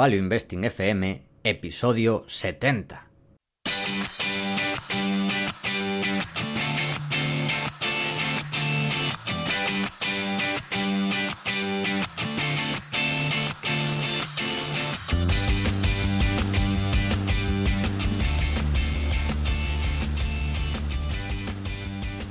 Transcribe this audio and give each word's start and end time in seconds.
Value 0.00 0.16
Investing 0.16 0.64
FM, 0.64 1.20
episodio 1.44 2.24
70. 2.26 3.06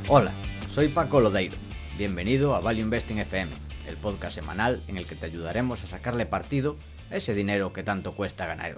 Hola, 0.08 0.32
soy 0.72 0.88
Paco 0.88 1.22
Lodeiro. 1.22 1.56
Bienvenido 2.00 2.56
a 2.56 2.62
Value 2.62 2.82
Investing 2.82 3.20
FM, 3.20 3.52
el 3.86 3.96
podcast 3.98 4.34
semanal 4.34 4.82
en 4.88 4.98
el 4.98 5.06
que 5.06 5.14
te 5.14 5.28
ayudaremos 5.28 5.84
a 5.84 5.88
sacarle 5.88 6.26
partido 6.26 6.76
ese 7.10 7.34
dinero 7.34 7.74
que 7.74 7.84
tanto 7.84 8.16
cuesta 8.16 8.46
ganar. 8.46 8.78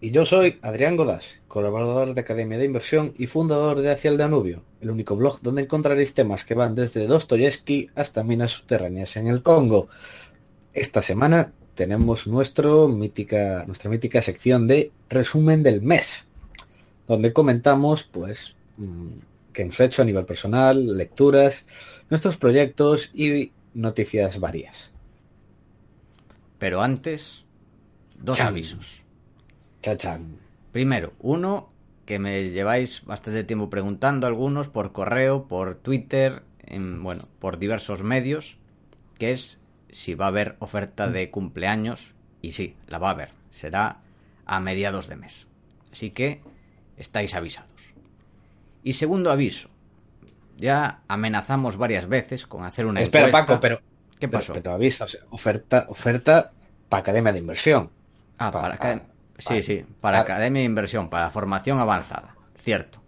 Y 0.01 0.11
yo 0.11 0.25
soy 0.25 0.59
Adrián 0.61 0.95
Godás, 0.95 1.39
colaborador 1.49 2.13
de 2.13 2.21
Academia 2.21 2.57
de 2.57 2.63
Inversión 2.63 3.13
y 3.17 3.27
fundador 3.27 3.81
de 3.81 3.91
Hacia 3.91 4.09
el 4.09 4.17
Danubio, 4.17 4.63
el 4.79 4.91
único 4.91 5.17
blog 5.17 5.41
donde 5.41 5.63
encontraréis 5.63 6.13
temas 6.13 6.45
que 6.45 6.53
van 6.53 6.73
desde 6.73 7.05
Dostoyevsky 7.05 7.89
hasta 7.95 8.23
minas 8.23 8.51
subterráneas 8.51 9.17
en 9.17 9.27
el 9.27 9.43
Congo. 9.43 9.89
Esta 10.73 11.01
semana 11.01 11.51
tenemos 11.75 12.27
nuestro 12.27 12.87
mítica, 12.87 13.65
nuestra 13.67 13.89
mítica 13.89 14.21
sección 14.21 14.67
de 14.67 14.93
resumen 15.09 15.63
del 15.63 15.81
mes, 15.81 16.27
donde 17.05 17.33
comentamos 17.33 18.03
pues 18.03 18.55
mm, 18.77 19.07
qué 19.51 19.63
hemos 19.63 19.81
hecho 19.81 20.01
a 20.01 20.05
nivel 20.05 20.25
personal, 20.25 20.95
lecturas, 20.95 21.65
nuestros 22.09 22.37
proyectos 22.37 23.11
y 23.13 23.51
noticias 23.73 24.39
varias. 24.39 24.91
Pero 26.57 26.81
antes, 26.81 27.43
dos 28.17 28.39
avisos. 28.39 29.03
Chachán. 29.81 30.37
Primero, 30.71 31.13
uno 31.19 31.69
que 32.05 32.19
me 32.19 32.49
lleváis 32.49 33.05
bastante 33.05 33.43
tiempo 33.43 33.69
preguntando 33.69 34.27
algunos 34.27 34.67
por 34.67 34.91
correo, 34.91 35.47
por 35.47 35.75
Twitter, 35.75 36.43
en, 36.61 37.01
bueno, 37.03 37.23
por 37.39 37.59
diversos 37.59 38.03
medios, 38.03 38.57
que 39.17 39.31
es 39.31 39.57
si 39.89 40.13
va 40.15 40.25
a 40.25 40.29
haber 40.29 40.55
oferta 40.59 41.09
de 41.09 41.29
cumpleaños 41.31 42.13
y 42.41 42.51
sí, 42.51 42.75
la 42.87 42.97
va 42.99 43.09
a 43.09 43.11
haber. 43.13 43.31
Será 43.51 44.01
a 44.45 44.59
mediados 44.59 45.07
de 45.07 45.15
mes. 45.15 45.47
Así 45.91 46.11
que 46.11 46.41
estáis 46.97 47.33
avisados. 47.35 47.69
Y 48.83 48.93
segundo 48.93 49.31
aviso, 49.31 49.69
ya 50.57 51.01
amenazamos 51.07 51.77
varias 51.77 52.07
veces 52.07 52.45
con 52.47 52.63
hacer 52.65 52.85
una 52.85 53.01
Espera, 53.01 53.27
encuesta. 53.27 53.45
Paco, 53.47 53.61
pero 53.61 53.79
¿Qué 54.19 54.27
pasó? 54.27 54.53
Pero, 54.53 54.63
pero 54.63 54.75
avisa, 54.75 55.05
o 55.05 55.07
sea, 55.07 55.21
oferta, 55.29 55.85
oferta 55.89 56.51
para 56.89 57.01
Academia 57.01 57.31
de 57.31 57.39
Inversión. 57.39 57.89
Ah, 58.37 58.51
Pa- 58.51 58.61
para, 58.61 58.77
pa- 58.77 58.91
acad- 58.93 59.01
Sí, 59.39 59.61
sí, 59.61 59.85
para 60.01 60.17
pa- 60.17 60.23
Academia 60.23 60.61
de 60.61 60.65
Inversión, 60.65 61.09
para 61.09 61.29
formación 61.29 61.79
avanzada. 61.79 62.35
Cierto. 62.61 63.01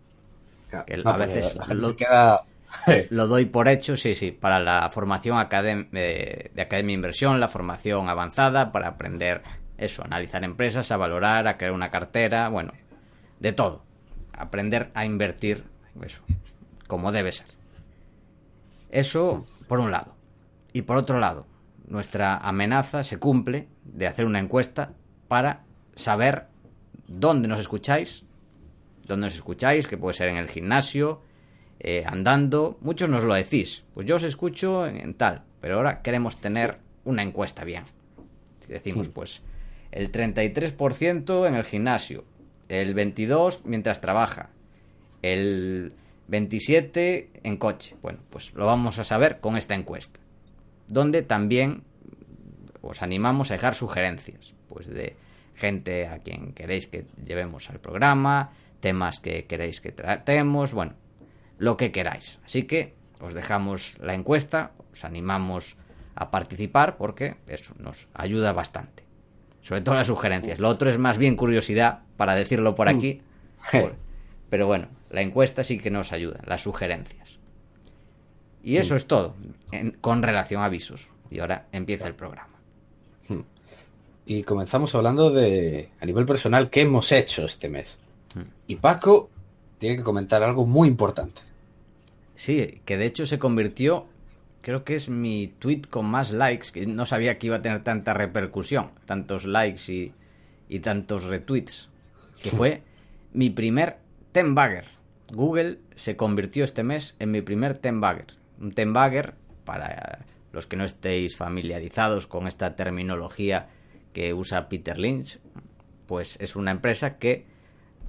Claro, 0.70 0.86
Que 0.86 0.98
no, 0.98 1.10
a 1.10 1.18
veces 1.18 1.60
queda... 1.98 2.42
Lo 3.10 3.28
doy 3.28 3.46
por 3.46 3.68
hecho, 3.68 3.98
sí, 3.98 4.16
sí, 4.16 4.32
para 4.32 4.60
la 4.60 4.90
formación 4.90 5.38
academ- 5.38 5.90
eh, 5.92 6.52
de 6.54 6.62
Academia 6.62 6.94
de 6.94 6.94
Inversión, 6.94 7.40
la 7.40 7.50
formación 7.50 8.08
avanzada, 8.08 8.72
para 8.72 8.88
aprender 8.88 9.42
eso, 9.78 10.04
analizar 10.06 10.44
empresas, 10.46 10.90
a 10.92 10.98
valorar, 10.98 11.48
a 11.48 11.58
crear 11.58 11.74
una 11.74 11.90
cartera, 11.92 12.48
bueno, 12.50 12.72
de 13.40 13.52
todo. 13.52 13.84
Aprender 14.32 14.90
a 14.94 15.04
invertir, 15.06 15.66
eso, 16.02 16.22
como 16.88 17.12
debe 17.12 17.32
ser. 17.34 17.48
Eso, 18.90 19.46
por 19.68 19.80
un 19.80 19.92
lado. 19.92 20.16
Y 20.74 20.84
por 20.84 20.98
otro 20.98 21.20
lado, 21.20 21.46
nuestra 21.88 22.38
amenaza 22.38 23.04
se 23.04 23.18
cumple 23.20 23.68
de 23.84 24.08
hacer 24.08 24.26
una 24.26 24.40
encuesta 24.40 24.94
para 25.28 25.62
saber 25.96 26.48
dónde 27.08 27.48
nos 27.48 27.60
escucháis, 27.60 28.26
dónde 29.06 29.28
nos 29.28 29.36
escucháis, 29.36 29.88
que 29.88 29.98
puede 29.98 30.14
ser 30.14 30.30
en 30.30 30.38
el 30.38 30.50
gimnasio, 30.50 31.22
eh, 31.80 32.04
andando. 32.06 32.78
Muchos 32.82 33.10
nos 33.10 33.24
lo 33.24 33.34
decís. 33.34 33.84
Pues 33.94 34.06
yo 34.06 34.16
os 34.16 34.24
escucho 34.24 34.86
en, 34.86 35.02
en 35.02 35.14
tal, 35.14 35.44
pero 35.60 35.78
ahora 35.78 36.02
queremos 36.02 36.38
tener 36.40 36.78
una 37.04 37.24
encuesta 37.24 37.64
bien. 37.64 37.84
Si 38.60 38.72
decimos, 38.72 39.10
pues, 39.10 39.42
el 39.92 40.12
33% 40.12 41.48
en 41.48 41.56
el 41.56 41.64
gimnasio, 41.64 42.24
el 42.70 42.96
22% 42.96 43.62
mientras 43.66 44.00
trabaja, 44.00 44.50
el 45.22 45.94
27% 46.30 47.28
en 47.44 47.58
coche. 47.58 47.96
Bueno, 48.02 48.20
pues 48.30 48.54
lo 48.54 48.66
vamos 48.66 49.00
a 49.00 49.04
saber 49.04 49.40
con 49.40 49.58
esta 49.58 49.76
encuesta. 49.76 50.20
Donde 50.88 51.22
también 51.22 51.84
os 52.82 53.02
animamos 53.02 53.52
a 53.52 53.56
dejar 53.56 53.76
sugerencias, 53.76 54.54
pues 54.70 54.88
de 54.88 55.16
gente 55.62 56.08
a 56.08 56.18
quien 56.20 56.54
queréis 56.54 56.88
que 56.88 57.06
llevemos 57.24 57.70
al 57.70 57.80
programa, 57.80 58.52
temas 58.80 59.20
que 59.20 59.46
queréis 59.46 59.80
que 59.80 59.92
tratemos, 59.92 60.74
bueno, 60.74 60.94
lo 61.60 61.78
que 61.78 61.92
queráis. 61.92 62.40
Así 62.44 62.64
que 62.64 62.96
os 63.20 63.34
dejamos 63.34 63.98
la 64.00 64.16
encuesta, 64.16 64.72
os 64.92 65.06
animamos 65.06 65.78
a 66.16 66.32
participar 66.32 66.98
porque 66.98 67.38
eso 67.48 67.74
nos 67.78 68.08
ayuda 68.14 68.52
bastante. 68.54 69.04
Sobre 69.62 69.82
todo 69.82 69.94
las 69.96 70.08
sugerencias. 70.08 70.58
Lo 70.60 70.68
otro 70.70 70.90
es 70.90 70.98
más 70.98 71.18
bien 71.20 71.36
curiosidad 71.36 72.02
para 72.18 72.34
decirlo 72.36 72.74
por 72.76 72.90
aquí. 72.90 73.22
por- 73.72 73.96
pero 74.50 74.66
bueno, 74.66 74.88
la 75.12 75.22
encuesta 75.22 75.64
sí 75.64 75.78
que 75.78 75.92
nos 75.92 76.12
ayuda, 76.12 76.40
las 76.46 76.62
sugerencias. 76.64 77.38
Y 78.64 78.78
eso 78.78 78.96
es 78.96 79.06
todo 79.08 79.36
en- 79.72 79.92
con 80.02 80.24
relación 80.24 80.62
a 80.62 80.66
avisos. 80.66 81.10
Y 81.30 81.40
ahora 81.40 81.68
empieza 81.72 82.08
el 82.08 82.16
programa. 82.16 82.58
Y 84.26 84.44
comenzamos 84.44 84.94
hablando 84.96 85.30
de, 85.32 85.90
a 86.00 86.06
nivel 86.06 86.26
personal, 86.26 86.70
qué 86.70 86.82
hemos 86.82 87.12
hecho 87.12 87.46
este 87.46 87.70
mes. 87.70 87.98
Hmm. 88.36 88.44
Y 88.68 88.76
Paco 88.76 89.30
tiene 89.78 89.98
que 89.98 90.04
comentar 90.04 90.44
algo 90.44 90.66
muy 90.66 90.88
importante. 90.88 91.42
Sí, 92.36 92.82
que 92.86 92.98
de 92.98 93.06
hecho 93.06 93.26
se 93.26 93.40
convirtió, 93.40 94.06
creo 94.62 94.84
que 94.84 94.96
es 94.96 95.10
mi 95.10 95.48
tweet 95.60 95.82
con 95.90 96.06
más 96.06 96.32
likes, 96.32 96.72
que 96.72 96.86
no 96.86 97.06
sabía 97.06 97.38
que 97.38 97.48
iba 97.48 97.58
a 97.58 97.62
tener 97.62 97.84
tanta 97.84 98.14
repercusión, 98.14 98.92
tantos 99.06 99.46
likes 99.46 99.92
y, 99.92 100.14
y 100.70 100.80
tantos 100.80 101.26
retweets, 101.26 101.90
que 102.42 102.52
fue 102.52 102.84
mi 103.34 103.50
primer 103.50 103.98
ten 104.32 104.56
bagger. 104.56 104.86
Google 105.32 105.80
se 105.96 106.16
convirtió 106.16 106.64
este 106.64 106.84
mes 106.84 107.16
en 107.20 107.32
mi 107.32 107.42
primer 107.42 107.78
ten 107.78 108.02
bagger. 108.02 108.34
Un 108.60 108.72
ten 108.72 108.94
bagger, 108.94 109.36
para 109.66 110.26
los 110.52 110.68
que 110.68 110.78
no 110.78 110.84
estéis 110.84 111.36
familiarizados 111.36 112.28
con 112.28 112.48
esta 112.48 112.76
terminología 112.76 113.70
que 114.14 114.34
usa 114.34 114.70
Peter 114.70 115.00
Lynch, 115.00 115.40
pues 116.08 116.38
es 116.42 116.56
una 116.56 116.72
empresa 116.72 117.18
que 117.18 117.46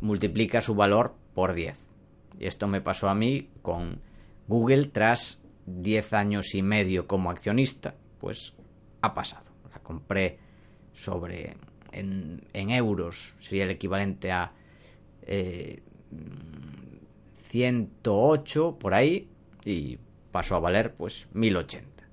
multiplica 0.01 0.61
su 0.61 0.75
valor 0.75 1.15
por 1.35 1.55
10. 1.55 1.85
Y 2.39 2.47
esto 2.47 2.67
me 2.69 2.81
pasó 2.81 3.09
a 3.09 3.15
mí 3.15 3.51
con 3.63 4.01
Google 4.49 4.87
tras 4.87 5.41
10 5.67 6.13
años 6.13 6.55
y 6.55 6.63
medio 6.63 7.07
como 7.07 7.31
accionista, 7.31 7.95
pues 8.19 8.55
ha 9.01 9.15
pasado. 9.15 9.53
La 9.71 9.79
compré 9.81 10.39
sobre 10.93 11.57
en, 11.93 12.71
euros, 12.71 13.35
sería 13.39 13.65
el 13.65 13.71
equivalente 13.71 14.33
a 14.33 14.53
eh, 15.23 15.83
108 17.49 18.79
por 18.79 18.95
ahí 18.95 19.29
y 19.65 19.99
pasó 20.31 20.57
a 20.57 20.61
valer 20.61 20.95
pues 20.95 21.29
1080. 21.33 22.09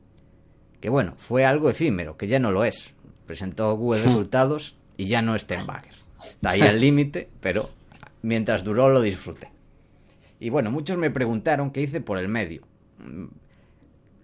Que 0.80 0.90
bueno, 0.90 1.16
fue 1.18 1.46
algo 1.46 1.70
efímero, 1.70 2.18
que 2.18 2.28
ya 2.28 2.40
no 2.40 2.52
lo 2.52 2.64
es. 2.64 2.94
Presentó 3.30 3.78
Google 3.78 4.02
resultados 4.06 4.76
y 4.98 5.06
ya 5.06 5.22
no 5.22 5.36
es 5.36 5.46
Ten 5.46 5.68
Bagger. 5.68 5.94
Está 6.28 6.50
ahí 6.50 6.62
al 6.62 6.80
límite, 6.82 7.30
pero 7.42 7.70
mientras 8.24 8.64
duró 8.64 8.90
lo 8.90 9.02
disfruté. 9.02 9.52
Y 10.40 10.50
bueno, 10.50 10.72
muchos 10.72 10.98
me 10.98 11.12
preguntaron 11.12 11.70
qué 11.70 11.84
hice 11.84 12.02
por 12.02 12.18
el 12.18 12.28
medio. 12.28 12.64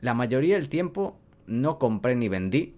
la 0.02 0.16
mayoría 0.16 0.56
del 0.56 0.70
tiempo 0.70 1.20
no 1.46 1.78
compré 1.78 2.16
ni 2.16 2.30
vendí. 2.30 2.74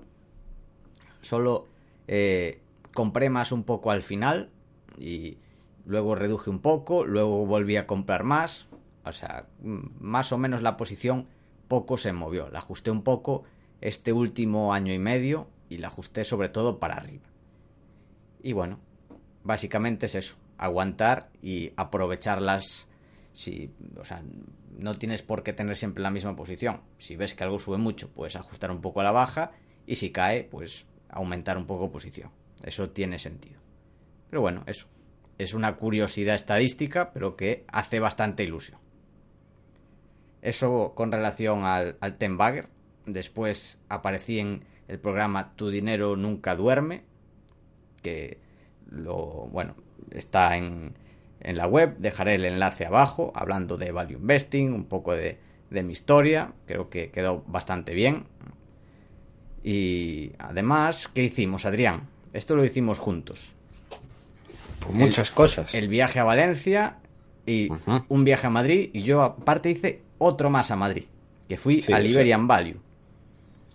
Solo 1.22 1.70
eh, 2.10 2.60
compré 2.94 3.30
más 3.30 3.54
un 3.54 3.64
poco 3.64 3.92
al 3.92 4.02
final 4.02 4.50
y 5.00 5.38
luego 5.86 6.14
reduje 6.14 6.50
un 6.50 6.60
poco, 6.60 7.06
luego 7.06 7.46
volví 7.46 7.78
a 7.78 7.88
comprar 7.88 8.26
más. 8.26 8.68
O 9.06 9.14
sea, 9.14 9.48
más 9.62 10.34
o 10.34 10.38
menos 10.38 10.62
la 10.62 10.76
posición 10.76 11.28
poco 11.70 11.96
se 11.96 12.12
movió. 12.12 12.50
La 12.50 12.60
ajusté 12.60 12.92
un 12.92 13.04
poco 13.04 13.46
este 13.80 14.12
último 14.12 14.74
año 14.74 14.94
y 14.94 15.00
medio 15.00 15.48
y 15.70 15.78
la 15.78 15.88
ajusté 15.88 16.24
sobre 16.24 16.50
todo 16.50 16.80
para 16.80 16.96
arriba. 16.96 17.26
Y 18.42 18.54
bueno, 18.54 18.80
básicamente 19.44 20.06
es 20.06 20.16
eso, 20.16 20.38
aguantar 20.58 21.30
y 21.42 21.72
aprovecharlas. 21.76 22.88
Si, 23.34 23.72
o 24.00 24.04
sea, 24.04 24.24
no 24.78 24.96
tienes 24.96 25.22
por 25.22 25.44
qué 25.44 25.54
tener 25.54 25.76
siempre 25.76 26.02
la 26.02 26.12
misma 26.12 26.36
posición. 26.36 26.82
Si 26.98 27.16
ves 27.16 27.36
que 27.36 27.44
algo 27.44 27.60
sube 27.60 27.78
mucho, 27.78 28.10
puedes 28.10 28.36
ajustar 28.36 28.72
un 28.72 28.82
poco 28.82 29.02
a 29.02 29.04
la 29.04 29.12
baja 29.12 29.52
y 29.86 29.96
si 29.96 30.12
cae, 30.12 30.44
pues 30.44 30.86
aumentar 31.10 31.58
un 31.58 31.66
poco 31.66 31.92
posición. 31.92 32.32
Eso 32.64 32.90
tiene 32.90 33.20
sentido. 33.20 33.60
Pero 34.30 34.42
bueno, 34.42 34.64
eso. 34.68 34.88
Es 35.38 35.54
una 35.54 35.76
curiosidad 35.76 36.36
estadística, 36.36 37.14
pero 37.14 37.36
que 37.36 37.64
hace 37.68 38.00
bastante 38.00 38.44
ilusión. 38.44 38.80
Eso 40.42 40.94
con 40.96 41.12
relación 41.12 41.64
al, 41.64 41.98
al 42.02 42.18
Ten 42.18 42.38
Bagger. 42.38 42.70
Después 43.06 43.80
aparecí 43.88 44.40
en 44.40 44.64
el 44.88 45.00
programa 45.00 45.54
Tu 45.56 45.70
dinero 45.70 46.16
nunca 46.16 46.56
duerme, 46.56 47.04
que 48.02 48.40
lo, 48.90 49.16
bueno, 49.52 49.76
está 50.12 50.58
en, 50.58 50.94
en 51.42 51.58
la 51.58 51.68
web, 51.68 51.98
dejaré 51.98 52.36
el 52.36 52.46
enlace 52.46 52.86
abajo, 52.86 53.32
hablando 53.36 53.78
de 53.78 53.92
value 53.92 54.18
investing, 54.18 54.74
un 54.74 54.86
poco 54.86 55.14
de, 55.14 55.40
de 55.70 55.84
mi 55.84 55.94
historia, 55.94 56.54
creo 56.66 56.90
que 56.90 57.10
quedó 57.12 57.44
bastante 57.48 57.94
bien. 57.94 58.26
Y 59.64 60.32
además, 60.40 61.08
¿qué 61.14 61.24
hicimos, 61.24 61.66
Adrián? 61.66 62.08
Esto 62.34 62.56
lo 62.56 62.64
hicimos 62.64 63.00
juntos. 63.00 63.54
Pues 64.80 64.94
muchas 64.94 65.32
cosas. 65.32 65.74
El 65.76 65.88
viaje 65.90 66.20
a 66.20 66.24
Valencia 66.24 66.98
y 67.46 67.70
un 68.08 68.24
viaje 68.24 68.48
a 68.48 68.50
Madrid. 68.50 68.90
Y 68.94 69.02
yo 69.02 69.24
aparte 69.24 69.70
hice 69.70 70.02
otro 70.18 70.50
más 70.50 70.72
a 70.72 70.76
Madrid, 70.76 71.06
que 71.48 71.58
fui 71.58 71.82
Sí, 71.82 71.92
al 71.92 72.04
sí. 72.04 72.12
Iberian 72.12 72.48
Value. 72.48 72.80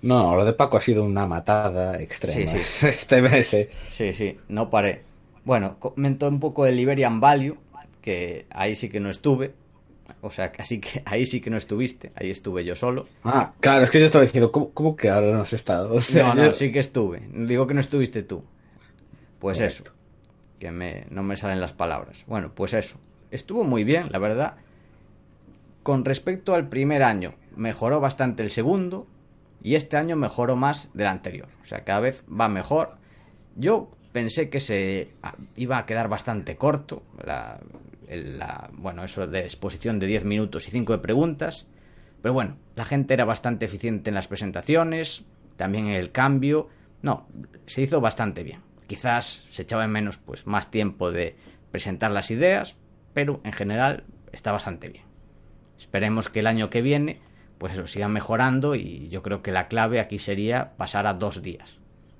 No, 0.02 0.34
lo 0.36 0.44
de 0.44 0.52
Paco 0.52 0.76
ha 0.76 0.80
sido 0.80 1.04
una 1.04 1.26
matada 1.26 2.00
extrema. 2.00 2.50
Sí, 2.50 2.58
sí. 2.58 2.86
Este 2.86 3.22
mes, 3.22 3.54
eh. 3.54 3.70
Sí, 3.88 4.12
sí, 4.12 4.36
no 4.48 4.68
paré. 4.70 5.02
Bueno, 5.44 5.78
comentó 5.78 6.28
un 6.28 6.40
poco 6.40 6.64
del 6.64 6.78
Iberian 6.78 7.20
Value, 7.20 7.56
que 8.00 8.46
ahí 8.50 8.74
sí 8.76 8.88
que 8.88 9.00
no 9.00 9.10
estuve. 9.10 9.54
O 10.20 10.30
sea, 10.30 10.52
que 10.52 10.62
así 10.62 10.78
que 10.80 11.02
ahí 11.06 11.24
sí 11.26 11.40
que 11.40 11.50
no 11.50 11.56
estuviste, 11.56 12.12
ahí 12.16 12.30
estuve 12.30 12.64
yo 12.64 12.74
solo. 12.76 13.06
Ah, 13.24 13.52
claro, 13.60 13.82
es 13.84 13.90
que 13.90 13.98
yo 14.00 14.06
estaba 14.06 14.24
diciendo, 14.24 14.52
¿cómo, 14.52 14.70
cómo 14.70 14.94
que 14.96 15.08
ahora 15.08 15.32
no 15.32 15.40
has 15.40 15.52
estado? 15.52 15.94
O 15.94 16.00
sea, 16.00 16.28
No, 16.28 16.34
no, 16.34 16.46
yo- 16.46 16.52
sí 16.52 16.70
que 16.70 16.78
estuve. 16.80 17.22
Digo 17.32 17.66
que 17.66 17.74
no 17.74 17.80
estuviste 17.80 18.22
tú. 18.22 18.44
Pues 19.38 19.58
Correcto. 19.58 19.82
eso. 19.84 19.92
Que 20.58 20.70
me, 20.70 21.06
no 21.10 21.22
me 21.22 21.36
salen 21.36 21.60
las 21.60 21.72
palabras. 21.72 22.24
Bueno, 22.26 22.52
pues 22.54 22.74
eso. 22.74 22.98
Estuvo 23.30 23.64
muy 23.64 23.82
bien, 23.84 24.08
la 24.12 24.18
verdad. 24.18 24.56
Con 25.82 26.04
respecto 26.04 26.54
al 26.54 26.68
primer 26.68 27.02
año, 27.02 27.34
mejoró 27.56 27.98
bastante 28.00 28.42
el 28.42 28.50
segundo. 28.50 29.06
Y 29.62 29.76
este 29.76 29.96
año 29.96 30.16
mejoró 30.16 30.56
más 30.56 30.90
del 30.92 31.06
anterior. 31.06 31.48
O 31.62 31.64
sea, 31.64 31.84
cada 31.84 32.00
vez 32.00 32.24
va 32.28 32.48
mejor. 32.48 32.96
Yo 33.54 33.90
pensé 34.12 34.50
que 34.50 34.60
se 34.60 35.12
ah, 35.22 35.34
iba 35.56 35.78
a 35.78 35.86
quedar 35.86 36.08
bastante 36.08 36.56
corto. 36.56 37.02
La, 37.24 37.60
bueno, 38.72 39.04
eso 39.04 39.26
de 39.26 39.40
exposición 39.40 39.98
de 39.98 40.06
10 40.06 40.24
minutos 40.24 40.68
y 40.68 40.70
5 40.70 40.92
de 40.94 40.98
preguntas. 40.98 41.66
Pero 42.20 42.34
bueno, 42.34 42.56
la 42.76 42.84
gente 42.84 43.14
era 43.14 43.24
bastante 43.24 43.64
eficiente 43.64 44.10
en 44.10 44.14
las 44.14 44.28
presentaciones, 44.28 45.24
también 45.56 45.86
en 45.86 45.94
el 45.94 46.12
cambio. 46.12 46.68
No, 47.00 47.26
se 47.66 47.82
hizo 47.82 48.00
bastante 48.00 48.42
bien. 48.42 48.60
Quizás 48.86 49.46
se 49.48 49.62
echaba 49.62 49.84
en 49.84 49.90
menos 49.90 50.18
pues 50.18 50.46
más 50.46 50.70
tiempo 50.70 51.10
de 51.10 51.36
presentar 51.70 52.10
las 52.10 52.30
ideas, 52.30 52.76
pero 53.14 53.40
en 53.44 53.52
general 53.52 54.04
está 54.32 54.52
bastante 54.52 54.88
bien. 54.88 55.04
Esperemos 55.78 56.28
que 56.28 56.40
el 56.40 56.46
año 56.46 56.70
que 56.70 56.82
viene, 56.82 57.20
pues 57.62 57.74
eso, 57.74 57.86
siga 57.86 58.08
mejorando 58.08 58.74
y 58.74 59.08
yo 59.08 59.22
creo 59.22 59.40
que 59.40 59.52
la 59.52 59.68
clave 59.68 60.00
aquí 60.00 60.18
sería 60.18 60.72
pasar 60.76 61.06
a 61.06 61.14
dos 61.14 61.42
días. 61.42 61.76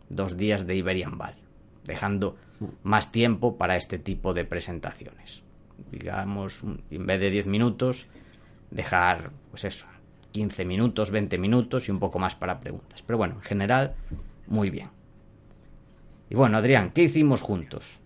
Dos 0.09 0.37
días 0.37 0.69
de 0.69 0.77
Iberian 0.77 1.19
Valley, 1.19 1.43
dejando 1.83 2.37
más 2.85 3.11
tiempo 3.11 3.57
para 3.57 3.75
este 3.75 3.99
tipo 3.99 4.35
de 4.35 4.45
presentaciones. 4.45 5.43
Digamos, 5.91 6.63
en 6.93 7.07
vez 7.07 7.19
de 7.19 7.31
10 7.31 7.49
minutos, 7.49 8.07
dejar, 8.71 9.33
pues 9.51 9.65
eso, 9.65 9.89
15 10.31 10.65
minutos, 10.65 11.11
20 11.11 11.37
minutos 11.39 11.89
y 11.89 11.91
un 11.91 11.99
poco 11.99 12.21
más 12.21 12.37
para 12.37 12.61
preguntas. 12.61 13.03
Pero 13.03 13.19
bueno, 13.19 13.35
en 13.35 13.43
general, 13.43 13.97
muy 14.47 14.71
bien. 14.71 14.91
Y 16.31 16.37
bueno, 16.37 16.57
Adrián, 16.57 16.93
¿qué 16.93 17.03
hicimos 17.03 17.41
juntos? 17.41 17.99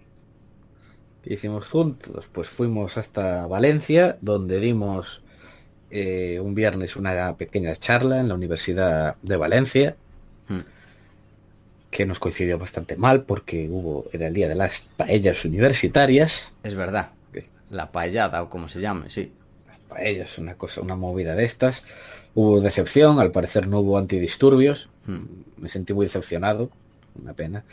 ¿Qué 1.21 1.35
hicimos 1.35 1.69
juntos? 1.69 2.31
Pues 2.33 2.49
fuimos 2.49 2.97
hasta 2.97 3.47
Valencia, 3.47 4.17
donde 4.23 4.59
dimos 4.59 5.23
eh, 5.91 6.39
un 6.43 6.55
viernes 6.55 6.97
una 6.97 7.37
pequeña 7.37 7.75
charla 7.77 8.19
en 8.21 8.29
la 8.29 8.35
Universidad 8.35 9.17
de 9.23 9.37
Valencia, 9.37 9.97
Hmm. 10.49 10.61
que 11.91 12.07
nos 12.07 12.19
coincidió 12.19 12.59
bastante 12.59 12.97
mal 12.97 13.23
porque 13.23 13.69
hubo, 13.71 14.07
era 14.13 14.27
el 14.29 14.35
día 14.35 14.49
de 14.49 14.55
las 14.55 14.87
paellas 14.97 15.45
universitarias. 15.45 16.53
Es 16.63 16.75
verdad, 16.75 17.11
la 17.71 17.91
paellada 17.91 18.43
o 18.43 18.51
como 18.51 18.69
se 18.69 18.81
llame, 18.81 19.11
sí. 19.11 19.33
Las 19.67 19.79
paellas, 19.79 20.39
una 20.39 20.55
cosa, 20.55 20.81
una 20.83 20.95
movida 20.97 21.35
de 21.35 21.45
estas. 21.45 21.85
Hubo 22.35 22.61
decepción, 22.61 23.19
al 23.19 23.31
parecer 23.33 23.67
no 23.67 23.81
hubo 23.81 23.99
antidisturbios. 23.99 24.89
Hmm. 25.07 25.25
Me 25.57 25.69
sentí 25.69 25.95
muy 25.95 26.07
decepcionado, 26.07 26.71
una 27.21 27.33
pena. 27.33 27.65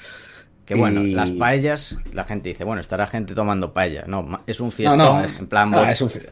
Que 0.65 0.75
bueno, 0.75 1.01
Y- 1.03 1.13
las 1.13 1.31
paellas, 1.31 1.97
la 2.13 2.23
gente 2.23 2.47
dice, 2.49 2.63
bueno, 2.63 2.79
estará 2.79 3.05
gente 3.07 3.35
tomando 3.35 3.73
paella. 3.73 4.05
No, 4.07 4.41
es 4.47 4.61
un 4.61 4.67
No, 4.67 4.71
fiestón, 4.71 4.97
no, 4.99 5.23
es- 5.25 5.39
en 5.39 5.47
plan 5.47 5.71
bot- 5.71 5.91
es 5.91 6.01
un 6.01 6.09
fi- 6.09 6.19
sí, 6.19 6.25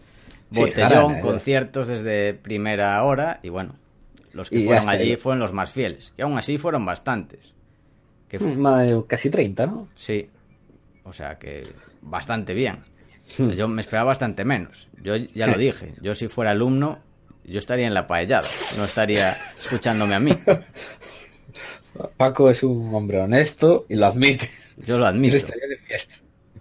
botellón, 0.60 0.90
jarana, 0.90 1.20
eh. 1.20 1.22
conciertos 1.22 1.88
desde 1.88 2.34
primera 2.34 3.02
hora 3.04 3.40
y 3.44 3.50
bueno, 3.50 3.76
los 4.34 4.50
que 4.50 4.60
Y 4.60 4.66
fueron 4.66 4.90
allí 4.90 5.16
fueron 5.18 5.40
los 5.40 5.54
más 5.54 5.72
fieles. 5.72 6.14
Y 6.18 6.22
aún 6.22 6.38
así 6.38 6.58
fueron 6.58 6.86
bastantes. 6.86 7.54
Que 8.28 8.40
fu- 8.40 8.48
Ma- 8.56 8.84
Casi 9.08 9.30
30, 9.30 9.66
¿no? 9.68 9.88
Sí, 9.96 10.30
o 11.04 11.14
sea 11.14 11.38
que 11.38 11.64
bastante 12.02 12.54
bien. 12.54 12.80
O 13.40 13.46
sea, 13.46 13.56
yo 13.56 13.68
me 13.68 13.82
esperaba 13.82 14.08
bastante 14.08 14.46
menos. 14.46 14.88
Yo 15.02 15.16
ya 15.16 15.48
lo 15.48 15.58
dije, 15.58 15.96
yo 16.02 16.16
si 16.16 16.28
fuera 16.28 16.52
alumno, 16.52 17.00
yo 17.44 17.60
estaría 17.60 17.88
en 17.88 17.94
la 17.94 18.08
paellada, 18.08 18.48
no 18.78 18.86
estaría 18.86 19.36
escuchándome 19.60 20.16
a 20.16 20.20
mí. 20.20 20.38
Paco 22.18 22.50
es 22.50 22.64
un 22.64 22.94
hombre 22.96 23.20
honesto 23.20 23.86
y 23.90 23.96
lo 23.96 24.06
admite. 24.08 24.50
Yo 24.78 24.98
lo 24.98 25.06
admito. 25.06 25.38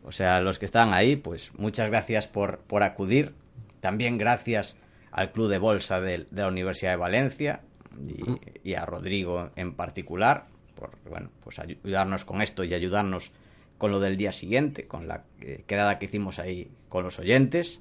O 0.03 0.13
sea, 0.13 0.41
los 0.41 0.59
que 0.59 0.65
están 0.65 0.93
ahí, 0.93 1.15
pues 1.15 1.53
muchas 1.57 1.89
gracias 1.89 2.27
por, 2.27 2.59
por 2.61 2.83
acudir. 2.83 3.33
También 3.81 4.19
gracias 4.19 4.77
al 5.11 5.33
Club 5.33 5.49
de 5.49 5.59
Bolsa 5.59 6.01
de, 6.01 6.27
de 6.31 6.43
la 6.43 6.49
Universidad 6.49 6.93
de 6.93 6.97
Valencia 6.97 7.63
y, 8.07 8.71
y 8.71 8.75
a 8.75 8.87
Rodrigo 8.87 9.51
en 9.57 9.75
particular 9.75 10.47
por 10.81 10.91
bueno, 11.09 11.31
pues 11.45 11.59
ayudarnos 11.59 12.25
con 12.25 12.41
esto 12.41 12.65
y 12.65 12.73
ayudarnos 12.75 13.33
con 13.79 13.93
lo 13.93 14.01
del 14.01 14.17
día 14.17 14.33
siguiente, 14.33 14.87
con 14.87 15.07
la 15.07 15.25
eh, 15.41 15.65
quedada 15.67 15.99
que 15.99 16.07
hicimos 16.07 16.39
ahí 16.39 16.71
con 16.89 17.05
los 17.05 17.19
oyentes. 17.19 17.81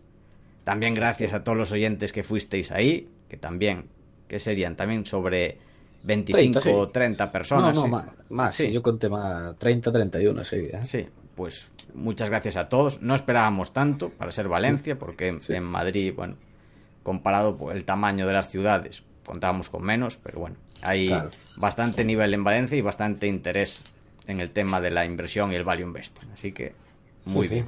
También 0.64 0.94
gracias 0.94 1.34
a 1.34 1.44
todos 1.44 1.58
los 1.58 1.72
oyentes 1.72 2.12
que 2.12 2.24
fuisteis 2.24 2.72
ahí, 2.72 3.10
que 3.28 3.38
también, 3.38 3.86
que 4.28 4.40
serían 4.40 4.76
también 4.76 5.06
sobre 5.06 5.58
25 6.04 6.60
30, 6.60 6.78
o 6.78 6.86
sí. 6.86 6.92
30 6.94 7.32
personas. 7.32 7.76
no, 7.76 7.82
no, 7.82 7.86
sí. 7.86 7.92
más. 7.92 8.30
más 8.30 8.56
Sí. 8.56 8.72
Yo 8.72 8.82
conté 8.84 9.10
más 9.10 9.58
30, 9.58 9.92
31 9.92 10.42
ese 10.42 10.58
día. 10.60 10.86
Sí, 10.86 11.08
pues 11.40 11.70
muchas 11.94 12.30
gracias 12.30 12.58
a 12.58 12.68
todos. 12.68 13.02
No 13.02 13.16
esperábamos 13.16 13.72
tanto 13.72 14.10
para 14.10 14.30
ser 14.34 14.50
Valencia, 14.50 15.00
porque 15.00 15.28
en- 15.30 15.40
Sí. 15.40 15.54
en 15.54 15.64
Madrid, 15.64 16.14
bueno, 16.14 16.36
comparado 17.02 17.56
por 17.56 17.74
el 17.74 17.86
tamaño 17.86 18.28
de 18.28 18.34
las 18.34 18.50
ciudades, 18.50 19.04
contábamos 19.26 19.70
con 19.70 19.82
menos, 19.84 20.18
pero 20.18 20.38
bueno, 20.42 20.58
hay 20.82 21.08
Claro. 21.08 21.30
bastante 21.56 22.04
nivel 22.04 22.34
en 22.34 22.44
Valencia 22.44 22.78
y 22.78 22.82
bastante 22.82 23.28
interés 23.28 23.96
en 24.28 24.42
el 24.42 24.50
tema 24.52 24.82
de 24.82 24.92
la 24.92 25.06
inversión 25.06 25.54
y 25.54 25.56
el 25.56 25.64
value 25.64 25.84
investing. 25.86 26.30
Así 26.34 26.52
que, 26.52 26.74
muy 27.24 27.48
Sí, 27.48 27.50
sí. 27.50 27.56
bien. 27.56 27.68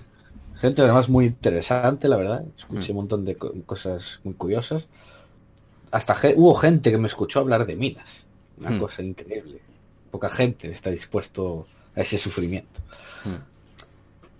Gente 0.56 0.82
además 0.82 1.08
muy 1.08 1.28
interesante, 1.28 2.10
la 2.10 2.18
verdad. 2.18 2.44
Escuché 2.58 2.90
Mm. 2.92 2.96
un 2.98 3.02
montón 3.04 3.24
de 3.24 3.38
co- 3.38 3.54
cosas 3.66 4.20
muy 4.26 4.34
curiosas. 4.34 4.90
Hasta 5.92 6.14
ge- 6.14 6.34
hubo 6.36 6.56
gente 6.56 6.92
que 6.92 6.98
me 6.98 7.08
escuchó 7.08 7.40
hablar 7.40 7.66
de 7.66 7.78
minas. 7.78 8.26
Una 8.60 8.72
Mm. 8.72 8.80
cosa 8.80 9.02
increíble. 9.02 9.62
Poca 10.12 10.30
gente 10.30 10.70
está 10.70 10.90
dispuesto 10.90 11.68
a 11.96 12.02
ese 12.02 12.18
sufrimiento. 12.18 12.82
Mm. 13.24 13.51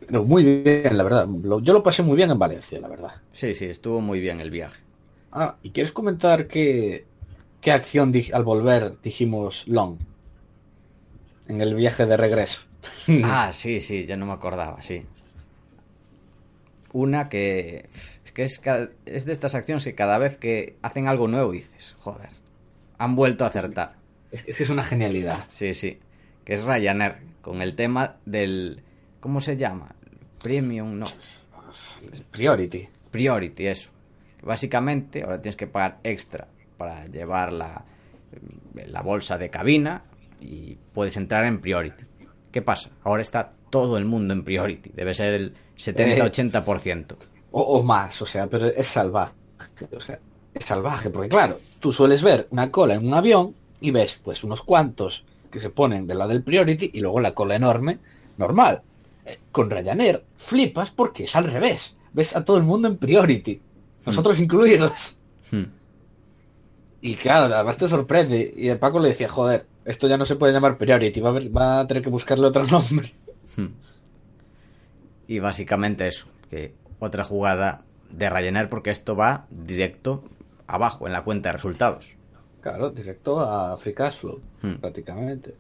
Pero 0.06 0.24
muy 0.24 0.44
bien, 0.44 0.98
la 0.98 1.04
verdad. 1.04 1.28
Yo 1.62 1.74
lo 1.74 1.84
pasé 1.84 2.04
muy 2.04 2.16
bien 2.16 2.32
en 2.32 2.40
Valencia, 2.40 2.80
la 2.80 2.88
verdad. 2.88 3.22
Sí, 3.34 3.56
sí, 3.56 3.66
estuvo 3.66 4.02
muy 4.02 4.20
bien 4.20 4.42
el 4.42 4.52
viaje. 4.52 4.82
Ah, 5.32 5.56
¿y 5.64 5.72
quieres 5.72 5.92
comentar 5.92 6.48
qué, 6.48 7.06
qué 7.62 7.72
acción 7.72 8.14
al 8.34 8.44
volver 8.44 9.00
dijimos 9.02 9.68
long? 9.68 9.98
En 11.48 11.62
el 11.62 11.76
viaje 11.76 12.06
de 12.06 12.18
regreso. 12.18 12.62
Ah, 13.24 13.52
sí, 13.54 13.80
sí, 13.80 14.06
ya 14.06 14.18
no 14.18 14.26
me 14.26 14.34
acordaba, 14.34 14.82
sí. 14.82 15.04
Una 16.94 17.30
que 17.30 17.90
es 18.26 18.32
que 18.32 18.44
es, 18.44 18.62
es 19.06 19.26
de 19.26 19.34
estas 19.34 19.56
acciones 19.56 19.84
que 19.84 19.96
cada 19.96 20.18
vez 20.18 20.38
que 20.38 20.78
hacen 20.82 21.08
algo 21.08 21.28
nuevo 21.28 21.52
dices, 21.52 21.96
joder, 22.00 22.30
han 22.98 23.16
vuelto 23.16 23.44
a 23.44 23.48
acertar. 23.48 23.96
Es 24.32 24.44
que 24.44 24.64
es 24.64 24.70
una 24.70 24.84
genialidad. 24.84 25.38
Sí, 25.50 25.74
sí. 25.74 26.00
Que 26.46 26.54
es 26.54 26.64
Ryanair, 26.64 27.18
con 27.42 27.62
el 27.62 27.76
tema 27.76 28.18
del... 28.26 28.84
¿Cómo 29.22 29.40
se 29.40 29.56
llama? 29.56 29.96
Premium, 30.44 31.00
no. 31.00 31.06
Priority. 32.32 32.90
Priority, 33.12 33.68
eso. 33.68 33.92
Básicamente, 34.42 35.24
ahora 35.24 35.42
tienes 35.42 35.56
que 35.56 35.68
pagar 35.68 36.00
extra 36.04 36.48
para 36.78 37.06
llevar 37.06 37.54
la, 37.54 37.86
la 38.74 39.02
bolsa 39.02 39.38
de 39.38 39.50
cabina 39.50 40.04
y 40.42 40.76
puedes 40.92 41.16
entrar 41.16 41.46
en 41.46 41.62
Priority. 41.62 42.04
¿Qué 42.52 42.62
pasa? 42.64 42.90
Ahora 43.04 43.22
está 43.22 43.54
todo 43.70 43.98
el 43.98 44.06
mundo 44.06 44.34
en 44.34 44.44
Priority. 44.44 44.92
Debe 44.94 45.14
ser 45.14 45.34
el 45.36 45.54
70-80%. 45.78 47.16
O, 47.52 47.62
o 47.62 47.84
más, 47.84 48.22
o 48.22 48.26
sea, 48.26 48.48
pero 48.48 48.66
es 48.66 48.88
salvaje. 48.88 49.34
O 49.96 50.00
sea, 50.00 50.20
es 50.54 50.66
salvaje, 50.66 51.12
porque 51.12 51.30
claro, 51.30 51.60
tú 51.80 51.94
sueles 51.94 52.24
ver 52.24 52.48
una 52.50 52.72
cola 52.72 52.96
en 52.96 53.06
un 53.06 53.14
avión 53.14 53.56
y 53.80 53.92
ves 53.92 54.20
pues 54.24 54.44
unos 54.44 54.64
cuantos 54.64 55.26
que 55.52 55.60
se 55.60 55.70
ponen 55.70 56.08
del 56.08 56.18
lado 56.18 56.32
del 56.32 56.44
Priority 56.44 56.92
y 56.94 57.02
luego 57.02 57.20
la 57.20 57.34
cola 57.36 57.56
enorme, 57.56 58.00
normal. 58.38 58.82
Con 59.52 59.70
Ryanair 59.70 60.24
flipas 60.38 60.92
porque 60.92 61.24
es 61.26 61.36
al 61.36 61.46
revés. 61.46 61.98
Ves 62.14 62.36
a 62.36 62.44
todo 62.44 62.58
el 62.58 62.64
mundo 62.64 62.88
en 62.88 62.98
Priority. 62.98 63.62
Nosotros 64.06 64.40
incluidos. 64.40 65.18
Hmm. 65.52 65.64
Y 67.02 67.16
claro, 67.16 67.54
además 67.54 67.78
te 67.78 67.90
sorprende. 67.90 68.54
Y 68.56 68.68
el 68.70 68.78
Paco 68.80 69.00
le 69.00 69.10
decía, 69.10 69.28
joder, 69.30 69.66
esto 69.86 70.08
ya 70.08 70.18
no 70.18 70.26
se 70.26 70.36
puede 70.36 70.54
llamar 70.54 70.78
Priority, 70.78 71.20
va 71.20 71.30
a, 71.30 71.32
haber- 71.32 71.56
va 71.56 71.80
a 71.82 71.88
tener 71.88 72.04
que 72.04 72.10
buscarle 72.10 72.48
otro 72.48 72.66
nombre. 72.68 73.12
Y 75.28 75.40
básicamente 75.40 76.08
eso, 76.08 76.28
que 76.50 76.74
otra 77.00 77.24
jugada 77.24 77.84
de 78.10 78.30
Ryanair 78.30 78.70
porque 78.70 78.90
esto 78.90 79.16
va 79.16 79.46
directo 79.50 80.24
abajo 80.68 81.08
en 81.08 81.14
la 81.14 81.24
cuenta 81.24 81.50
de 81.50 81.54
resultados. 81.54 82.16
Claro, 82.62 82.92
directo 82.92 83.40
a 83.40 83.78
Free 83.78 83.94
Cash 83.94 84.18
Flow, 84.18 84.42
Hmm. 84.62 84.76
prácticamente. 84.76 85.56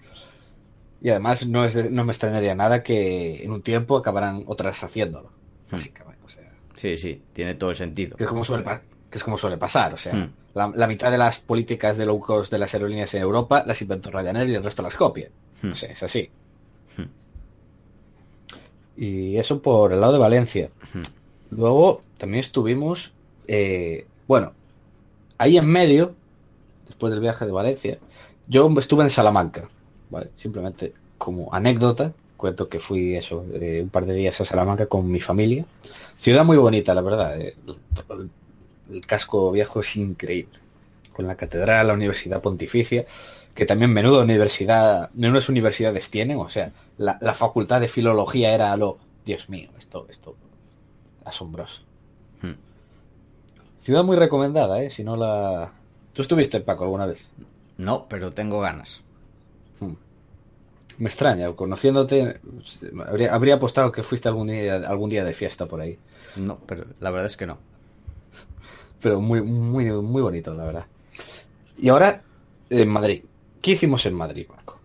Y 1.01 1.09
además 1.09 1.47
no, 1.47 1.65
es 1.65 1.73
de- 1.73 1.89
no 1.89 2.05
me 2.05 2.11
extrañaría 2.11 2.53
nada 2.55 2.83
que 2.83 3.43
en 3.43 3.51
un 3.51 3.61
tiempo 3.61 3.97
acabarán 3.97 4.43
otras 4.45 4.83
haciéndolo. 4.83 5.31
Básicamente, 5.71 6.21
o 6.25 6.29
sea, 6.29 6.43
Sí, 6.75 6.97
sí, 6.97 7.21
tiene 7.33 7.55
todo 7.55 7.71
el 7.71 7.75
sentido. 7.75 8.15
que 8.17 8.23
es 8.23 8.29
como 8.29 8.43
suele, 8.43 8.63
que 9.09 9.17
es 9.17 9.23
como 9.23 9.37
suele 9.37 9.57
pasar. 9.57 9.93
O 9.93 9.97
sea, 9.97 10.13
Hmm. 10.13 10.31
la, 10.53 10.71
la 10.75 10.87
mitad 10.87 11.09
de 11.11 11.17
las 11.17 11.39
políticas 11.39 11.97
de 11.97 12.05
low 12.05 12.19
cost 12.19 12.51
de 12.51 12.59
las 12.59 12.73
aerolíneas 12.73 13.13
en 13.15 13.21
Europa 13.23 13.63
las 13.65 13.81
inventó 13.81 14.11
Ryanair 14.11 14.49
y 14.49 14.55
el 14.55 14.63
resto 14.63 14.81
las 14.83 14.95
copia. 14.95 15.29
Hmm. 15.61 15.71
O 15.71 15.75
sea, 15.75 15.91
es 15.91 16.03
así. 16.03 16.29
Hmm. 16.97 17.03
Y 18.97 19.37
eso 19.37 19.61
por 19.61 19.93
el 19.93 20.01
lado 20.01 20.13
de 20.13 20.19
Valencia. 20.19 20.69
Hmm. 20.93 21.01
Luego 21.51 22.01
también 22.17 22.41
estuvimos, 22.41 23.13
eh, 23.47 24.05
bueno, 24.27 24.53
ahí 25.37 25.57
en 25.57 25.65
medio, 25.65 26.15
después 26.87 27.11
del 27.11 27.19
viaje 27.21 27.45
de 27.45 27.51
Valencia, 27.51 27.97
yo 28.47 28.69
estuve 28.79 29.03
en 29.03 29.09
Salamanca, 29.09 29.67
¿vale? 30.11 30.29
Simplemente 30.35 30.93
como 31.17 31.53
anécdota, 31.53 32.13
cuento 32.37 32.69
que 32.69 32.79
fui 32.79 33.15
eso, 33.15 33.45
eh, 33.53 33.79
un 33.81 33.89
par 33.89 34.05
de 34.05 34.13
días 34.13 34.39
a 34.41 34.45
Salamanca 34.45 34.85
con 34.85 35.09
mi 35.09 35.19
familia. 35.19 35.65
Ciudad 36.19 36.45
muy 36.45 36.57
bonita, 36.57 36.93
la 36.93 37.01
verdad. 37.01 37.39
eh, 37.41 37.55
El, 38.09 38.29
el 38.91 39.05
casco 39.05 39.51
viejo 39.51 39.79
es 39.79 39.95
increíble. 39.95 40.59
Con 41.13 41.27
la 41.27 41.35
catedral, 41.35 41.87
la 41.87 41.93
universidad 41.93 42.41
pontificia, 42.41 43.05
que 43.53 43.65
también 43.65 43.91
menudo 43.91 44.21
universidad, 44.21 45.09
menudas 45.13 45.49
universidades 45.49 46.09
tienen, 46.09 46.37
o 46.37 46.49
sea, 46.49 46.71
la, 46.97 47.17
la 47.21 47.33
facultad 47.33 47.81
de 47.81 47.87
filología 47.87 48.53
era 48.53 48.75
lo, 48.77 48.97
Dios 49.25 49.49
mío, 49.49 49.69
esto, 49.77 50.07
esto, 50.09 50.35
asombroso. 51.25 51.81
Hmm. 52.41 52.53
Ciudad 53.81 54.03
muy 54.03 54.15
recomendada, 54.15 54.81
¿eh? 54.81 54.89
Si 54.89 55.03
no 55.03 55.17
la... 55.17 55.71
¿Tú 56.13 56.21
estuviste, 56.21 56.59
Paco, 56.61 56.85
alguna 56.85 57.05
vez? 57.05 57.25
No, 57.77 58.05
pero 58.07 58.31
tengo 58.31 58.61
ganas. 58.61 59.01
Me 60.97 61.09
extraña, 61.09 61.51
conociéndote, 61.53 62.39
habría, 63.07 63.33
habría 63.33 63.55
apostado 63.55 63.91
que 63.91 64.03
fuiste 64.03 64.27
algún 64.27 64.47
día, 64.47 64.75
algún 64.75 65.09
día 65.09 65.23
de 65.23 65.33
fiesta 65.33 65.65
por 65.65 65.81
ahí. 65.81 65.97
No, 66.35 66.59
pero 66.67 66.85
la 66.99 67.09
verdad 67.09 67.25
es 67.25 67.37
que 67.37 67.47
no. 67.47 67.57
Pero 69.01 69.19
muy, 69.19 69.41
muy, 69.41 69.91
muy 69.91 70.21
bonito, 70.21 70.53
la 70.53 70.65
verdad. 70.65 70.85
Y 71.77 71.89
ahora, 71.89 72.21
en 72.69 72.87
Madrid. 72.89 73.23
¿Qué 73.61 73.71
hicimos 73.71 74.05
en 74.05 74.13
Madrid, 74.13 74.45
Paco? 74.47 74.79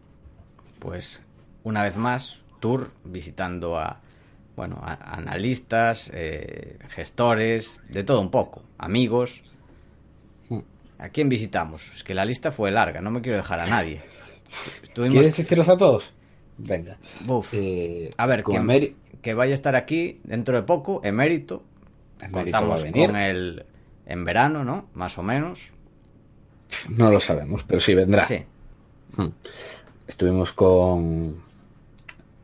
Pues 0.78 1.22
una 1.64 1.82
vez 1.82 1.96
más, 1.96 2.40
tour 2.60 2.90
visitando 3.04 3.78
a, 3.78 4.00
bueno, 4.56 4.78
a- 4.82 5.16
analistas, 5.16 6.10
eh, 6.14 6.78
gestores, 6.88 7.80
de 7.90 8.04
todo 8.04 8.20
un 8.20 8.30
poco, 8.30 8.62
amigos. 8.78 9.42
Hmm. 10.48 10.60
¿A 10.98 11.10
quién 11.10 11.28
visitamos? 11.28 11.90
Es 11.94 12.04
que 12.04 12.14
la 12.14 12.24
lista 12.24 12.50
fue 12.52 12.70
larga, 12.70 13.02
no 13.02 13.10
me 13.10 13.20
quiero 13.20 13.36
dejar 13.38 13.60
a 13.60 13.66
nadie. 13.66 14.02
Estuvimos... 14.82 15.14
¿Quieres 15.14 15.36
decirlos 15.36 15.68
a 15.68 15.76
todos? 15.76 16.12
Venga. 16.58 16.98
Eh, 17.52 18.12
A 18.16 18.26
ver, 18.26 18.42
que, 18.44 18.52
Ameri- 18.52 18.94
que 19.22 19.34
vaya 19.34 19.52
a 19.52 19.54
estar 19.54 19.76
aquí 19.76 20.20
dentro 20.24 20.56
de 20.56 20.62
poco, 20.62 21.00
emérito. 21.04 21.62
Emérito 22.20 22.38
Contamos 22.58 22.78
va 22.78 22.80
a 22.80 22.84
venir. 22.90 23.06
con 23.08 23.16
él 23.16 23.66
en 24.06 24.24
verano, 24.24 24.64
¿no? 24.64 24.88
Más 24.94 25.18
o 25.18 25.22
menos. 25.22 25.70
No 26.88 27.10
lo 27.10 27.20
sabemos, 27.20 27.62
pero 27.64 27.80
sí 27.80 27.94
vendrá. 27.94 28.26
Sí. 28.26 28.44
Estuvimos 30.06 30.52
con... 30.52 31.36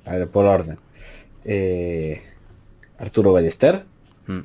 A 0.05 0.17
ver, 0.17 0.29
por 0.29 0.45
orden. 0.45 0.79
Eh, 1.45 2.23
Arturo 2.99 3.33
Ballester, 3.33 3.85
Mm, 4.27 4.41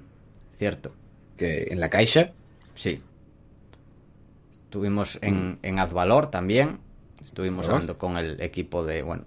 Cierto. 0.52 0.92
que 1.36 1.68
en 1.72 1.80
la 1.80 1.90
Caixa. 1.90 2.32
Sí. 2.74 3.00
Estuvimos 4.64 5.20
en, 5.22 5.60
en 5.62 5.80
Azvalor 5.80 6.30
también. 6.32 6.80
Estuvimos 7.22 7.68
hablando 7.68 7.98
con 7.98 8.18
el 8.18 8.40
equipo 8.42 8.86
de, 8.86 9.02
bueno, 9.04 9.26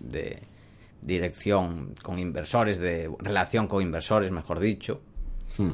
de 0.00 0.42
dirección 1.02 1.94
con 2.02 2.18
inversores, 2.18 2.78
de 2.78 3.10
relación 3.18 3.66
con 3.66 3.82
inversores, 3.82 4.30
mejor 4.30 4.60
dicho. 4.60 5.00
Hmm. 5.56 5.72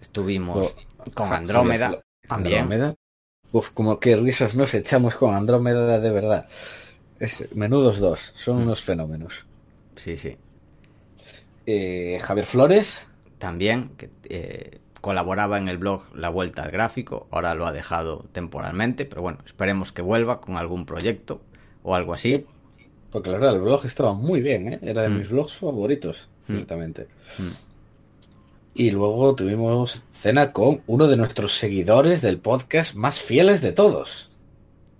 Estuvimos 0.00 0.76
Oh, 0.98 1.10
con 1.14 1.28
Ja- 1.28 1.36
Andrómeda 1.36 2.02
también. 2.28 2.62
Andrómeda. 2.62 2.94
Uf, 3.52 3.70
como 3.70 4.00
que 4.00 4.16
risas 4.16 4.54
nos 4.56 4.74
echamos 4.74 5.14
con 5.14 5.34
Andrómeda 5.34 5.98
de 6.00 6.10
verdad. 6.10 6.48
Es, 7.18 7.48
menudos 7.54 7.98
dos, 7.98 8.32
son 8.34 8.58
unos 8.58 8.82
fenómenos. 8.82 9.46
Sí, 9.96 10.16
sí. 10.18 10.36
Eh, 11.66 12.18
Javier 12.22 12.46
Flores, 12.46 13.06
También, 13.38 13.90
que 13.96 14.10
eh, 14.28 14.80
colaboraba 15.10 15.56
en 15.58 15.68
el 15.68 15.78
blog 15.78 16.02
La 16.16 16.30
Vuelta 16.30 16.64
al 16.64 16.72
Gráfico. 16.72 17.28
Ahora 17.30 17.54
lo 17.54 17.64
ha 17.64 17.70
dejado 17.70 18.24
temporalmente, 18.32 19.04
pero 19.04 19.22
bueno, 19.22 19.38
esperemos 19.46 19.92
que 19.92 20.02
vuelva 20.02 20.40
con 20.40 20.56
algún 20.56 20.84
proyecto 20.84 21.42
o 21.84 21.94
algo 21.94 22.12
así. 22.12 22.44
porque 23.12 23.30
la 23.30 23.38
verdad 23.38 23.54
el 23.54 23.62
blog 23.62 23.86
estaba 23.86 24.12
muy 24.14 24.40
bien, 24.42 24.72
¿eh? 24.72 24.78
era 24.82 25.02
de 25.02 25.08
Mm. 25.08 25.18
mis 25.18 25.28
blogs 25.30 25.54
favoritos, 25.56 26.28
ciertamente. 26.44 27.06
Mm. 27.38 27.48
Y 28.74 28.90
luego 28.90 29.34
tuvimos 29.36 30.02
cena 30.10 30.52
con 30.52 30.82
uno 30.88 31.06
de 31.06 31.16
nuestros 31.16 31.56
seguidores 31.56 32.20
del 32.20 32.38
podcast 32.38 32.94
más 32.96 33.18
fieles 33.20 33.62
de 33.62 33.70
todos. 33.72 34.28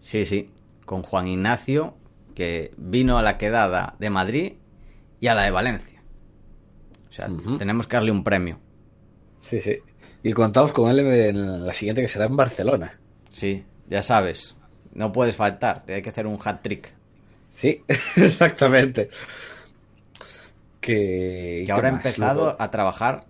Sí, 0.00 0.24
sí, 0.24 0.50
con 0.86 1.02
Juan 1.02 1.26
Ignacio, 1.26 1.94
que 2.36 2.72
vino 2.76 3.18
a 3.18 3.22
la 3.22 3.36
quedada 3.38 3.96
de 3.98 4.08
Madrid 4.08 4.52
y 5.20 5.26
a 5.26 5.34
la 5.34 5.42
de 5.42 5.50
Valencia. 5.50 6.00
O 7.10 7.12
sea, 7.12 7.28
tenemos 7.58 7.86
que 7.88 7.96
darle 7.96 8.12
un 8.12 8.22
premio. 8.24 8.60
Sí, 9.38 9.60
sí. 9.60 9.78
Y 10.28 10.32
contamos 10.32 10.72
con 10.72 10.90
él 10.90 10.98
en 11.06 11.64
la 11.64 11.72
siguiente 11.72 12.02
que 12.02 12.08
será 12.08 12.24
en 12.24 12.36
Barcelona. 12.36 12.98
Sí, 13.30 13.64
ya 13.88 14.02
sabes, 14.02 14.56
no 14.92 15.12
puedes 15.12 15.36
faltar, 15.36 15.84
te 15.84 15.94
hay 15.94 16.02
que 16.02 16.10
hacer 16.10 16.26
un 16.26 16.36
hat 16.42 16.62
trick. 16.62 16.92
Sí, 17.52 17.84
exactamente. 18.16 19.08
Que, 20.80 21.62
Que 21.64 21.72
ahora 21.72 21.88
ha 21.88 21.92
empezado 21.92 22.42
Luego- 22.44 22.56
a 22.60 22.70
trabajar 22.72 23.26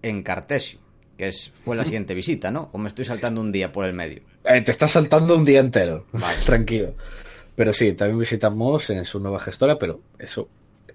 en 0.00 0.22
Cartesio, 0.22 0.78
que 1.18 1.28
es, 1.28 1.50
fue 1.62 1.76
la 1.76 1.84
siguiente 1.84 2.14
visita, 2.14 2.50
¿no? 2.50 2.70
O 2.72 2.78
me 2.78 2.88
estoy 2.88 3.04
saltando 3.04 3.42
un 3.42 3.52
día 3.52 3.70
por 3.70 3.84
el 3.84 3.92
medio. 3.92 4.22
Eh, 4.44 4.62
te 4.62 4.70
estás 4.70 4.92
saltando 4.92 5.36
un 5.36 5.44
día 5.44 5.60
entero. 5.60 6.06
Vale. 6.12 6.36
Tranquilo. 6.46 6.94
Pero 7.54 7.74
sí, 7.74 7.92
también 7.92 8.18
visitamos 8.18 8.88
en 8.88 9.04
su 9.04 9.20
nueva 9.20 9.40
gestora, 9.40 9.78
pero 9.78 10.00
eso, 10.18 10.48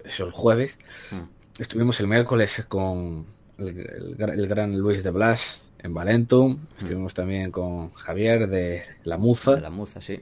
eso 0.03 0.25
el 0.25 0.31
jueves. 0.31 0.79
Mm. 1.11 1.61
Estuvimos 1.61 1.99
el 1.99 2.07
miércoles 2.07 2.65
con 2.67 3.25
el, 3.59 3.79
el 3.79 4.17
gra- 4.17 4.33
el 4.33 4.47
gran 4.47 4.77
Luis 4.77 5.03
de 5.03 5.11
Blas 5.11 5.71
en 5.79 5.93
Valentum. 5.93 6.57
Estuvimos 6.77 7.13
también 7.13 7.51
con 7.51 7.91
Javier 7.91 8.47
de 8.49 8.83
La 9.03 9.17
Muza. 9.17 9.55
De 9.55 9.61
la 9.61 9.69
muza, 9.69 10.01
sí. 10.01 10.19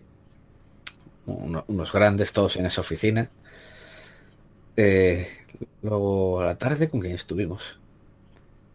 uno- 1.26 1.66
unos 1.68 1.92
grandes 1.92 2.32
todos 2.34 2.56
en 2.58 2.66
esa 2.66 2.82
oficina. 2.82 3.30
Eh, 4.76 5.28
luego 5.82 6.42
a 6.42 6.46
la 6.46 6.58
tarde, 6.58 6.90
¿con 6.90 7.02
quién 7.02 7.14
estuvimos? 7.16 7.80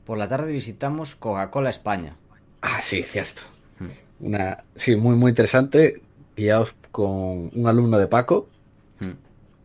Por 0.04 0.18
la 0.18 0.28
tarde 0.28 0.50
visitamos 0.52 1.14
Coca-Cola 1.14 1.70
España. 1.70 2.16
Ah, 2.60 2.80
sí, 2.82 3.02
cierto. 3.02 3.42
Hmm. 3.78 4.26
Una, 4.26 4.64
sí, 4.74 4.96
muy, 4.96 5.14
muy 5.16 5.30
interesante. 5.30 6.02
Pillaos 6.34 6.74
con 6.90 7.50
un 7.54 7.66
alumno 7.66 7.98
de 7.98 8.06
Paco. 8.08 8.48
Mm. 9.00 9.10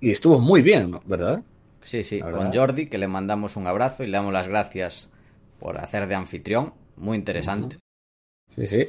Y 0.01 0.11
estuvo 0.11 0.39
muy 0.39 0.61
bien, 0.61 0.91
¿no? 0.91 1.01
¿verdad? 1.05 1.41
Sí, 1.87 2.03
sí, 2.03 2.19
con. 2.19 2.53
Jordi, 2.53 2.87
que 2.87 2.97
le 2.97 3.07
mandamos 3.07 3.55
un 3.55 3.65
abrazo 3.65 4.03
y 4.03 4.07
le 4.07 4.17
damos 4.17 4.33
las 4.33 4.47
gracias 4.47 5.09
por 5.59 5.77
hacer 5.77 6.07
de 6.07 6.15
anfitrión. 6.15 6.73
Muy 6.97 7.17
interesante. 7.17 7.79
Sí, 8.49 8.67
sí. 8.67 8.85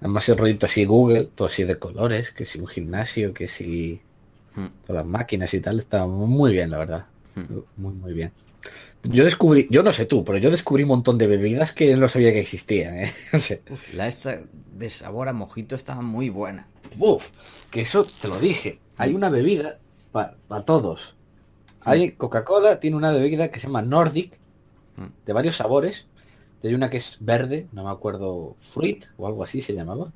Además 0.00 0.28
el 0.28 0.38
rollito 0.38 0.66
así 0.66 0.84
Google, 0.84 1.30
todo 1.34 1.48
así 1.48 1.64
de 1.64 1.78
colores, 1.78 2.30
que 2.30 2.44
si 2.44 2.60
un 2.60 2.68
gimnasio, 2.68 3.34
que 3.34 3.48
si 3.48 4.00
Hmm. 4.58 4.66
todas 4.86 5.04
las 5.04 5.06
máquinas 5.06 5.54
y 5.54 5.60
tal, 5.60 5.78
está 5.78 6.06
muy 6.06 6.52
bien, 6.52 6.70
la 6.70 6.78
verdad. 6.78 7.06
Muy, 7.76 7.92
muy 7.92 8.12
bien. 8.12 8.32
Yo 9.04 9.24
descubrí, 9.24 9.68
yo 9.70 9.84
no 9.84 9.92
sé 9.92 10.06
tú, 10.06 10.24
pero 10.24 10.38
yo 10.38 10.50
descubrí 10.50 10.82
un 10.82 10.88
montón 10.88 11.16
de 11.16 11.28
bebidas 11.28 11.72
que 11.72 11.94
no 11.96 12.08
sabía 12.08 12.32
que 12.32 12.40
existían, 12.40 12.98
¿eh? 12.98 13.12
La 13.94 14.08
esta 14.08 14.40
de 14.72 14.90
sabor 14.90 15.28
a 15.28 15.32
mojito 15.32 15.76
estaba 15.76 16.02
muy 16.02 16.28
buena. 16.30 16.66
Uf, 16.98 17.28
que 17.70 17.82
eso 17.82 18.04
te 18.20 18.26
lo 18.26 18.40
dije. 18.40 18.80
Hay 18.96 19.14
una 19.14 19.30
bebida 19.30 19.78
para 20.10 20.62
todos. 20.64 21.14
Hay 21.84 22.12
Coca-Cola 22.12 22.80
tiene 22.80 22.96
una 22.96 23.12
bebida 23.12 23.50
que 23.50 23.60
se 23.60 23.66
llama 23.66 23.82
Nordic, 23.82 24.38
de 25.24 25.32
varios 25.32 25.56
sabores. 25.56 26.06
Hay 26.62 26.74
una 26.74 26.90
que 26.90 26.96
es 26.96 27.18
verde, 27.20 27.68
no 27.72 27.84
me 27.84 27.90
acuerdo, 27.90 28.56
Fruit 28.58 29.04
o 29.16 29.26
algo 29.26 29.44
así 29.44 29.60
se 29.60 29.72
llamaba. 29.74 30.12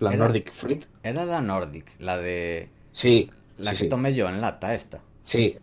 Era- 0.00 0.16
Nordic 0.16 0.52
Fruit. 0.52 0.84
Era 1.02 1.24
la 1.24 1.40
Nordic, 1.40 1.94
la 1.98 2.18
de... 2.18 2.68
Sí, 2.92 3.30
La 3.56 3.70
sí, 3.70 3.76
que 3.78 3.82
sí. 3.84 3.88
tomé 3.88 4.12
yo 4.14 4.28
en 4.28 4.40
lata, 4.40 4.74
esta. 4.74 5.00
Sí, 5.22 5.56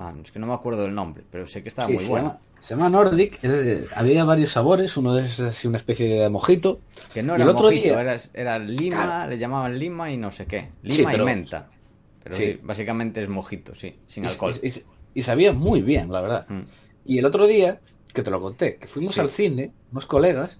Ah, 0.00 0.14
es 0.22 0.30
que 0.30 0.38
no 0.38 0.46
me 0.46 0.52
acuerdo 0.54 0.82
del 0.82 0.94
nombre, 0.94 1.24
pero 1.28 1.44
sé 1.44 1.60
que 1.60 1.68
estaba 1.68 1.88
sí, 1.88 1.94
muy 1.94 2.04
se, 2.04 2.08
buena. 2.10 2.28
llama, 2.28 2.40
se 2.60 2.74
llama 2.76 2.88
Nordic. 2.88 3.40
eh, 3.42 3.88
había 3.96 4.22
varios 4.22 4.52
sabores, 4.52 4.96
uno 4.96 5.18
es 5.18 5.40
así 5.40 5.66
una 5.66 5.78
especie 5.78 6.08
de 6.22 6.28
mojito. 6.28 6.78
Que 7.12 7.24
no 7.24 7.34
era 7.34 7.42
el 7.42 7.50
otro 7.50 7.64
mojito, 7.64 7.82
día- 7.82 8.00
era, 8.00 8.16
era 8.32 8.58
lima, 8.60 9.02
Claro. 9.04 9.30
le 9.30 9.38
llamaban 9.38 9.76
lima 9.76 10.08
y 10.12 10.16
no 10.16 10.30
sé 10.30 10.46
qué. 10.46 10.70
Lima 10.84 11.10
pero- 11.10 11.24
y 11.24 11.26
menta. 11.26 11.68
Pero 12.28 12.36
Sí. 12.40 12.44
sí, 12.52 12.60
básicamente 12.62 13.22
es 13.22 13.28
mojito, 13.28 13.74
sí, 13.74 13.96
sin 14.06 14.26
alcohol. 14.26 14.52
Y, 14.62 14.68
y- 14.68 14.82
y 15.14 15.22
sabía 15.22 15.52
muy 15.52 15.82
bien, 15.82 16.12
la 16.12 16.20
verdad. 16.20 16.46
Mm. 16.48 16.60
Y 17.06 17.18
el 17.18 17.24
otro 17.24 17.46
día, 17.46 17.80
que 18.12 18.22
te 18.22 18.30
lo 18.30 18.40
conté, 18.40 18.76
que 18.76 18.86
fuimos 18.86 19.14
Sí. 19.14 19.20
al 19.20 19.30
cine, 19.30 19.72
unos 19.92 20.06
colegas, 20.06 20.58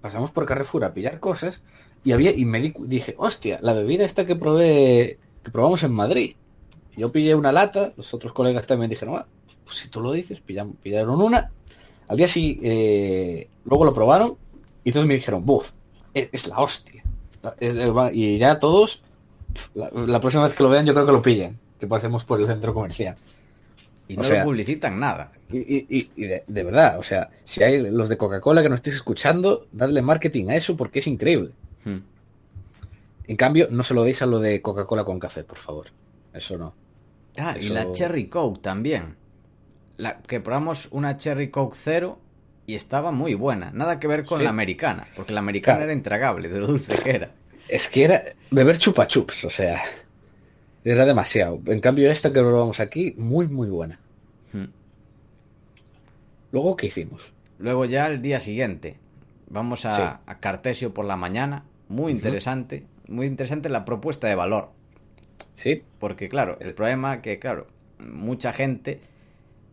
pasamos 0.00 0.30
por 0.32 0.44
Carrefour 0.46 0.84
a 0.84 0.92
pillar 0.94 1.20
cosas, 1.20 1.62
y 2.04 2.12
había, 2.12 2.36
y 2.36 2.44
me 2.44 2.60
di 2.60 2.74
dije, 2.86 3.14
hostia, 3.18 3.58
la 3.62 3.72
bebida 3.72 4.04
esta 4.04 4.26
que 4.26 4.34
probé, 4.34 5.18
que 5.44 5.50
probamos 5.50 5.82
en 5.84 5.92
Madrid. 5.92 6.34
Yo 6.96 7.12
pillé 7.12 7.34
una 7.34 7.52
lata, 7.52 7.92
los 7.96 8.12
otros 8.12 8.32
colegas 8.32 8.66
también 8.66 8.90
dijeron, 8.90 9.14
ah, 9.16 9.26
pues 9.64 9.76
si 9.78 9.88
tú 9.88 10.00
lo 10.00 10.10
dices, 10.12 10.42
pillam- 10.44 10.76
pillaron 10.82 11.20
una. 11.22 11.52
Al 12.08 12.16
día 12.16 12.26
sí, 12.28 12.58
eh, 12.62 13.48
luego 13.64 13.84
lo 13.84 13.94
probaron, 13.94 14.36
y 14.84 14.90
todos 14.92 15.06
me 15.06 15.14
dijeron, 15.14 15.46
buf, 15.46 15.70
es, 16.12 16.28
es 16.32 16.48
la 16.48 16.58
hostia. 16.58 17.04
Está- 17.30 17.54
es- 17.60 17.76
es- 17.76 17.96
va- 17.96 18.12
y 18.12 18.36
ya 18.38 18.58
todos, 18.58 19.02
la, 19.74 19.90
la 19.92 20.20
próxima 20.20 20.44
vez 20.44 20.54
que 20.54 20.62
lo 20.62 20.68
vean, 20.68 20.86
yo 20.86 20.94
creo 20.94 21.06
que 21.06 21.12
lo 21.12 21.22
pillen, 21.22 21.58
que 21.78 21.86
pasemos 21.86 22.24
por 22.24 22.40
el 22.40 22.46
centro 22.46 22.72
comercial. 22.74 23.14
Y 24.08 24.14
o 24.14 24.18
no 24.18 24.24
sea- 24.24 24.40
lo 24.40 24.46
publicitan 24.46 24.98
nada. 24.98 25.32
Y, 25.50 25.86
y- 25.88 26.26
de, 26.26 26.44
de 26.46 26.64
verdad, 26.64 26.98
o 26.98 27.02
sea, 27.02 27.28
si 27.44 27.62
hay 27.62 27.90
los 27.90 28.08
de 28.08 28.16
Coca-Cola 28.16 28.62
que 28.62 28.68
nos 28.68 28.76
estéis 28.78 28.96
escuchando, 28.96 29.66
dadle 29.72 30.00
marketing 30.02 30.48
a 30.48 30.56
eso 30.56 30.76
porque 30.76 31.00
es 31.00 31.06
increíble. 31.06 31.52
Hmm. 31.84 31.98
En 33.26 33.36
cambio, 33.36 33.68
no 33.70 33.82
se 33.82 33.94
lo 33.94 34.02
deis 34.02 34.20
a 34.22 34.26
lo 34.26 34.40
de 34.40 34.60
Coca-Cola 34.62 35.04
con 35.04 35.18
café, 35.18 35.44
por 35.44 35.58
favor. 35.58 35.86
Eso 36.32 36.58
no. 36.58 36.74
Ah, 37.38 37.54
y 37.58 37.68
la 37.68 37.92
Cherry 37.92 38.26
Coke 38.28 38.60
también. 38.60 39.16
La, 39.96 40.18
que 40.22 40.40
probamos 40.40 40.88
una 40.90 41.16
Cherry 41.16 41.50
Coke 41.50 41.76
cero 41.80 42.18
y 42.66 42.74
estaba 42.74 43.12
muy 43.12 43.34
buena. 43.34 43.70
Nada 43.72 43.98
que 44.00 44.06
ver 44.08 44.24
con 44.24 44.38
Sí. 44.38 44.44
la 44.44 44.50
americana, 44.50 45.06
porque 45.16 45.32
la 45.32 45.40
americana 45.40 45.76
Claro. 45.78 45.90
era 45.90 45.92
intragable 45.92 46.48
de 46.48 46.60
lo 46.60 46.66
dulce 46.66 46.94
que 46.96 47.10
era. 47.10 47.30
Es 47.72 47.88
que 47.88 48.04
era 48.04 48.22
beber 48.50 48.76
chupa 48.76 49.06
chups, 49.06 49.46
o 49.46 49.50
sea, 49.50 49.80
era 50.84 51.06
demasiado. 51.06 51.58
En 51.64 51.80
cambio, 51.80 52.10
esta 52.10 52.30
que 52.30 52.40
probamos 52.40 52.80
aquí, 52.80 53.14
muy, 53.16 53.48
muy 53.48 53.68
buena. 53.68 53.98
Hmm. 54.52 54.66
Luego, 56.52 56.76
¿qué 56.76 56.88
hicimos? 56.88 57.32
Luego 57.58 57.86
ya 57.86 58.08
el 58.08 58.20
día 58.20 58.40
siguiente. 58.40 58.98
Vamos 59.48 59.86
a, 59.86 59.96
Sí. 59.96 60.02
a 60.26 60.38
Cartesio 60.38 60.92
por 60.92 61.06
la 61.06 61.16
mañana. 61.16 61.64
Muy 61.88 62.12
interesante. 62.12 62.84
Muy 63.08 63.26
interesante 63.26 63.70
la 63.70 63.86
propuesta 63.86 64.26
de 64.28 64.34
valor. 64.34 64.68
¿Sí? 65.54 65.82
Porque 65.98 66.28
claro, 66.28 66.58
el 66.60 66.74
problema 66.74 67.22
que, 67.22 67.38
claro, 67.38 67.68
mucha 67.98 68.52
gente 68.52 69.00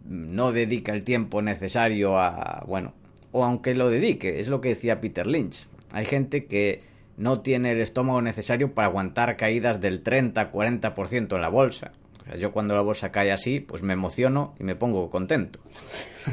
no 0.05 0.53
dedica 0.53 0.93
el 0.93 1.03
tiempo 1.03 1.41
necesario 1.41 2.17
a, 2.17 2.63
bueno, 2.65 2.93
o 3.33 3.43
aunque 3.43 3.75
lo 3.75 3.89
dedique, 3.89 4.39
es 4.39 4.47
lo 4.47 4.61
que 4.61 4.69
decía 4.69 5.01
Peter 5.01 5.27
Lynch. 5.27 5.67
Hay 5.91 6.05
gente 6.05 6.45
que 6.45 6.87
no 7.19 7.41
tiene 7.41 7.71
el 7.71 7.81
estómago 7.81 8.21
necesario 8.21 8.73
para 8.73 8.87
aguantar 8.87 9.35
caídas 9.35 9.81
del 9.81 10.01
30-40% 10.03 11.35
en 11.35 11.41
la 11.41 11.49
bolsa. 11.49 11.91
O 12.21 12.23
sea, 12.23 12.37
yo 12.37 12.53
cuando 12.53 12.75
la 12.75 12.81
bolsa 12.81 13.11
cae 13.11 13.33
así, 13.33 13.59
pues 13.59 13.83
me 13.83 13.91
emociono 13.91 14.55
y 14.57 14.63
me 14.63 14.75
pongo 14.75 15.09
contento. 15.09 15.59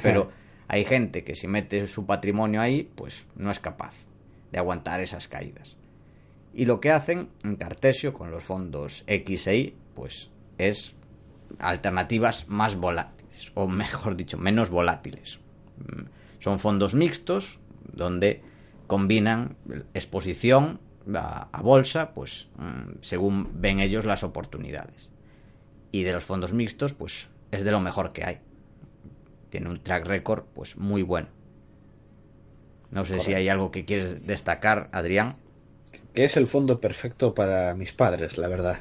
Pero 0.05 0.31
hay 0.69 0.85
gente 0.85 1.25
que 1.25 1.35
si 1.35 1.49
mete 1.49 1.89
su 1.89 2.07
patrimonio 2.07 2.61
ahí, 2.61 2.89
pues 2.95 3.27
no 3.35 3.51
es 3.51 3.59
capaz 3.59 4.07
de 4.53 4.59
aguantar 4.59 5.01
esas 5.01 5.27
caídas. 5.27 5.77
Y 6.55 6.67
lo 6.67 6.81
que 6.81 6.93
hacen 6.93 7.31
en 7.43 7.57
Cartesio 7.57 8.15
con 8.15 8.31
los 8.31 8.45
fondos 8.45 9.03
X 9.09 9.49
e 9.49 9.57
Y, 9.57 9.75
pues 9.95 10.31
es 10.57 10.95
alternativas 11.59 12.49
más 12.49 12.77
volátiles, 12.77 13.51
o 13.55 13.67
mejor 13.67 14.17
dicho, 14.17 14.39
menos 14.39 14.71
volátiles. 14.71 15.41
Mm, 15.79 16.03
Son 16.39 16.61
fondos 16.61 16.95
mixtos 16.95 17.59
donde 17.93 18.43
combinan 18.87 19.57
exposición 19.95 20.81
a, 21.15 21.49
a 21.53 21.63
bolsa, 21.63 22.13
pues 22.13 22.49
mm, 22.57 22.99
según 23.01 23.61
ven 23.61 23.81
ellos 23.81 24.05
las 24.05 24.25
oportunidades. 24.25 25.09
Y 25.93 26.03
de 26.03 26.13
los 26.13 26.25
fondos 26.25 26.53
mixtos, 26.53 26.93
pues 26.93 27.29
es 27.51 27.65
de 27.65 27.73
lo 27.73 27.81
mejor 27.81 28.13
que 28.13 28.25
hay. 28.25 28.39
Tiene 29.51 29.71
un 29.71 29.83
track 29.83 30.07
record, 30.07 30.45
pues 30.55 30.77
muy 30.77 31.03
bueno. 31.03 31.29
No 32.91 33.05
sé 33.05 33.21
si 33.21 33.35
hay 33.35 33.49
algo 33.49 33.71
que 33.71 33.85
quieres 33.85 34.27
destacar, 34.27 34.89
Adrián. 34.93 35.37
Que 36.15 36.25
es 36.25 36.37
el 36.37 36.47
fondo 36.47 36.81
perfecto 36.81 37.35
para 37.35 37.75
mis 37.75 37.93
padres, 37.93 38.39
la 38.39 38.49
verdad. 38.49 38.79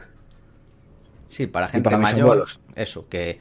Sí, 1.30 1.48
para 1.48 1.68
gente 1.68 1.84
para 1.84 1.98
mayor, 1.98 2.46
eso, 2.76 3.10
que 3.10 3.40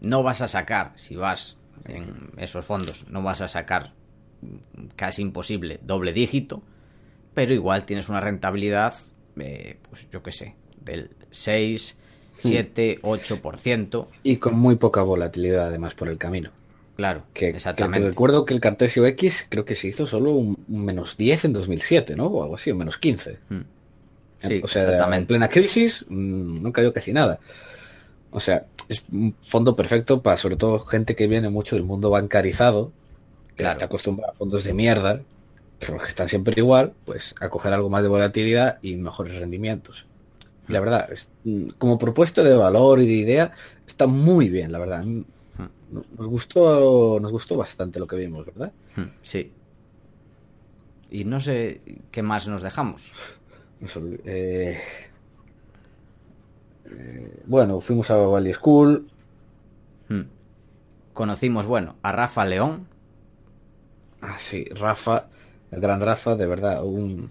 no 0.00 0.22
vas 0.22 0.42
a 0.42 0.48
sacar, 0.48 0.92
si 0.96 1.16
vas 1.16 1.56
en 1.86 2.30
esos 2.36 2.64
fondos, 2.64 3.06
no 3.08 3.22
vas 3.22 3.40
a 3.40 3.48
sacar 3.48 3.94
casi 4.96 5.22
imposible 5.22 5.80
doble 5.82 6.12
dígito, 6.12 6.62
pero 7.34 7.54
igual 7.54 7.84
tienes 7.84 8.08
una 8.08 8.20
rentabilidad, 8.20 8.94
eh, 9.38 9.76
pues 9.88 10.06
yo 10.10 10.22
qué 10.22 10.32
sé, 10.32 10.54
del 10.84 11.10
6, 11.30 11.96
Hmm. 12.44 12.48
7, 12.48 12.98
8%, 13.02 14.08
Y 14.24 14.38
con 14.38 14.58
muy 14.58 14.74
poca 14.74 15.02
volatilidad, 15.02 15.66
además, 15.68 15.94
por 15.94 16.08
el 16.08 16.18
camino. 16.18 16.50
claro, 16.96 17.22
Que, 17.34 17.50
que 17.52 17.56
exactamente. 17.56 18.08
recuerdo 18.08 18.44
que 18.44 18.52
el 18.54 18.58
Cartesio 18.60 19.06
X 19.06 19.46
creo 19.48 19.64
que 19.64 19.76
se 19.76 19.88
hizo 19.88 20.06
solo 20.06 20.32
un, 20.32 20.58
un 20.68 20.84
menos 20.84 21.16
10 21.16 21.44
en 21.44 21.52
2007, 21.52 22.16
¿no? 22.16 22.26
O 22.26 22.42
algo 22.42 22.56
así, 22.56 22.72
un 22.72 22.78
menos 22.78 22.98
15. 22.98 23.38
Mm. 23.48 23.60
Sí, 24.48 24.60
o 24.64 24.66
sea, 24.66 24.82
en 24.82 24.88
exactamente. 24.88 25.26
plena 25.28 25.48
crisis 25.48 26.04
mm, 26.08 26.62
no 26.62 26.72
cayó 26.72 26.92
casi 26.92 27.12
nada. 27.12 27.38
O 28.32 28.40
sea, 28.40 28.66
es 28.88 29.04
un 29.12 29.36
fondo 29.46 29.76
perfecto 29.76 30.20
para 30.20 30.36
sobre 30.36 30.56
todo 30.56 30.80
gente 30.80 31.14
que 31.14 31.28
viene 31.28 31.48
mucho 31.48 31.76
del 31.76 31.84
mundo 31.84 32.10
bancarizado, 32.10 32.90
que 33.56 33.62
Claro. 33.64 33.72
está 33.72 33.84
acostumbrada 33.86 34.32
a 34.32 34.34
fondos 34.34 34.64
de 34.64 34.72
mierda, 34.74 35.20
pero 35.78 35.98
que 35.98 36.06
están 36.06 36.28
siempre 36.28 36.54
igual, 36.56 36.92
pues 37.04 37.34
a 37.40 37.48
coger 37.48 37.72
algo 37.72 37.90
más 37.90 38.02
de 38.02 38.08
volatilidad 38.08 38.78
y 38.82 38.96
mejores 38.96 39.36
rendimientos. 39.36 40.06
La 40.68 40.80
verdad, 40.80 41.10
es- 41.12 41.28
mm, 41.44 41.70
como 41.78 41.98
propuesta 41.98 42.42
de 42.42 42.54
valor 42.54 43.00
y 43.00 43.06
de 43.06 43.12
idea, 43.12 43.52
está 43.86 44.06
muy 44.06 44.48
bien, 44.48 44.72
la 44.72 44.78
verdad. 44.78 45.04
Mm, 45.04 45.22
Nos 46.16 46.26
gustó, 46.26 47.18
nos 47.20 47.30
gustó 47.30 47.54
bastante 47.58 48.00
lo 48.00 48.06
que 48.06 48.16
vimos, 48.16 48.46
¿verdad? 48.46 48.72
Mm, 48.96 49.10
Sí. 49.20 49.52
Y 51.10 51.24
no 51.26 51.38
sé 51.38 51.82
qué 52.10 52.22
más 52.22 52.48
nos 52.48 52.62
dejamos. 52.62 53.12
Eh, 54.24 54.80
eh, 56.90 57.42
bueno, 57.46 57.80
fuimos 57.82 58.10
a 58.10 58.16
Valley 58.16 58.54
School. 58.54 59.06
Conocimos, 61.12 61.66
bueno, 61.66 61.96
a 62.02 62.12
Rafa 62.12 62.44
León, 62.46 62.86
Ah, 64.22 64.38
sí, 64.38 64.64
Rafa, 64.74 65.26
el 65.70 65.80
gran 65.80 66.00
Rafa, 66.00 66.34
de 66.36 66.46
verdad, 66.46 66.82
un 66.84 67.30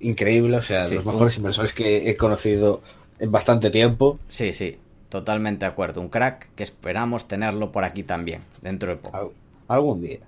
increíble, 0.00 0.56
o 0.56 0.62
sea, 0.62 0.86
Sí, 0.86 0.94
los 0.94 1.04
mejores 1.04 1.36
inversores 1.36 1.72
que 1.72 2.08
he 2.10 2.16
conocido 2.16 2.82
en 3.18 3.32
bastante 3.32 3.70
tiempo. 3.70 4.18
Sí, 4.28 4.52
sí, 4.52 4.78
totalmente 5.08 5.64
de 5.64 5.70
acuerdo. 5.72 6.00
Un 6.00 6.08
crack 6.08 6.48
que 6.54 6.62
esperamos 6.62 7.26
tenerlo 7.26 7.72
por 7.72 7.84
aquí 7.84 8.02
también, 8.04 8.42
dentro 8.62 8.90
de 8.90 8.96
poco. 8.96 9.16
Al- 9.16 9.30
algún 9.76 10.02
día. 10.02 10.18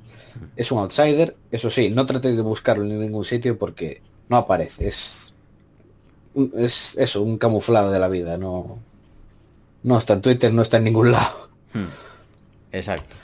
Es 0.57 0.73
un 0.73 0.79
outsider, 0.79 1.37
eso 1.51 1.71
sí, 1.71 1.91
no 1.91 2.07
tratéis 2.07 2.37
de 2.37 2.43
buscarlo 2.43 2.85
en 2.85 2.99
ningún 3.01 3.25
sitio 3.25 3.59
porque 3.59 4.01
no 4.29 4.37
aparece. 4.39 4.89
Es, 4.89 5.35
un- 6.35 6.53
es 6.57 6.97
eso, 6.99 7.23
un 7.23 7.37
camuflado 7.39 7.91
de 7.93 7.99
la 7.99 8.09
vida. 8.09 8.37
No, 8.39 8.79
no 9.83 9.99
está 9.99 10.15
en 10.15 10.21
Twitter, 10.23 10.53
no 10.53 10.63
está 10.63 10.79
en 10.79 10.85
ningún 10.85 11.13
lado. 11.13 11.49
Exacto. 12.73 13.15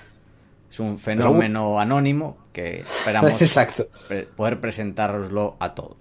Es 0.77 0.81
un 0.81 0.99
fenómeno 0.99 1.79
anónimo 1.81 2.37
que 2.53 2.81
esperamos 2.81 3.33
Exacto. 3.41 3.89
poder 4.37 4.61
presentároslo 4.61 5.57
a 5.59 5.75
todos. 5.75 5.97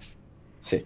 Sí. 0.60 0.84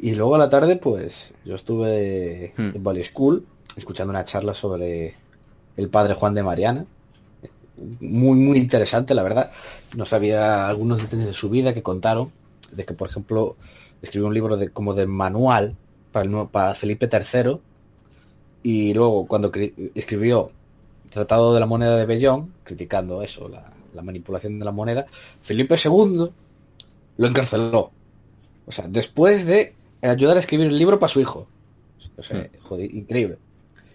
Y 0.00 0.16
luego 0.16 0.34
a 0.34 0.38
la 0.38 0.50
tarde, 0.50 0.74
pues, 0.74 1.32
yo 1.44 1.54
estuve 1.54 2.52
Hmm. 2.56 2.72
en 2.74 2.82
Valley 2.82 3.04
School 3.04 3.46
escuchando 3.76 4.10
una 4.10 4.24
charla 4.24 4.52
sobre 4.52 5.14
el 5.76 5.88
padre 5.90 6.14
Juan 6.14 6.34
de 6.34 6.42
Mariana. 6.42 6.86
Muy, 8.00 8.36
muy 8.36 8.58
interesante, 8.58 9.14
la 9.14 9.22
verdad. 9.22 9.52
No 9.96 10.06
sabía 10.06 10.68
algunos 10.68 11.00
detalles 11.00 11.26
de 11.26 11.32
su 11.34 11.48
vida 11.50 11.72
que 11.72 11.82
contaron. 11.82 12.32
de 12.72 12.84
que, 12.84 12.94
por 12.94 13.08
ejemplo, 13.08 13.54
escribió 14.02 14.26
un 14.26 14.34
libro 14.34 14.56
de 14.56 14.70
como 14.70 14.94
de 14.94 15.06
manual 15.06 15.76
para, 16.10 16.26
el, 16.28 16.48
para 16.48 16.74
Felipe 16.74 17.08
III 17.08 17.58
y 18.64 18.92
luego 18.94 19.26
cuando 19.28 19.52
cri- 19.52 19.92
escribió 19.94 20.50
Tratado 21.14 21.54
de 21.54 21.60
la 21.60 21.66
Moneda 21.66 21.96
de 21.96 22.06
Bellón, 22.06 22.54
criticando 22.64 23.22
eso, 23.22 23.48
la, 23.48 23.72
la 23.94 24.02
manipulación 24.02 24.58
de 24.58 24.64
la 24.66 24.72
moneda, 24.72 25.06
Felipe 25.42 25.76
II 25.78 26.32
lo 27.18 27.26
encarceló. 27.28 27.92
O 28.66 28.72
sea, 28.72 28.86
después 28.88 29.46
de 29.46 29.74
ayudar 30.02 30.36
a 30.36 30.40
escribir 30.40 30.66
el 30.68 30.78
libro 30.78 30.98
para 31.00 31.12
su 31.12 31.20
hijo. 31.20 31.48
O 32.16 32.22
sea, 32.24 32.48
joder, 32.62 32.94
increíble. 32.94 33.38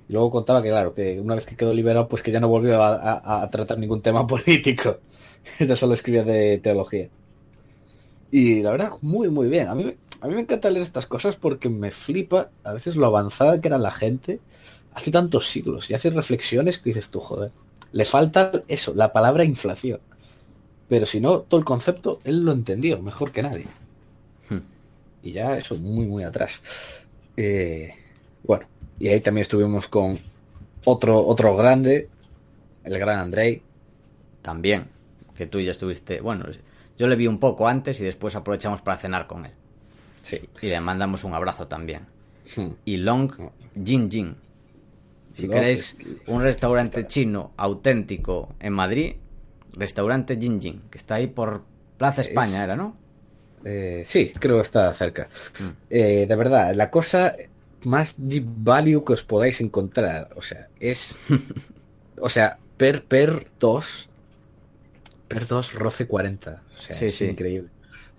Y 0.10 0.14
luego 0.14 0.32
contaba 0.32 0.62
que, 0.64 0.70
claro, 0.70 0.94
que 0.96 1.20
una 1.22 1.36
vez 1.36 1.46
que 1.48 1.58
quedó 1.58 1.74
liberado, 1.74 2.08
pues 2.10 2.24
que 2.24 2.32
ya 2.32 2.40
no 2.42 2.50
volvió 2.50 2.84
a, 2.84 2.96
a- 2.96 3.44
a 3.44 3.52
tratar 3.52 3.80
ningún 3.80 4.02
tema 4.02 4.28
político. 4.34 5.00
ya 5.60 5.76
solo 5.78 5.94
escribía 5.96 6.24
de 6.26 6.60
teología. 6.60 7.10
Y 8.32 8.62
la 8.62 8.72
verdad, 8.72 8.92
muy, 9.02 9.30
muy 9.30 9.48
bien. 9.50 9.68
A 9.70 9.76
mí, 9.76 9.96
a 10.22 10.28
mí 10.28 10.36
me 10.36 10.42
encanta 10.42 10.70
leer 10.70 10.84
estas 10.84 11.06
cosas 11.08 11.36
porque 11.38 11.70
me 11.70 11.92
flipa 11.92 12.52
a 12.64 12.74
veces 12.74 12.96
lo 12.96 13.06
avanzada 13.06 13.60
que 13.62 13.68
era 13.68 13.78
la 13.78 13.92
gente 13.92 14.40
hace 14.94 15.12
tantos 15.12 15.50
siglos 15.50 15.90
y 15.90 15.94
hace 15.94 16.10
reflexiones 16.10 16.80
que 16.80 16.90
dices 16.90 17.10
tú, 17.10 17.20
joder, 17.20 17.52
le 17.92 18.06
falta 18.06 18.52
eso, 18.68 18.94
la 18.94 19.12
palabra 19.12 19.44
inflación. 19.44 20.00
Pero 20.88 21.06
si 21.06 21.20
no, 21.20 21.40
todo 21.42 21.60
el 21.60 21.66
concepto 21.66 22.20
él 22.24 22.44
lo 22.44 22.52
entendió 22.52 23.02
mejor 23.02 23.32
que 23.32 23.44
nadie. 23.44 23.68
Hmm. 24.50 24.60
Y 25.24 25.34
ya 25.34 25.58
eso, 25.58 25.76
muy, 25.76 26.06
muy 26.06 26.24
atrás. 26.24 26.62
Eh, 27.38 27.94
bueno, 28.44 28.66
y 29.00 29.08
ahí 29.08 29.22
también 29.22 29.44
estuvimos 29.44 29.88
con 29.88 30.20
otro, 30.86 31.26
otro 31.26 31.56
grande, 31.56 32.10
el 32.84 32.98
gran 33.00 33.20
Andrei. 33.20 33.62
También, 34.42 34.88
que 35.36 35.46
tú 35.46 35.60
ya 35.60 35.72
estuviste... 35.72 36.22
Bueno, 36.22 36.46
yo 36.98 37.08
le 37.08 37.16
vi 37.16 37.28
un 37.28 37.40
poco 37.40 37.68
antes 37.68 38.00
y 38.00 38.04
después 38.04 38.36
aprovechamos 38.36 38.82
para 38.82 38.98
cenar 38.98 39.28
con 39.28 39.46
él. 39.46 39.52
Sí. 40.22 40.42
Y 40.62 40.68
le 40.68 40.80
mandamos 40.82 41.24
un 41.24 41.34
abrazo 41.34 41.68
también. 41.68 42.08
Hmm. 42.56 42.70
Y 42.86 42.98
Long 42.98 43.32
Jin 43.84 44.10
Jin. 44.10 44.36
Si 45.34 45.48
queréis 45.48 45.96
un 46.28 46.42
restaurante 46.42 47.08
chino 47.08 47.54
auténtico 47.58 48.56
en 48.60 48.74
Madrid, 48.74 49.16
restaurante 49.74 50.38
Jin 50.42 50.60
Jin, 50.62 50.82
que 50.90 50.98
está 50.98 51.16
ahí 51.16 51.28
por 51.28 51.64
Plaza 51.98 52.22
España, 52.22 52.64
Es- 52.64 52.64
¿era, 52.64 52.76
no? 52.76 52.96
Eh, 53.64 54.04
sí, 54.06 54.32
creo 54.40 54.58
que 54.58 54.62
está 54.64 54.94
cerca. 54.94 55.30
Eh, 55.90 56.26
de 56.28 56.36
verdad, 56.36 56.74
la 56.76 56.90
cosa 56.90 57.36
más 57.84 58.16
deep 58.18 58.46
value 58.48 59.04
que 59.06 59.14
os 59.14 59.24
podáis 59.24 59.62
encontrar, 59.62 60.30
o 60.36 60.42
sea, 60.42 60.70
es, 60.80 61.16
o 62.22 62.30
sea, 62.30 62.60
per 62.78 63.06
per 63.06 63.48
2, 63.60 64.10
per 65.28 65.46
2 65.48 65.74
roce 65.74 66.08
40, 66.08 66.64
o 66.78 66.82
sea, 66.82 66.96
Sí, 66.96 67.06
es 67.06 67.18
sí. 67.18 67.26
increíble. 67.26 67.70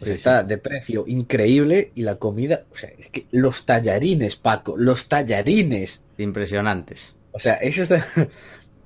O 0.00 0.04
Sí, 0.04 0.06
sea, 0.06 0.14
está 0.14 0.42
de 0.44 0.58
precio 0.58 1.04
increíble 1.06 1.92
y 1.94 2.02
la 2.02 2.16
comida, 2.16 2.64
o 2.72 2.76
sea, 2.76 2.90
es 2.98 3.08
que 3.10 3.26
los 3.32 3.66
tallarines, 3.66 4.36
Paco, 4.36 4.76
los 4.78 5.08
tallarines, 5.08 6.00
Impresionantes. 6.22 7.14
o 7.32 7.38
sea, 7.38 7.54
eso 7.54 7.82
está, 7.82 8.06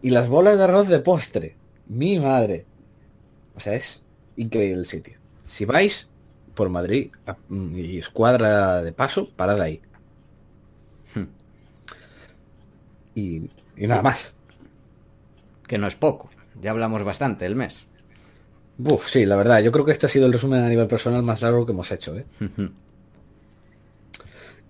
y 0.03 0.11
las 0.11 0.29
bolas 0.29 0.59
de 0.59 0.65
arroz 0.65 0.89
de 0.89 1.01
postre, 1.01 1.57
mi 1.87 2.19
madre, 2.19 2.67
o 3.55 3.61
sea, 3.61 3.75
es 3.75 4.03
increíble 4.37 4.81
el 4.81 4.87
sitio. 4.87 5.19
Si 5.43 5.65
vais 5.65 6.09
por 6.55 6.69
Madrid 6.71 7.11
y 7.73 7.99
escuadra 7.99 8.83
de 8.83 8.93
paso, 8.93 9.29
parad 9.37 9.61
ahí. 9.61 9.81
Hmm. 11.15 11.25
Y, 13.15 13.51
y 13.77 13.87
nada 13.87 14.03
más. 14.03 14.33
Que 15.67 15.79
no 15.79 15.87
es 15.87 15.97
poco. 15.97 16.31
Ya 16.61 16.71
hablamos 16.71 17.03
bastante 17.05 17.45
del 17.45 17.57
mes. 17.57 17.87
Uf, 18.79 19.09
sí, 19.09 19.25
la 19.25 19.37
verdad, 19.37 19.61
yo 19.61 19.71
creo 19.73 19.85
que 19.85 19.93
este 19.93 20.07
ha 20.07 20.09
sido 20.09 20.27
el 20.27 20.33
resumen 20.33 20.63
a 20.65 20.69
nivel 20.69 20.89
personal 20.89 21.23
más 21.23 21.43
largo 21.43 21.65
que 21.65 21.73
hemos 21.73 21.91
hecho, 21.93 22.17
¿eh? 22.17 22.27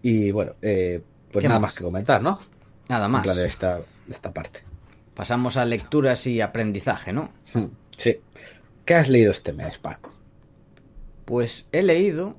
Y 0.03 0.31
bueno, 0.33 0.53
eh, 0.61 1.03
pues 1.33 1.43
¿Qué 1.43 1.49
nada 1.49 1.61
más? 1.61 1.71
más 1.71 1.79
que 1.79 1.85
comentar, 1.85 2.21
¿no? 2.23 2.39
Nada 2.89 3.09
más. 3.09 3.25
de 3.25 3.47
esta, 3.47 3.81
parte. 4.33 4.61
Pasamos 5.15 5.57
a 5.57 5.65
lecturas 5.65 6.27
y 6.27 6.41
aprendizaje, 6.41 7.13
¿no? 7.13 7.31
Hmm, 7.53 7.67
Sí. 7.97 8.21
¿Qué 8.85 8.95
has 8.95 9.09
leído 9.09 9.31
este 9.31 9.53
mes, 9.53 9.79
Paco? 9.79 10.13
Pues 11.25 11.69
he 11.73 11.83
leído 11.83 12.37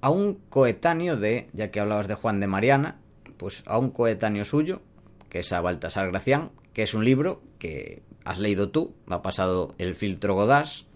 a 0.00 0.10
un 0.10 0.34
coetáneo 0.48 1.16
de, 1.16 1.48
ya 1.52 1.70
que 1.70 1.80
hablabas 1.80 2.08
de 2.08 2.14
Juan 2.14 2.40
de 2.40 2.46
Mariana, 2.46 2.98
pues 3.36 3.62
a 3.66 3.78
un 3.78 3.90
coetáneo 3.90 4.44
suyo, 4.44 4.80
que 5.28 5.40
es 5.40 5.52
a 5.52 5.60
Baltasar 5.60 6.10
Gracián, 6.10 6.50
que 6.72 6.82
es 6.82 6.94
un 6.94 7.04
libro 7.04 7.42
que 7.58 8.02
has 8.24 8.38
leído 8.38 8.70
tú, 8.70 8.94
me 9.06 9.16
ha 9.16 9.22
pasado 9.22 9.74
el 9.78 9.94
filtro 9.96 10.34
Godás, 10.34 10.86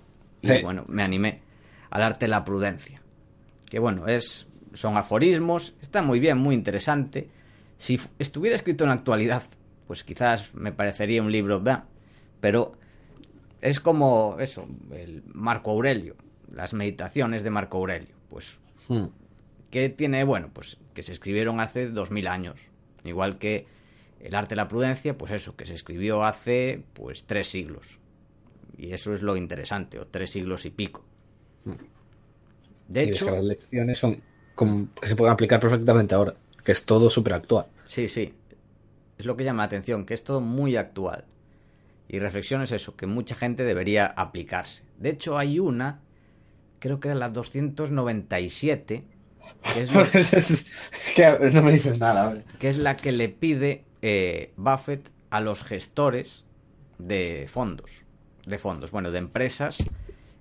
y 0.43 0.63
bueno, 0.63 0.85
me 0.89 1.03
animé 1.03 1.43
al 1.91 2.03
arte 2.03 2.29
la 2.29 2.45
prudencia. 2.45 3.03
Que 3.69 3.79
bueno, 3.79 4.07
es 4.07 4.47
son 4.73 4.97
aforismos, 4.97 5.75
está 5.83 6.03
muy 6.03 6.21
bien, 6.21 6.39
muy 6.39 6.55
interesante. 6.55 7.29
Si 7.79 8.01
estuviera 8.19 8.57
escrito 8.57 8.85
en 8.85 8.89
la 8.89 8.97
actualidad, 8.97 9.43
pues 9.87 10.05
quizás 10.05 10.55
me 10.55 10.73
parecería 10.73 11.23
un 11.23 11.31
libro, 11.33 11.61
¿verdad? 11.61 11.85
pero 12.41 12.73
es 13.61 13.81
como 13.81 14.37
eso, 14.39 14.69
el 14.93 15.23
Marco 15.27 15.71
Aurelio, 15.71 16.17
las 16.53 16.75
meditaciones 16.75 17.43
de 17.43 17.51
Marco 17.51 17.79
Aurelio, 17.79 18.15
pues 18.29 18.57
Hmm, 18.89 19.07
que 19.71 19.89
tiene, 19.89 20.25
bueno, 20.25 20.51
pues 20.53 20.79
que 20.95 21.03
se 21.03 21.12
escribieron 21.12 21.61
hace 21.61 21.89
dos 21.89 22.11
mil 22.11 22.27
años, 22.29 22.61
igual 23.05 23.39
que 23.39 23.67
el 24.21 24.35
arte 24.35 24.51
de 24.51 24.57
la 24.57 24.69
prudencia, 24.69 25.19
pues 25.19 25.33
eso, 25.33 25.57
que 25.57 25.67
se 25.67 25.75
escribió 25.75 26.25
hace 26.25 26.83
pues 26.93 27.25
tres 27.25 27.49
siglos. 27.49 27.99
Y 28.79 28.93
eso 28.93 29.15
es 29.15 29.23
lo 29.23 29.37
interesante, 29.37 29.99
o 29.99 30.07
tres 30.07 30.31
siglos 30.31 30.67
y 30.67 30.71
pico. 30.71 31.05
De 32.89 33.05
y 33.05 33.11
es 33.11 33.17
hecho, 33.17 33.27
que 33.27 33.33
las 33.33 33.45
lecciones 33.45 33.99
son 33.99 34.23
como 34.55 34.89
que 34.95 35.09
se 35.09 35.17
pueden 35.17 35.33
aplicar 35.33 35.61
perfectamente 35.61 36.15
ahora, 36.15 36.35
que 36.66 36.72
es 36.72 36.85
todo 36.85 37.09
súper 37.09 37.33
actual. 37.33 37.64
Sí, 37.88 38.09
sí. 38.09 38.35
Es 39.16 39.24
lo 39.24 39.37
que 39.37 39.44
llama 39.44 39.62
la 39.62 39.66
atención, 39.68 40.05
que 40.05 40.12
es 40.14 40.22
todo 40.24 40.40
muy 40.42 40.76
actual. 40.76 41.24
Y 42.09 42.18
reflexión 42.18 42.61
es 42.62 42.72
eso, 42.72 42.94
que 42.96 43.07
mucha 43.07 43.35
gente 43.35 43.64
debería 43.64 44.07
aplicarse. 44.07 44.83
De 44.98 45.11
hecho, 45.11 45.38
hay 45.38 45.59
una, 45.59 46.00
creo 46.79 47.00
que 47.00 47.09
era 47.09 47.14
la 47.16 47.31
297, 47.31 49.05
que 49.74 49.81
es, 49.81 49.92
lo- 49.94 50.02
es, 50.02 50.33
es 50.35 50.66
que 51.14 51.50
no 51.52 51.62
me 51.62 51.72
dices 51.72 51.98
nada. 51.98 52.29
hombre. 52.29 52.44
que 52.59 52.68
es 52.68 52.79
la 52.79 52.96
que 52.96 53.12
le 53.12 53.29
pide 53.29 53.85
eh, 54.02 54.52
Buffett 54.57 55.09
a 55.31 55.40
los 55.40 55.62
gestores 55.64 56.44
de 56.98 57.46
fondos. 57.48 58.02
De 58.44 58.59
fondos, 58.59 58.90
bueno, 58.90 59.11
de 59.11 59.18
empresas 59.18 59.79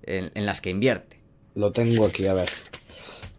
en, 0.02 0.30
en 0.34 0.46
las 0.46 0.60
que 0.60 0.70
invierte. 0.70 1.18
Lo 1.54 1.72
tengo 1.72 2.04
aquí, 2.06 2.26
a 2.26 2.34
ver. 2.34 2.48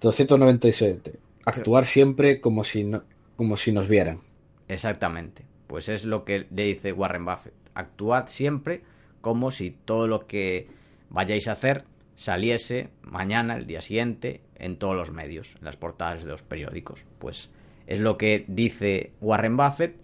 297. 0.01 1.19
Actuar 1.47 1.85
siempre 1.85 2.41
como 2.41 2.65
si, 2.65 2.83
no, 2.83 3.03
como 3.37 3.55
si 3.55 3.71
nos 3.71 3.87
vieran. 3.87 4.19
Exactamente. 4.67 5.45
Pues 5.67 5.87
es 5.87 6.03
lo 6.03 6.25
que 6.25 6.45
le 6.49 6.63
dice 6.63 6.91
Warren 6.91 7.23
Buffett. 7.23 7.53
Actuad 7.73 8.27
siempre 8.27 8.83
como 9.21 9.49
si 9.51 9.71
todo 9.71 10.07
lo 10.07 10.27
que 10.27 10.67
vayáis 11.09 11.47
a 11.47 11.53
hacer 11.53 11.85
saliese 12.15 12.89
mañana, 13.01 13.55
el 13.55 13.65
día 13.65 13.81
siguiente, 13.81 14.41
en 14.55 14.77
todos 14.77 14.95
los 14.95 15.11
medios, 15.11 15.55
en 15.59 15.65
las 15.65 15.77
portadas 15.77 16.25
de 16.25 16.31
los 16.31 16.41
periódicos. 16.41 17.05
Pues 17.17 17.49
es 17.85 17.99
lo 17.99 18.17
que 18.17 18.43
dice 18.47 19.13
Warren 19.21 19.55
Buffett, 19.55 19.95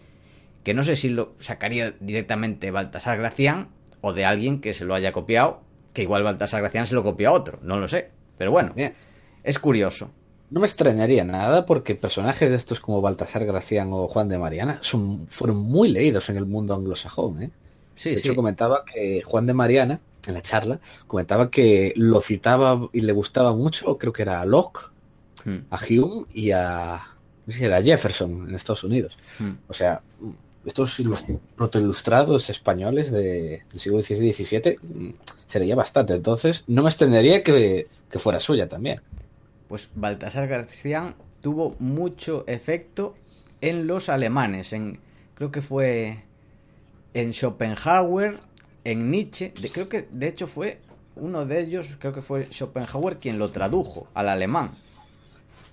que 0.63 0.73
no 0.73 0.83
sé 0.83 0.95
si 0.95 1.09
lo 1.09 1.33
sacaría 1.39 1.93
directamente 1.99 2.71
Baltasar 2.71 3.17
Gracián 3.17 3.67
o 3.99 4.13
de 4.13 4.23
alguien 4.23 4.61
que 4.61 4.73
se 4.73 4.85
lo 4.85 4.95
haya 4.95 5.11
copiado, 5.11 5.61
que 5.91 6.03
igual 6.03 6.23
Baltasar 6.23 6.61
Gracián 6.61 6.87
se 6.87 6.95
lo 6.95 7.03
copió 7.03 7.29
a 7.29 7.33
otro, 7.33 7.59
no 7.63 7.79
lo 7.79 7.89
sé. 7.89 8.11
Pero 8.37 8.51
bueno, 8.51 8.71
Bien. 8.73 8.93
es 9.43 9.59
curioso. 9.59 10.11
No 10.53 10.59
me 10.59 10.67
extrañaría 10.67 11.23
nada 11.23 11.65
porque 11.65 11.95
personajes 11.95 12.51
de 12.51 12.57
estos 12.57 12.79
como 12.79 13.01
Baltasar 13.01 13.43
Gracián 13.43 13.89
o 13.91 14.07
Juan 14.07 14.29
de 14.29 14.37
Mariana 14.37 14.77
son, 14.81 15.25
fueron 15.27 15.57
muy 15.57 15.89
leídos 15.89 16.29
en 16.29 16.37
el 16.37 16.45
mundo 16.45 16.75
anglosajón. 16.75 17.41
¿eh? 17.41 17.51
Sí, 17.95 18.11
de 18.11 18.17
sí. 18.17 18.21
hecho, 18.27 18.35
comentaba 18.35 18.85
que 18.85 19.23
Juan 19.25 19.47
de 19.47 19.53
Mariana, 19.55 19.99
en 20.27 20.33
la 20.35 20.41
charla, 20.43 20.79
comentaba 21.07 21.49
que 21.49 21.93
lo 21.95 22.21
citaba 22.21 22.87
y 22.93 23.01
le 23.01 23.13
gustaba 23.13 23.53
mucho, 23.55 23.97
creo 23.97 24.13
que 24.13 24.21
era 24.21 24.41
a 24.41 24.45
Locke, 24.45 24.91
Hmm. 25.45 25.65
a 25.71 25.79
Hume 25.89 26.25
y 26.33 26.51
a, 26.51 27.01
no 27.45 27.51
sé 27.51 27.59
si 27.59 27.65
era 27.65 27.81
Jefferson 27.81 28.47
en 28.47 28.55
Estados 28.55 28.83
Unidos. 28.85 29.17
Hmm. 29.39 29.53
O 29.67 29.73
sea, 29.73 30.01
estos 30.65 30.99
ilus- 31.01 31.25
protoilustrados 31.57 32.49
españoles 32.49 33.11
de- 33.11 33.63
del 33.71 33.79
siglo 33.79 34.01
XVI 34.01 34.27
y 34.29 34.33
XVII 34.33 34.77
se 35.47 35.59
leía 35.59 35.75
bastante. 35.75 36.13
Entonces, 36.13 36.63
no 36.67 36.83
me 36.83 36.89
extendería 36.89 37.43
que, 37.43 37.87
que 38.09 38.19
fuera 38.19 38.39
suya 38.39 38.69
también. 38.69 39.01
Pues 39.73 39.89
Baltasar 39.95 40.47
Gracián 40.47 41.15
tuvo 41.41 41.75
mucho 41.79 42.43
efecto 42.45 43.15
en 43.59 43.87
los 43.87 44.07
alemanes, 44.07 44.71
en 44.71 44.99
creo 45.33 45.51
que 45.51 45.63
fue 45.63 46.19
en 47.15 47.33
Schopenhauer, 47.33 48.37
en 48.83 49.09
Nietzsche, 49.09 49.51
de- 49.59 49.69
creo 49.69 49.89
que 49.89 50.07
de 50.11 50.27
hecho 50.27 50.45
fue 50.45 50.79
uno 51.15 51.47
de 51.47 51.59
ellos, 51.61 51.97
creo 51.97 52.13
que 52.13 52.21
fue 52.21 52.49
Schopenhauer 52.51 53.17
quien 53.17 53.39
lo 53.39 53.49
tradujo 53.49 54.05
al 54.13 54.29
alemán. 54.29 54.73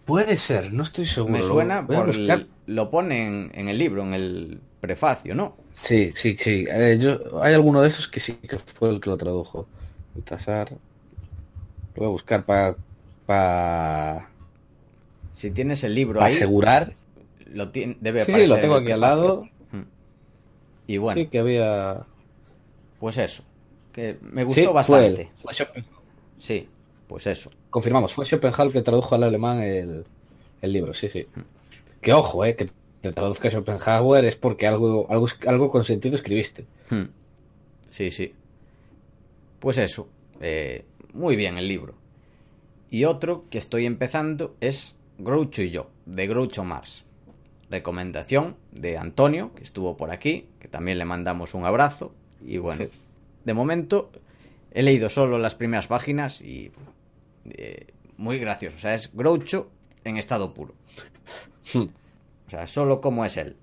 Puede 0.07 0.39
ser, 0.39 0.73
no 0.73 0.83
estoy 0.83 1.05
seguro. 1.05 1.35
Me 1.35 1.43
suena 1.43 1.87
por 1.87 2.07
buscar. 2.07 2.39
el- 2.39 2.49
lo 2.75 2.91
pone 2.91 3.27
en, 3.27 3.51
en 3.53 3.69
el 3.69 3.77
libro, 3.77 4.03
en 4.03 4.15
el 4.15 4.61
prefacio, 4.81 5.35
¿no? 5.35 5.59
Sí, 5.75 6.11
sí, 6.15 6.39
sí. 6.39 6.65
Eh, 6.71 6.97
yo, 6.99 7.43
hay 7.43 7.53
alguno 7.53 7.83
de 7.83 7.89
esos 7.89 8.09
que 8.09 8.21
sí 8.21 8.33
que 8.33 8.59
fue 8.59 8.89
el 8.89 8.99
que 8.99 9.11
lo 9.11 9.19
tradujo. 9.19 9.69
Baltasar. 10.15 10.71
Lo 10.71 10.79
voy 11.97 12.07
a 12.07 12.09
buscar 12.09 12.47
para 12.47 12.77
para 13.31 14.29
Si 15.35 15.53
tienes 15.53 15.85
el 15.85 15.95
libro 15.95 16.21
ahí, 16.21 16.35
asegurar. 16.35 16.95
lo 17.47 17.71
tiene, 17.71 17.97
debe 18.01 18.25
Sí, 18.25 18.33
sí, 18.33 18.47
lo 18.49 18.59
tengo 18.59 18.75
aquí 18.75 18.91
al 18.91 19.01
lado. 19.01 19.49
Y 20.89 20.99
bueno, 20.99 21.21
Sí, 21.21 21.29
que 21.29 21.39
había. 21.39 22.05
pues 22.99 23.17
eso. 23.19 23.45
Que 23.93 24.17
me 24.21 24.41
Sí, 24.43 24.47
gustó 24.47 24.65
fue 24.65 24.73
bastante. 24.73 25.23
él. 25.23 25.29
Fue 25.37 25.53
Schopen- 25.53 25.85
Sí, 26.39 26.69
pues 27.07 27.29
eso. 27.29 27.51
Confirmamos, 27.71 28.13
fue 28.13 28.25
Schopenhauer 28.27 28.73
que 28.73 28.83
tradujo 28.83 29.15
al 29.15 29.23
alemán 29.23 29.61
el, 29.63 30.05
el 30.61 30.73
libro, 30.73 30.93
sí, 30.93 31.09
sí. 31.09 31.27
Que 32.01 32.13
ojo, 32.13 32.45
eh, 32.45 32.57
que 32.57 32.69
te 33.01 33.13
traduzca 33.13 33.49
Schopenhauer 33.49 34.25
es 34.25 34.35
porque 34.35 34.67
algo, 34.67 35.07
algo, 35.09 35.27
algo 35.47 35.71
con 35.71 35.85
sentido 35.85 36.17
escribiste. 36.17 36.65
Hmm. 36.91 37.05
Sí, 37.93 38.11
sí. 38.11 38.35
Pues 39.61 39.79
eso. 39.79 40.09
eh, 40.41 40.85
muy 41.13 41.37
bien 41.37 41.57
el 41.59 41.69
libro. 41.69 41.95
Y 42.91 43.05
otro 43.05 43.45
que 43.51 43.59
estoy 43.59 43.87
empezando 43.87 44.57
es 44.61 44.97
Groucho 45.19 45.63
y 45.63 45.71
yo, 45.71 45.91
de 46.07 46.27
Groucho 46.27 46.65
Mars. 46.65 47.05
Recomendación 47.71 48.57
de 48.73 48.99
Antonio, 48.99 49.53
que 49.55 49.63
estuvo 49.63 49.97
por 49.97 50.11
aquí, 50.11 50.49
que 50.59 50.67
también 50.67 50.99
le 50.99 51.05
mandamos 51.05 51.55
un 51.55 51.65
abrazo. 51.65 52.13
Y 52.45 52.59
bueno, 52.59 52.87
de 53.45 53.55
momento 53.55 54.11
he 54.73 54.83
leído 54.83 55.09
solo 55.09 55.39
las 55.39 55.55
primeras 55.55 55.87
páginas 55.87 56.43
y 56.43 56.73
eh, 57.45 57.87
muy 58.17 58.39
gracioso. 58.39 58.77
O 58.77 58.81
sea, 58.81 58.95
es 58.95 59.15
Groucho 59.15 59.71
en 60.03 60.17
estado 60.17 60.53
puro. 60.53 60.75
O 61.77 62.51
sea, 62.51 62.67
solo 62.67 63.01
como 63.01 63.25
es 63.25 63.37
él. 63.37 63.55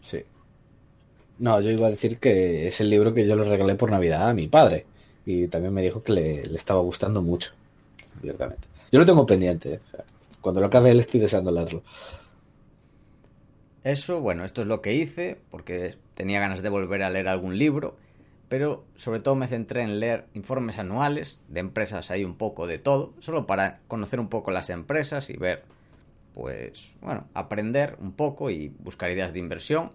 Sí. 0.00 0.24
No, 1.38 1.60
yo 1.60 1.70
iba 1.70 1.86
a 1.86 1.90
decir 1.90 2.18
que 2.18 2.66
es 2.66 2.80
el 2.80 2.90
libro 2.90 3.14
que 3.14 3.26
yo 3.26 3.36
le 3.36 3.44
regalé 3.44 3.76
por 3.76 3.92
Navidad 3.92 4.28
a 4.28 4.34
mi 4.34 4.48
padre. 4.48 4.86
Y 5.24 5.46
también 5.46 5.72
me 5.72 5.82
dijo 5.82 6.02
que 6.02 6.12
le, 6.12 6.46
le 6.46 6.56
estaba 6.56 6.80
gustando 6.80 7.22
mucho. 7.22 7.52
Yo 8.92 8.98
lo 8.98 9.06
tengo 9.06 9.26
pendiente. 9.26 9.74
eh, 9.74 9.80
cuando 10.40 10.60
lo 10.60 10.66
acabe 10.66 10.94
le 10.94 11.00
estoy 11.00 11.20
deseando 11.20 11.50
leerlo. 11.50 11.82
Eso, 13.82 14.20
bueno, 14.20 14.44
esto 14.44 14.60
es 14.60 14.66
lo 14.66 14.80
que 14.80 14.94
hice, 14.94 15.38
porque 15.50 15.96
tenía 16.14 16.40
ganas 16.40 16.62
de 16.62 16.68
volver 16.68 17.02
a 17.02 17.10
leer 17.10 17.28
algún 17.28 17.58
libro, 17.58 17.96
pero 18.48 18.84
sobre 18.96 19.20
todo 19.20 19.34
me 19.34 19.48
centré 19.48 19.82
en 19.82 20.00
leer 20.00 20.26
informes 20.34 20.78
anuales 20.78 21.42
de 21.48 21.60
empresas, 21.60 22.10
hay 22.10 22.24
un 22.24 22.36
poco 22.36 22.66
de 22.66 22.78
todo, 22.78 23.12
solo 23.20 23.46
para 23.46 23.80
conocer 23.88 24.20
un 24.20 24.28
poco 24.28 24.50
las 24.50 24.70
empresas 24.70 25.30
y 25.30 25.36
ver, 25.36 25.62
pues, 26.34 26.94
bueno, 27.00 27.26
aprender 27.34 27.96
un 28.00 28.12
poco 28.12 28.50
y 28.50 28.68
buscar 28.80 29.10
ideas 29.10 29.32
de 29.32 29.38
inversión, 29.38 29.92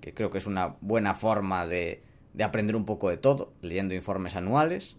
que 0.00 0.14
creo 0.14 0.30
que 0.30 0.38
es 0.38 0.46
una 0.46 0.76
buena 0.80 1.14
forma 1.14 1.66
de, 1.66 2.02
de 2.34 2.44
aprender 2.44 2.76
un 2.76 2.84
poco 2.84 3.10
de 3.10 3.16
todo, 3.16 3.52
leyendo 3.62 3.94
informes 3.94 4.36
anuales 4.36 4.96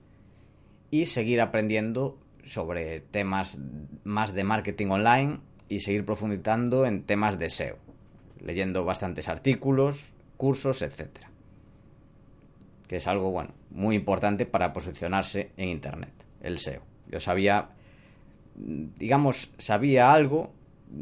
y 0.92 1.06
seguir 1.06 1.42
aprendiendo 1.42 2.18
sobre 2.50 3.00
temas 3.00 3.58
más 4.04 4.34
de 4.34 4.44
marketing 4.44 4.88
online 4.88 5.40
y 5.70 5.80
seguir 5.80 6.06
profundizando 6.06 6.86
en 6.86 7.04
temas 7.04 7.40
de 7.40 7.50
SEO, 7.50 7.78
leyendo 8.42 8.84
bastantes 8.84 9.30
artículos, 9.30 10.12
cursos, 10.36 10.82
etcétera. 10.82 11.30
Que 12.88 12.98
es 12.98 13.08
algo 13.08 13.32
bueno, 13.32 13.52
muy 13.70 13.96
importante 13.96 14.46
para 14.46 14.74
posicionarse 14.74 15.52
en 15.58 15.70
internet, 15.70 16.14
el 16.42 16.58
SEO. 16.58 16.82
Yo 17.08 17.20
sabía 17.20 17.70
digamos, 18.60 19.52
sabía 19.58 20.12
algo, 20.12 20.52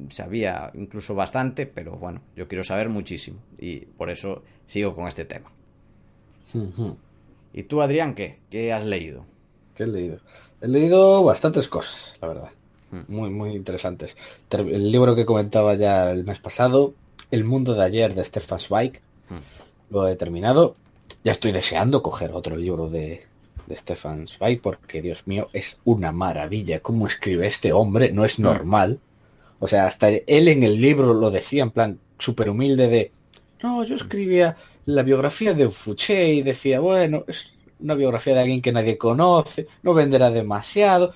sabía 0.10 0.72
incluso 0.76 1.16
bastante, 1.16 1.66
pero 1.66 1.98
bueno, 1.98 2.22
yo 2.36 2.48
quiero 2.48 2.64
saber 2.64 2.90
muchísimo 2.90 3.40
y 3.58 3.80
por 3.80 4.10
eso 4.10 4.44
sigo 4.66 4.96
con 4.96 5.08
este 5.08 5.26
tema. 5.26 5.52
¿Y 7.54 7.64
tú, 7.64 7.82
Adrián, 7.82 8.14
qué? 8.14 8.38
¿Qué 8.50 8.72
has 8.72 8.86
leído? 8.86 9.26
¿Qué 9.76 9.84
he 9.84 9.88
leído? 9.88 10.20
He 10.62 10.68
leído 10.68 11.24
bastantes 11.24 11.68
cosas, 11.68 12.18
la 12.22 12.28
verdad. 12.28 12.50
Muy, 13.08 13.30
muy 13.30 13.52
interesantes. 13.52 14.16
Ter- 14.48 14.62
El 14.62 14.92
libro 14.92 15.16
que 15.16 15.26
comentaba 15.26 15.76
ya 15.76 16.10
el 16.12 16.24
mes 16.24 16.40
pasado, 16.40 16.94
El 17.32 17.44
mundo 17.44 17.74
de 17.74 17.84
ayer 17.84 18.14
de 18.16 18.24
Stefan 18.24 18.60
Zweig, 18.60 19.02
lo 19.90 20.08
he 20.08 20.16
terminado. 20.16 20.76
Ya 21.24 21.34
estoy 21.34 21.52
deseando 21.52 22.02
coger 22.02 22.32
otro 22.32 22.56
libro 22.56 22.90
de, 22.90 23.24
de 23.68 23.76
Stefan 23.76 24.26
Zweig 24.28 24.62
porque, 24.62 25.02
Dios 25.02 25.28
mío, 25.28 25.50
es 25.52 25.80
una 25.84 26.12
maravilla. 26.14 26.80
Cómo 26.80 27.06
escribe 27.08 27.46
este 27.48 27.74
hombre, 27.74 28.12
no 28.14 28.24
es 28.24 28.40
normal. 28.40 29.00
O 29.60 29.68
sea, 29.68 29.86
hasta 29.88 30.08
él 30.10 30.48
en 30.48 30.64
el 30.64 30.80
libro 30.80 31.14
lo 31.14 31.30
decía 31.32 31.64
en 31.64 31.72
plan 31.72 32.00
súper 32.18 32.50
humilde 32.50 32.88
de, 32.88 33.12
no, 33.62 33.84
yo 33.84 33.96
escribía 33.96 34.56
la 34.86 35.04
biografía 35.04 35.54
de 35.54 35.68
Fouché 35.70 36.34
y 36.34 36.42
decía, 36.44 36.80
bueno, 36.80 37.26
es 37.28 37.54
una 37.80 37.96
biografía 37.96 38.34
de 38.34 38.42
alguien 38.42 38.62
que 38.62 38.72
nadie 38.72 38.98
conoce, 38.98 39.68
no 39.84 39.94
venderá 39.94 40.30
demasiado, 40.32 41.14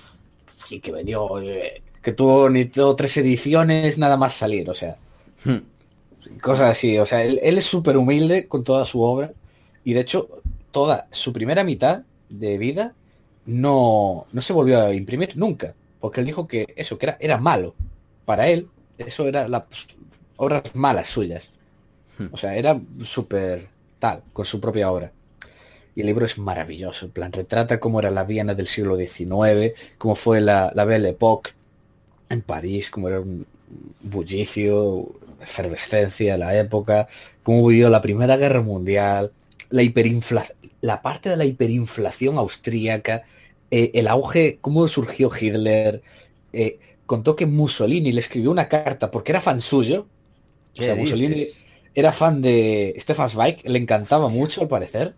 y 0.70 0.80
que 0.80 0.92
vendió, 0.92 1.40
eh, 1.40 1.82
que 2.00 2.12
tuvo 2.12 2.48
ni 2.48 2.66
tuvo 2.66 2.96
tres 2.96 3.16
ediciones 3.16 3.98
nada 3.98 4.16
más 4.16 4.34
salir, 4.34 4.68
o 4.70 4.74
sea, 4.74 4.96
cosas 6.40 6.70
así, 6.70 6.98
o 6.98 7.06
sea, 7.06 7.24
él, 7.24 7.40
él 7.42 7.58
es 7.58 7.64
súper 7.64 7.96
humilde 7.96 8.48
con 8.48 8.64
toda 8.64 8.84
su 8.86 9.02
obra. 9.02 9.32
Y 9.84 9.94
de 9.94 10.00
hecho 10.00 10.28
toda 10.70 11.08
su 11.10 11.32
primera 11.32 11.64
mitad 11.64 12.02
de 12.28 12.58
vida 12.58 12.94
no, 13.46 14.26
no 14.32 14.42
se 14.42 14.52
volvió 14.52 14.80
a 14.80 14.94
imprimir 14.94 15.36
nunca, 15.36 15.74
porque 16.00 16.20
él 16.20 16.26
dijo 16.26 16.46
que 16.46 16.72
eso, 16.76 16.98
que 16.98 17.06
era, 17.06 17.16
era 17.20 17.38
malo 17.38 17.74
para 18.24 18.48
él, 18.48 18.68
eso 18.98 19.26
era 19.26 19.48
las 19.48 19.64
obras 20.36 20.62
malas 20.74 21.08
suyas. 21.08 21.50
O 22.30 22.36
sea, 22.36 22.54
era 22.54 22.80
súper 23.00 23.68
tal, 23.98 24.22
con 24.32 24.44
su 24.44 24.60
propia 24.60 24.90
obra. 24.90 25.10
Y 25.94 26.00
el 26.00 26.06
libro 26.06 26.24
es 26.24 26.38
maravilloso, 26.38 27.06
en 27.06 27.12
plan, 27.12 27.32
retrata 27.32 27.80
cómo 27.80 28.00
era 28.00 28.10
la 28.10 28.24
Viena 28.24 28.54
del 28.54 28.66
siglo 28.66 28.96
XIX, 28.96 29.72
cómo 29.98 30.14
fue 30.14 30.40
la, 30.40 30.72
la 30.74 30.84
Belle 30.84 31.10
Époque 31.10 31.50
en 32.30 32.42
París, 32.42 32.90
cómo 32.90 33.08
era 33.08 33.20
un 33.20 33.46
bullicio, 34.00 35.12
efervescencia 35.42 36.38
la 36.38 36.58
época, 36.58 37.08
cómo 37.42 37.66
vivió 37.66 37.88
la 37.90 38.00
Primera 38.02 38.36
Guerra 38.36 38.62
Mundial, 38.62 39.32
la 39.70 39.82
hiperinflación, 39.82 40.56
la 40.80 41.02
parte 41.02 41.28
de 41.30 41.36
la 41.36 41.44
hiperinflación 41.44 42.38
austríaca, 42.38 43.24
eh, 43.70 43.90
el 43.94 44.08
auge, 44.08 44.58
cómo 44.60 44.86
surgió 44.88 45.30
Hitler, 45.38 46.02
eh, 46.52 46.78
contó 47.06 47.36
que 47.36 47.46
Mussolini 47.46 48.12
le 48.12 48.20
escribió 48.20 48.50
una 48.50 48.68
carta 48.68 49.10
porque 49.10 49.32
era 49.32 49.40
fan 49.40 49.60
suyo. 49.60 50.08
O 50.78 50.80
¿Qué 50.80 50.84
sea, 50.84 50.94
Mussolini 50.94 51.34
dices? 51.34 51.62
era 51.94 52.12
fan 52.12 52.42
de 52.42 52.94
Stefan 52.98 53.28
Zweig, 53.28 53.62
le 53.64 53.78
encantaba 53.78 54.28
mucho 54.28 54.62
al 54.62 54.68
parecer. 54.68 55.14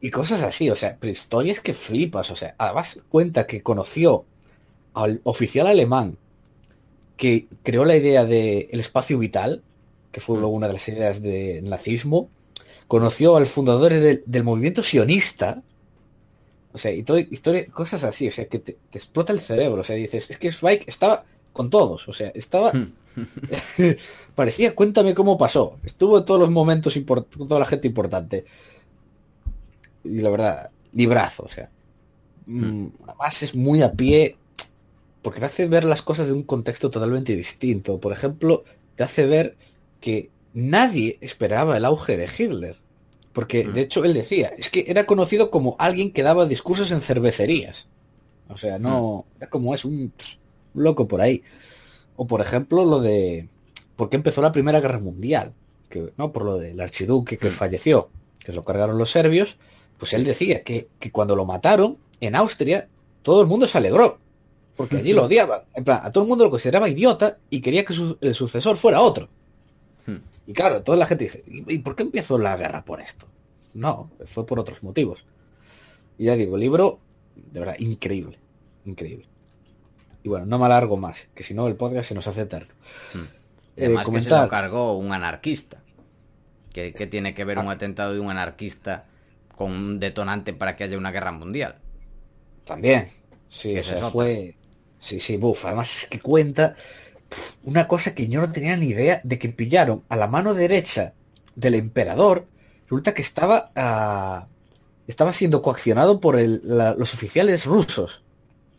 Y 0.00 0.10
cosas 0.10 0.42
así, 0.42 0.70
o 0.70 0.76
sea, 0.76 0.96
pero 0.98 1.12
historias 1.12 1.60
que 1.60 1.74
flipas, 1.74 2.30
o 2.30 2.36
sea, 2.36 2.54
además 2.58 3.00
cuenta 3.08 3.46
que 3.46 3.62
conoció 3.62 4.24
al 4.94 5.20
oficial 5.24 5.66
alemán 5.66 6.16
que 7.16 7.48
creó 7.62 7.84
la 7.84 7.96
idea 7.96 8.24
del 8.24 8.80
espacio 8.80 9.18
vital, 9.18 9.62
que 10.12 10.20
fue 10.20 10.38
luego 10.38 10.54
una 10.54 10.68
de 10.68 10.74
las 10.74 10.88
ideas 10.88 11.20
del 11.20 11.68
nazismo, 11.68 12.30
conoció 12.86 13.36
al 13.36 13.46
fundador 13.46 13.92
del, 13.92 14.22
del 14.24 14.44
movimiento 14.44 14.82
sionista, 14.82 15.62
o 16.72 16.78
sea, 16.78 16.92
y 16.92 17.02
todo, 17.02 17.18
historia, 17.18 17.66
cosas 17.66 18.04
así, 18.04 18.28
o 18.28 18.32
sea, 18.32 18.46
que 18.46 18.60
te, 18.60 18.76
te 18.90 18.98
explota 18.98 19.32
el 19.32 19.40
cerebro, 19.40 19.80
o 19.80 19.84
sea, 19.84 19.96
dices, 19.96 20.30
es 20.30 20.38
que 20.38 20.52
Zweig 20.52 20.84
estaba 20.86 21.24
con 21.52 21.70
todos, 21.70 22.08
o 22.08 22.12
sea, 22.12 22.30
estaba... 22.34 22.72
parecía, 24.36 24.76
cuéntame 24.76 25.12
cómo 25.12 25.36
pasó, 25.36 25.76
estuvo 25.82 26.18
en 26.18 26.24
todos 26.24 26.38
los 26.40 26.50
momentos, 26.50 26.96
con 27.04 27.24
toda 27.48 27.58
la 27.58 27.66
gente 27.66 27.88
importante. 27.88 28.44
Y 30.08 30.20
la 30.22 30.30
verdad, 30.30 30.70
librazo, 30.92 31.44
o 31.44 31.48
sea. 31.48 31.70
mm, 32.46 32.86
Además 33.06 33.42
es 33.42 33.54
muy 33.54 33.82
a 33.82 33.92
pie, 33.92 34.38
porque 35.22 35.40
te 35.40 35.46
hace 35.46 35.66
ver 35.66 35.84
las 35.84 36.02
cosas 36.02 36.28
de 36.28 36.34
un 36.34 36.42
contexto 36.44 36.90
totalmente 36.90 37.36
distinto. 37.36 38.00
Por 38.00 38.12
ejemplo, 38.12 38.64
te 38.96 39.04
hace 39.04 39.26
ver 39.26 39.58
que 40.00 40.32
nadie 40.54 41.18
esperaba 41.20 41.76
el 41.76 41.84
auge 41.84 42.16
de 42.16 42.26
Hitler. 42.26 42.76
Porque 43.32 43.68
de 43.68 43.82
hecho 43.82 44.04
él 44.04 44.14
decía, 44.14 44.48
es 44.58 44.70
que 44.70 44.86
era 44.88 45.06
conocido 45.06 45.50
como 45.50 45.76
alguien 45.78 46.12
que 46.12 46.22
daba 46.24 46.46
discursos 46.46 46.90
en 46.92 47.00
cervecerías. 47.02 47.88
O 48.48 48.56
sea, 48.58 48.78
no, 48.78 49.26
era 49.38 49.50
como 49.50 49.74
es 49.74 49.84
un, 49.84 50.12
un 50.74 50.84
loco 50.84 51.08
por 51.08 51.20
ahí. 51.20 51.42
O 52.16 52.26
por 52.26 52.40
ejemplo 52.40 52.84
lo 52.84 53.00
de 53.00 53.48
por 53.96 54.10
qué 54.10 54.16
empezó 54.16 54.42
la 54.42 54.52
Primera 54.52 54.80
Guerra 54.80 55.00
Mundial, 55.00 55.54
que 55.88 56.12
no 56.16 56.32
por 56.32 56.44
lo 56.44 56.58
del 56.58 56.80
archiduque 56.80 57.38
que 57.38 57.50
falleció, 57.50 58.10
que 58.38 58.52
lo 58.52 58.64
cargaron 58.64 58.98
los 58.98 59.10
serbios, 59.10 59.58
pues 59.98 60.12
él 60.12 60.24
decía 60.24 60.62
que, 60.62 60.88
que 60.98 61.10
cuando 61.12 61.36
lo 61.36 61.44
mataron 61.44 61.98
en 62.20 62.34
Austria 62.36 62.88
todo 63.22 63.42
el 63.42 63.46
mundo 63.48 63.66
se 63.68 63.76
alegró, 63.78 64.18
porque 64.76 64.96
allí 64.98 65.12
lo 65.12 65.24
odiaban. 65.26 65.60
En 65.74 65.84
plan, 65.84 66.00
a 66.02 66.10
todo 66.12 66.24
el 66.24 66.28
mundo 66.28 66.44
lo 66.44 66.50
consideraba 66.50 66.88
idiota 66.88 67.38
y 67.50 67.60
quería 67.60 67.84
que 67.84 67.92
su- 67.92 68.16
el 68.20 68.34
sucesor 68.34 68.76
fuera 68.76 69.00
otro. 69.00 69.28
Y 70.46 70.54
claro, 70.54 70.82
toda 70.82 70.96
la 70.96 71.04
gente 71.04 71.24
dice, 71.24 71.44
¿y 71.46 71.78
por 71.80 71.94
qué 71.94 72.02
empezó 72.02 72.38
la 72.38 72.56
guerra 72.56 72.82
por 72.82 73.00
esto? 73.02 73.26
No, 73.74 74.10
fue 74.24 74.46
por 74.46 74.58
otros 74.58 74.82
motivos. 74.82 75.26
Y 76.16 76.24
ya 76.24 76.36
digo, 76.36 76.54
el 76.56 76.62
libro, 76.62 77.00
de 77.36 77.60
verdad, 77.60 77.76
increíble, 77.78 78.38
increíble. 78.86 79.26
Y 80.22 80.30
bueno, 80.30 80.46
no 80.46 80.58
me 80.58 80.64
alargo 80.64 80.96
más, 80.96 81.28
que 81.34 81.42
si 81.42 81.52
no 81.52 81.66
el 81.68 81.76
podcast 81.76 82.08
se 82.08 82.14
nos 82.14 82.26
hace 82.26 82.40
eterno. 82.42 82.72
Y 83.14 83.18
Eh, 83.18 83.84
Además 83.86 84.06
que 84.08 84.20
se 84.22 84.30
lo 84.44 84.48
cargó 84.48 84.96
un 84.96 85.12
anarquista. 85.12 85.82
¿Qué, 86.72 86.94
qué 86.94 87.06
tiene 87.06 87.34
que 87.34 87.44
ver 87.44 87.58
un 87.58 87.68
atentado 87.68 88.14
de 88.14 88.20
un 88.20 88.30
anarquista 88.30 89.04
con 89.58 89.72
un 89.72 90.00
detonante 90.00 90.54
para 90.54 90.76
que 90.76 90.84
haya 90.84 90.98
una 90.98 91.12
guerra 91.12 91.32
mundial? 91.32 91.80
también, 92.64 93.08
sí, 93.48 93.70
Que 93.72 93.80
o 93.80 93.82
esa 93.82 93.96
sea, 93.96 93.96
es 93.96 94.02
otra. 94.02 94.10
fue, 94.12 94.56
Sí, 94.98 95.20
sí, 95.20 95.36
buf. 95.36 95.64
Además 95.66 96.02
es 96.04 96.08
que 96.08 96.20
cuenta 96.20 96.76
una 97.64 97.88
cosa 97.88 98.14
que 98.14 98.28
yo 98.28 98.40
no 98.40 98.50
tenía 98.52 98.76
ni 98.76 98.88
idea 98.88 99.20
de 99.24 99.38
que 99.38 99.48
pillaron 99.50 100.04
a 100.08 100.16
la 100.16 100.28
mano 100.28 100.54
derecha 100.54 101.14
del 101.56 101.74
emperador. 101.76 102.48
Resulta 102.84 103.14
que 103.14 103.22
estaba 103.22 103.72
ah, 103.76 104.48
estaba 105.06 105.32
siendo 105.34 105.62
coaccionado 105.62 106.20
por 106.20 106.38
el- 106.38 106.60
la- 106.64 106.94
los 106.94 107.14
oficiales 107.14 107.66
rusos. 107.66 108.24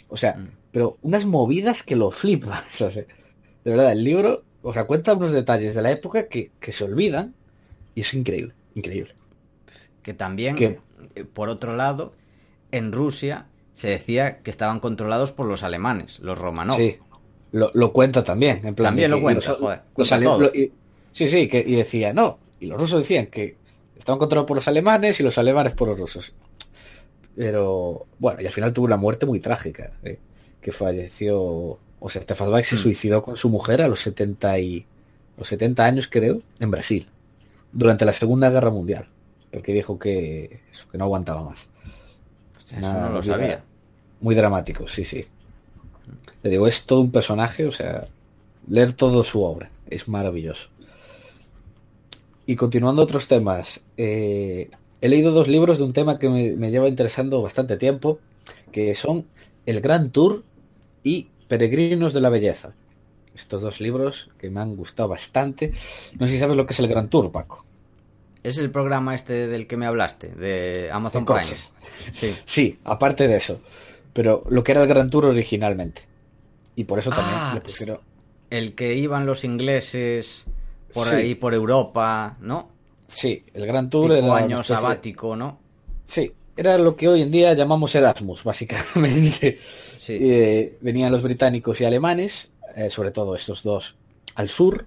O 0.09 0.17
sea, 0.17 0.37
Mm. 0.37 0.47
pero 0.71 0.97
unas 1.03 1.25
movidas 1.25 1.83
que 1.83 1.95
lo 1.95 2.11
flipas. 2.11 2.63
O 2.81 2.91
sea, 2.91 3.03
de 3.65 3.71
verdad, 3.71 3.91
el 3.93 4.03
libro, 4.03 4.45
o 4.61 4.73
sea, 4.73 4.85
cuenta 4.85 5.13
unos 5.15 5.31
detalles 5.33 5.75
de 5.75 5.81
la 5.83 5.91
época 5.91 6.29
que, 6.29 6.51
que 6.59 6.71
se 6.71 6.83
olvidan 6.85 7.35
y 7.95 8.01
es 8.01 8.13
increíble, 8.13 8.55
increíble. 8.75 9.15
Que 10.09 10.15
también, 10.15 10.55
¿Qué? 10.55 10.79
eh, 11.13 11.23
por 11.23 11.49
otro 11.49 11.75
lado, 11.75 12.13
en 12.71 12.91
Rusia 12.91 13.45
se 13.75 13.89
decía 13.89 14.39
que 14.39 14.49
estaban 14.49 14.79
controlados 14.79 15.31
por 15.31 15.45
los 15.45 15.61
alemanes, 15.61 16.17
los 16.17 16.35
romanos. 16.39 16.77
Sí, 16.77 16.97
lo, 17.51 17.69
lo 17.75 17.93
cuenta 17.93 18.23
también. 18.23 18.61
En 18.65 18.73
plan 18.73 18.87
También 18.87 19.11
lo 19.11 19.21
cuenta, 19.21 19.45
y 19.45 19.47
los- 19.49 19.57
joder, 19.59 19.77
los 19.85 19.93
cuenta 19.93 20.15
ale- 20.15 20.25
todo. 20.25 20.39
lo- 20.39 20.47
y- 20.55 20.71
sí, 21.11 21.29
sí, 21.29 21.47
que, 21.47 21.59
y 21.59 21.75
decía, 21.75 22.11
no, 22.11 22.39
y 22.59 22.65
los 22.65 22.79
rusos 22.79 23.01
decían 23.01 23.27
que 23.27 23.55
estaban 23.99 24.17
controlados 24.17 24.47
por 24.47 24.57
los 24.57 24.67
alemanes 24.67 25.19
y 25.19 25.23
los 25.23 25.37
alemanes 25.37 25.73
por 25.73 25.89
los 25.89 25.99
rusos. 25.99 26.33
Pero, 27.35 28.07
bueno, 28.17 28.41
y 28.41 28.47
al 28.47 28.51
final 28.51 28.73
tuvo 28.73 28.87
una 28.87 28.97
muerte 28.97 29.27
muy 29.27 29.39
trágica, 29.39 29.91
eh, 30.01 30.17
que 30.59 30.71
falleció, 30.71 31.37
o 31.99 32.09
sea, 32.09 32.23
Stefan 32.23 32.47
Zweig 32.47 32.65
se 32.65 32.77
Hmm. 32.77 32.79
suicidó 32.79 33.21
con 33.21 33.35
su 33.37 33.49
mujer 33.49 33.83
a 33.83 33.87
los 33.87 33.99
70 33.99 34.57
y, 34.57 34.87
los 35.37 35.47
70 35.47 35.85
años, 35.85 36.07
creo, 36.07 36.41
en 36.59 36.71
Brasil, 36.71 37.07
durante 37.71 38.05
la 38.05 38.13
Segunda 38.13 38.49
Guerra 38.49 38.71
Mundial, 38.71 39.07
porque 39.51 39.73
dijo 39.73 39.97
que, 39.97 40.61
eso, 40.71 40.87
que 40.89 40.97
no 40.97 41.05
aguantaba 41.05 41.43
más. 41.43 41.69
Eso 42.65 42.79
Nada, 42.79 43.09
no 43.09 43.15
lo 43.15 43.23
sabía. 43.23 43.63
Muy 44.21 44.35
dramático, 44.35 44.87
sí, 44.87 45.05
sí. 45.05 45.25
Te 46.41 46.49
digo, 46.49 46.67
es 46.67 46.85
todo 46.85 47.01
un 47.01 47.11
personaje, 47.11 47.65
o 47.65 47.71
sea, 47.71 48.07
leer 48.67 48.93
toda 48.93 49.23
su 49.23 49.43
obra 49.43 49.69
es 49.89 50.07
maravilloso. 50.07 50.69
Y 52.45 52.55
continuando 52.55 53.03
otros 53.03 53.27
temas, 53.27 53.83
eh, 53.97 54.69
he 55.01 55.09
leído 55.09 55.31
dos 55.31 55.47
libros 55.47 55.77
de 55.77 55.83
un 55.83 55.93
tema 55.93 56.17
que 56.17 56.29
me, 56.29 56.51
me 56.53 56.71
lleva 56.71 56.87
interesando 56.87 57.41
bastante 57.41 57.77
tiempo, 57.77 58.19
que 58.71 58.95
son 58.95 59.25
El 59.65 59.81
Gran 59.81 60.11
Tour 60.11 60.43
y 61.03 61.27
Peregrinos 61.47 62.13
de 62.13 62.21
la 62.21 62.29
Belleza. 62.29 62.73
Estos 63.35 63.61
dos 63.61 63.79
libros 63.79 64.31
que 64.37 64.49
me 64.49 64.59
han 64.59 64.75
gustado 64.75 65.09
bastante. 65.09 65.71
No 66.19 66.25
sé 66.25 66.33
si 66.33 66.39
sabes 66.39 66.57
lo 66.57 66.65
que 66.65 66.73
es 66.73 66.79
el 66.79 66.87
Gran 66.87 67.09
Tour, 67.09 67.31
Paco. 67.31 67.65
Es 68.43 68.57
el 68.57 68.71
programa 68.71 69.15
este 69.15 69.47
del 69.47 69.67
que 69.67 69.75
me 69.77 69.85
hablaste, 69.85 70.29
de 70.29 70.89
Amazon 70.91 71.25
De 71.25 71.33
Prime. 71.33 71.57
Sí. 72.13 72.35
Sí, 72.45 72.79
aparte 72.85 73.27
de 73.27 73.35
eso. 73.37 73.61
Pero 74.13 74.43
lo 74.49 74.63
que 74.63 74.71
era 74.71 74.81
el 74.81 74.87
Gran 74.87 75.09
Tour 75.09 75.25
originalmente. 75.25 76.03
Y 76.75 76.85
por 76.85 76.99
eso 76.99 77.09
también 77.09 77.35
Ah, 77.37 77.51
le 77.53 77.61
pusieron... 77.61 77.99
El 78.49 78.73
que 78.75 78.95
iban 78.95 79.25
los 79.25 79.43
ingleses 79.43 80.45
por 80.93 81.07
Sí. 81.07 81.15
ahí, 81.15 81.35
por 81.35 81.53
Europa, 81.53 82.37
¿no? 82.41 82.69
Sí, 83.07 83.43
el 83.53 83.65
Gran 83.65 83.89
Tour 83.89 84.13
Tipo 84.15 84.25
era 84.25 84.35
año 84.37 84.63
sabático, 84.63 85.35
¿no? 85.35 85.59
Sí, 86.05 86.31
era 86.57 86.77
lo 86.77 86.95
que 86.95 87.07
hoy 87.07 87.21
en 87.21 87.31
día 87.31 87.53
llamamos 87.53 87.93
Erasmus, 87.93 88.43
básicamente. 88.43 89.59
Sí. 89.99 90.17
Eh, 90.19 90.77
venían 90.81 91.11
los 91.11 91.21
británicos 91.23 91.79
y 91.81 91.85
alemanes, 91.85 92.51
eh, 92.75 92.89
sobre 92.89 93.11
todo 93.11 93.35
estos 93.35 93.63
dos, 93.63 93.95
al 94.35 94.47
sur. 94.47 94.85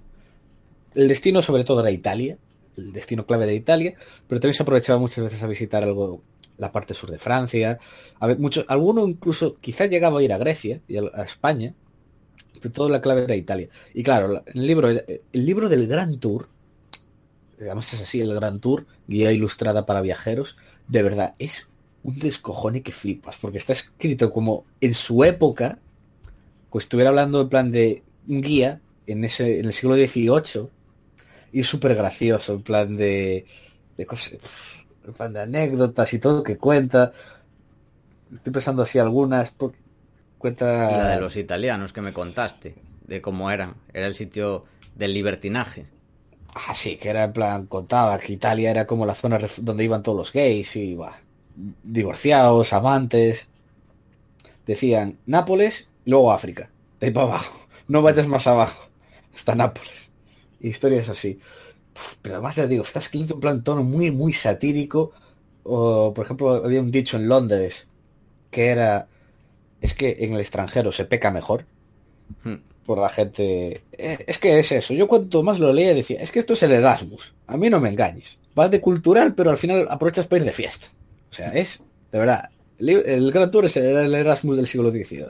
El 0.94 1.08
destino 1.08 1.42
sobre 1.42 1.64
todo 1.64 1.80
era 1.80 1.90
Italia, 1.90 2.36
el 2.76 2.92
destino 2.92 3.26
clave 3.26 3.44
era 3.44 3.52
Italia, 3.52 3.94
pero 4.26 4.40
también 4.40 4.54
se 4.54 4.62
aprovechaba 4.62 4.98
muchas 4.98 5.24
veces 5.24 5.42
a 5.42 5.46
visitar 5.46 5.82
algo 5.82 6.22
la 6.58 6.72
parte 6.72 6.94
sur 6.94 7.10
de 7.10 7.18
Francia. 7.18 7.78
A 8.20 8.26
ver, 8.26 8.38
mucho, 8.38 8.64
alguno 8.68 9.06
incluso 9.06 9.56
quizá 9.60 9.86
llegaba 9.86 10.20
a 10.20 10.22
ir 10.22 10.32
a 10.32 10.38
Grecia 10.38 10.80
y 10.88 10.96
a, 10.96 11.22
España, 11.22 11.74
pero 12.60 12.72
toda 12.72 12.90
la 12.90 13.00
clave 13.00 13.24
era 13.24 13.36
Italia. 13.36 13.68
Y 13.94 14.02
claro, 14.02 14.28
la- 14.28 14.44
el 14.46 14.66
libro, 14.66 14.88
el, 14.88 15.20
libro 15.32 15.68
del 15.68 15.88
Gran 15.88 16.18
Tour, 16.18 16.48
además 17.60 17.92
es 17.92 18.02
así, 18.02 18.20
el 18.20 18.34
Gran 18.34 18.60
Tour, 18.60 18.86
guía 19.06 19.32
ilustrada 19.32 19.86
para 19.86 20.00
viajeros, 20.00 20.56
de 20.88 21.02
verdad, 21.02 21.34
es 21.38 21.68
un 22.02 22.18
descojone 22.18 22.82
que 22.82 22.92
flipas, 22.92 23.36
porque 23.40 23.58
está 23.58 23.72
escrito 23.72 24.32
como 24.32 24.64
en 24.80 24.94
su 24.94 25.24
época, 25.24 25.78
pues 26.70 26.84
estuviera 26.84 27.10
hablando 27.10 27.40
en 27.42 27.48
plan 27.48 27.70
de 27.72 28.02
un 28.28 28.40
guía 28.40 28.80
en 29.06 29.24
ese, 29.24 29.60
en 29.60 29.66
el 29.66 29.72
siglo 29.72 29.94
XVIII, 29.94 30.68
y 31.52 31.60
es 31.60 31.66
súper 31.66 31.94
gracioso, 31.94 32.54
en 32.54 32.62
plan 32.62 32.96
de, 32.96 33.46
de 33.96 34.06
cosas, 34.06 34.38
en 35.06 35.12
plan 35.12 35.32
de 35.32 35.40
anécdotas 35.40 36.12
y 36.14 36.18
todo 36.18 36.42
que 36.42 36.56
cuenta. 36.56 37.12
Estoy 38.32 38.52
pensando 38.52 38.82
así 38.82 38.98
algunas, 38.98 39.54
cuenta... 40.38 40.90
La 40.90 41.08
de 41.10 41.20
los 41.20 41.36
italianos 41.36 41.92
que 41.92 42.00
me 42.00 42.14
contaste, 42.14 42.74
de 43.06 43.20
cómo 43.20 43.50
eran. 43.50 43.74
Era 43.92 44.06
el 44.06 44.14
sitio 44.14 44.64
del 44.94 45.12
libertinaje. 45.12 45.86
Ah, 46.54 46.74
sí, 46.74 46.96
que 46.96 47.10
era 47.10 47.24
en 47.24 47.32
plan, 47.32 47.66
contaba 47.66 48.18
que 48.18 48.32
Italia 48.32 48.70
era 48.70 48.86
como 48.86 49.06
la 49.06 49.14
zona 49.14 49.38
donde 49.58 49.84
iban 49.84 50.02
todos 50.02 50.18
los 50.18 50.32
gays 50.32 50.76
y 50.76 50.94
bah, 50.94 51.18
divorciados, 51.82 52.72
amantes. 52.72 53.48
Decían 54.66 55.18
Nápoles 55.26 55.88
luego 56.04 56.32
África, 56.32 56.70
de 57.00 57.06
ahí 57.06 57.12
para 57.12 57.26
abajo. 57.26 57.66
No 57.88 58.00
vayas 58.00 58.28
más 58.28 58.46
abajo, 58.46 58.88
hasta 59.34 59.54
Nápoles. 59.54 60.11
Historias 60.62 61.08
así. 61.08 61.38
Uf, 61.94 62.16
pero 62.22 62.36
además 62.36 62.56
ya 62.56 62.66
digo, 62.66 62.84
está 62.84 63.00
escrito 63.00 63.34
en 63.34 63.40
plan 63.40 63.64
tono 63.64 63.82
muy, 63.84 64.10
muy 64.10 64.32
satírico. 64.32 65.12
O, 65.64 66.12
por 66.14 66.24
ejemplo, 66.24 66.64
había 66.64 66.80
un 66.80 66.90
dicho 66.90 67.16
en 67.16 67.28
Londres 67.28 67.86
que 68.50 68.68
era, 68.68 69.08
es 69.80 69.94
que 69.94 70.16
en 70.20 70.34
el 70.34 70.40
extranjero 70.40 70.92
se 70.92 71.04
peca 71.06 71.30
mejor 71.30 71.66
Hmm. 72.44 72.56
por 72.86 72.98
la 72.98 73.08
gente. 73.10 73.84
Eh, 73.92 74.18
Es 74.26 74.38
que 74.38 74.58
es 74.58 74.72
eso. 74.72 74.94
Yo 74.94 75.06
cuanto 75.08 75.42
más 75.42 75.58
lo 75.60 75.72
leía 75.72 75.94
decía, 75.94 76.20
es 76.20 76.32
que 76.32 76.40
esto 76.40 76.54
es 76.54 76.62
el 76.62 76.72
Erasmus. 76.72 77.34
A 77.46 77.56
mí 77.56 77.70
no 77.70 77.80
me 77.80 77.90
engañes. 77.90 78.38
Vas 78.54 78.70
de 78.70 78.80
cultural, 78.80 79.34
pero 79.34 79.50
al 79.50 79.58
final 79.58 79.86
aprovechas 79.90 80.26
para 80.26 80.40
ir 80.40 80.46
de 80.46 80.52
fiesta. 80.52 80.86
O 81.30 81.34
sea, 81.34 81.52
es, 81.52 81.84
de 82.10 82.18
verdad, 82.18 82.50
el, 82.78 83.32
Gran 83.32 83.50
Tour 83.50 83.66
es 83.66 83.76
el, 83.76 83.84
el 83.84 84.14
Erasmus 84.14 84.56
del 84.56 84.66
siglo 84.66 84.90
XVIII. 84.90 85.28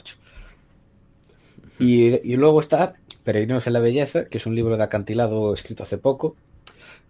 Y, 1.78 2.32
y 2.32 2.36
luego 2.36 2.60
está 2.60 2.94
Peregrinos 3.24 3.66
en 3.66 3.72
la 3.72 3.80
Belleza, 3.80 4.26
que 4.26 4.38
es 4.38 4.46
un 4.46 4.54
libro 4.54 4.76
de 4.76 4.82
acantilado 4.82 5.54
escrito 5.54 5.82
hace 5.82 5.98
poco, 5.98 6.36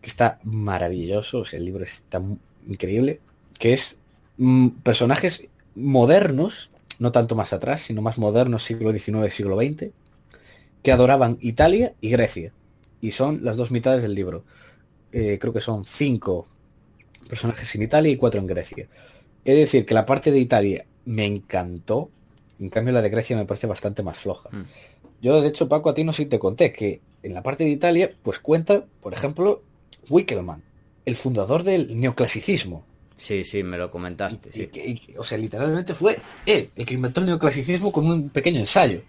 que 0.01 0.09
está 0.09 0.39
maravilloso. 0.43 1.41
O 1.41 1.45
sea, 1.45 1.59
el 1.59 1.65
libro 1.65 1.85
está 1.85 2.21
increíble. 2.69 3.21
Que 3.59 3.73
es 3.73 3.99
mm, 4.37 4.69
personajes 4.83 5.47
modernos, 5.75 6.71
no 6.99 7.13
tanto 7.13 7.35
más 7.35 7.53
atrás, 7.53 7.83
sino 7.83 8.03
más 8.03 8.19
modernos, 8.19 8.65
siglo 8.65 8.93
XIX, 8.93 9.33
siglo 9.33 9.57
XX, 9.57 9.91
que 10.83 10.93
adoraban 10.93 11.39
Italia 11.41 11.95
y 12.01 12.11
Grecia. 12.11 12.53
Y 13.01 13.13
son 13.13 13.45
las 13.45 13.57
dos 13.57 13.71
mitades 13.71 14.03
del 14.03 14.15
libro. 14.15 14.45
Eh, 15.13 15.39
creo 15.41 15.53
que 15.53 15.61
son 15.61 15.85
cinco 15.85 16.47
personajes 17.29 17.75
en 17.75 17.83
Italia 17.83 18.13
y 18.13 18.17
cuatro 18.17 18.41
en 18.41 18.47
Grecia. 18.47 18.89
Es 19.45 19.57
decir, 19.57 19.87
que 19.87 19.95
la 19.95 20.07
parte 20.07 20.31
de 20.31 20.39
Italia 20.39 20.85
me 21.05 21.27
encantó, 21.27 22.11
en 22.61 22.69
cambio 22.69 22.93
la 22.93 23.03
de 23.03 23.11
Grecia 23.11 23.37
me 23.37 23.45
parece 23.45 23.67
bastante 23.67 24.03
más 24.03 24.19
floja. 24.19 24.49
Mm. 24.53 24.65
Yo, 25.23 25.41
de 25.41 25.49
hecho, 25.49 25.69
Paco, 25.69 25.89
a 25.89 25.95
ti 25.95 26.05
no 26.05 26.13
sé 26.13 26.25
si 26.25 26.29
te 26.29 26.39
conté 26.39 26.73
que 26.73 27.01
en 27.23 27.33
la 27.33 27.43
parte 27.43 27.65
de 27.65 27.71
Italia, 27.71 28.11
pues 28.23 28.39
cuenta, 28.41 28.85
por 29.01 29.15
ejemplo, 29.15 29.63
Wickelmann, 30.11 30.63
el 31.07 31.17
fundador 31.17 31.63
del 31.63 31.99
neoclasicismo. 31.99 32.85
Sí, 33.17 33.45
sí, 33.45 33.63
me 33.63 33.79
lo 33.79 33.91
comentaste. 33.93 34.49
Y 34.49 34.53
Sí. 34.53 34.67
que- 34.67 34.85
y- 34.85 35.17
o 35.17 35.23
sea, 35.23 35.39
literalmente 35.39 35.95
fue 35.95 36.19
él 36.45 36.71
el 36.75 36.85
que 36.85 36.95
inventó 36.95 37.21
el 37.21 37.27
neoclasicismo 37.27 37.93
con 37.93 38.07
un 38.07 38.31
pequeño 38.31 38.59
ensayo. 38.59 39.01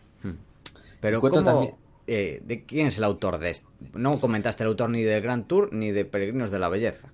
Pero 1.01 1.19
Cuenta 1.19 1.39
¿cómo, 1.39 1.51
también- 1.51 1.75
eh, 2.07 2.41
¿de 2.45 2.63
quién 2.63 2.87
es 2.87 2.97
el 2.97 3.03
autor 3.03 3.39
de 3.39 3.49
esto? 3.49 3.67
No 3.93 4.19
comentaste 4.21 4.63
el 4.63 4.69
autor 4.69 4.89
ni 4.91 5.01
del 5.01 5.21
Grand 5.21 5.47
Tour 5.47 5.73
ni 5.73 5.91
de 5.91 6.05
Peregrinos 6.05 6.51
de 6.51 6.59
la 6.59 6.69
Belleza. 6.69 7.09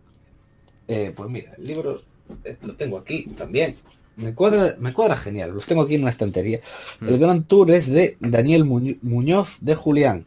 Eh, 0.88 1.12
pues 1.16 1.30
mira, 1.30 1.54
el 1.58 1.64
libro 1.64 2.02
eh, 2.44 2.58
lo 2.62 2.76
tengo 2.76 2.98
aquí 3.00 3.24
también. 3.38 3.78
Me 4.22 4.34
cuadra, 4.34 4.76
me 4.80 4.92
cuadra 4.94 5.16
genial, 5.18 5.52
los 5.52 5.66
tengo 5.66 5.82
aquí 5.84 5.96
en 5.96 6.02
una 6.02 6.10
estantería. 6.10 6.60
El 7.02 7.18
Gran 7.20 7.44
Tour 7.46 7.72
es 7.72 7.88
de 7.90 8.18
Daniel 8.20 8.66
Muñ- 8.66 8.98
Muñoz 9.02 9.58
de 9.62 9.76
Julián, 9.76 10.26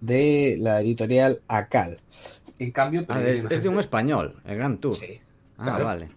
de 0.00 0.56
la 0.58 0.80
editorial 0.80 1.40
Acal. 1.48 2.00
En 2.58 2.70
cambio, 2.72 3.04
Ah, 3.08 3.14
es, 3.20 3.24
Peregrinos 3.24 3.52
es 3.52 3.62
de 3.62 3.68
un 3.68 3.78
español, 3.80 4.34
el 4.44 4.56
Grand 4.56 4.80
Tour. 4.80 4.94
Sí, 4.94 5.20
ah, 5.58 5.64
claro. 5.64 5.84
vale. 5.84 6.08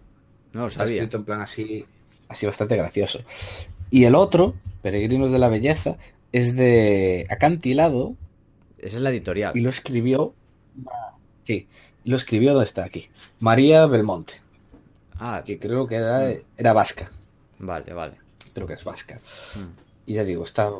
No 0.52 0.62
lo 0.62 0.66
Está 0.66 0.80
sabía. 0.80 0.96
escrito 0.96 1.18
en 1.18 1.24
plan 1.24 1.40
así, 1.42 1.84
así 2.28 2.46
bastante 2.46 2.76
gracioso. 2.76 3.20
Y 3.90 4.04
el 4.04 4.14
otro, 4.14 4.54
Peregrinos 4.82 5.30
de 5.30 5.38
la 5.38 5.48
Belleza, 5.48 5.96
es 6.32 6.56
de 6.56 7.26
Acantilado 7.30 8.14
Esa 8.78 8.96
es 8.96 9.02
la 9.02 9.10
editorial. 9.10 9.52
y 9.56 9.60
lo 9.60 9.70
escribió. 9.70 10.34
Sí, 11.44 11.68
lo 12.04 12.16
escribió 12.16 12.52
donde 12.54 12.66
está 12.66 12.84
aquí. 12.84 13.08
María 13.38 13.86
Belmonte, 13.86 14.34
Ah, 15.20 15.42
que 15.46 15.58
creo 15.60 15.86
que 15.86 15.96
era, 15.96 16.32
era 16.56 16.72
vasca. 16.72 17.06
vale, 17.58 17.92
vale. 17.92 18.16
Creo 18.52 18.66
que 18.66 18.74
es 18.74 18.84
vasca. 18.84 19.20
Mm. 19.54 19.70
Y 20.06 20.14
ya 20.14 20.24
digo, 20.24 20.44
está 20.44 20.70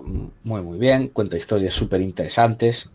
muy 0.45 0.63
muy 0.63 0.79
bien, 0.79 1.09
cuenta 1.09 1.37
historias 1.37 1.75
súper 1.75 2.01
interesantes. 2.01 2.91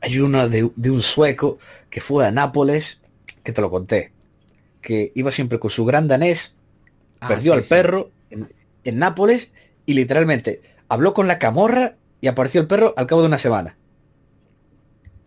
Hay 0.00 0.18
una 0.20 0.48
de, 0.48 0.70
de 0.76 0.90
un 0.90 1.02
sueco 1.02 1.58
que 1.90 2.00
fue 2.00 2.26
a 2.26 2.30
Nápoles, 2.30 3.00
que 3.42 3.52
te 3.52 3.60
lo 3.60 3.70
conté, 3.70 4.12
que 4.82 5.12
iba 5.14 5.32
siempre 5.32 5.58
con 5.60 5.70
su 5.70 5.84
gran 5.84 6.08
danés, 6.08 6.56
Ah, 7.20 7.28
perdió 7.28 7.52
sí, 7.52 7.58
al 7.58 7.64
sí. 7.64 7.70
perro 7.70 8.12
en, 8.30 8.52
en 8.84 8.98
Nápoles 8.98 9.52
y 9.86 9.94
literalmente 9.94 10.62
habló 10.88 11.14
con 11.14 11.28
la 11.28 11.38
camorra 11.38 11.96
y 12.20 12.28
apareció 12.28 12.60
el 12.62 12.68
perro 12.68 12.94
al 12.96 13.06
cabo 13.08 13.22
de 13.22 13.28
una 13.28 13.38
semana. 13.38 13.78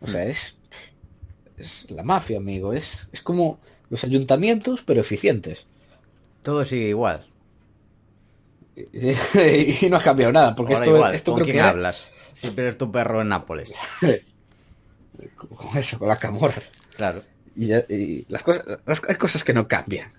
O 0.01 0.07
sea, 0.07 0.25
es, 0.25 0.57
es 1.57 1.89
la 1.91 2.03
mafia, 2.03 2.37
amigo. 2.37 2.73
Es, 2.73 3.09
es 3.11 3.21
como 3.21 3.59
los 3.89 4.03
ayuntamientos, 4.03 4.83
pero 4.83 5.01
eficientes. 5.01 5.67
Todo 6.43 6.63
sigue 6.65 6.89
igual. 6.89 7.25
y 8.93 9.89
no 9.89 9.97
ha 9.97 10.01
cambiado 10.03 10.31
nada, 10.31 10.55
porque 10.55 10.73
Ahora 10.73 10.85
esto, 10.85 10.95
igual, 10.95 11.15
esto 11.15 11.31
¿con 11.33 11.41
creo 11.41 11.45
quién 11.53 11.57
que 11.57 11.69
hablas? 11.69 12.07
Si 12.33 12.49
pierdes 12.51 12.77
tu 12.77 12.91
perro 12.91 13.21
en 13.21 13.27
Nápoles. 13.29 13.73
con 15.35 15.77
eso, 15.77 15.99
con 15.99 16.07
la 16.07 16.15
camorra. 16.17 16.61
Claro. 16.95 17.23
Y, 17.55 17.73
y 17.73 18.25
las 18.29 18.41
cosas, 18.43 18.63
las- 18.85 19.01
hay 19.07 19.15
cosas 19.15 19.43
que 19.43 19.53
no 19.53 19.67
cambian. 19.67 20.11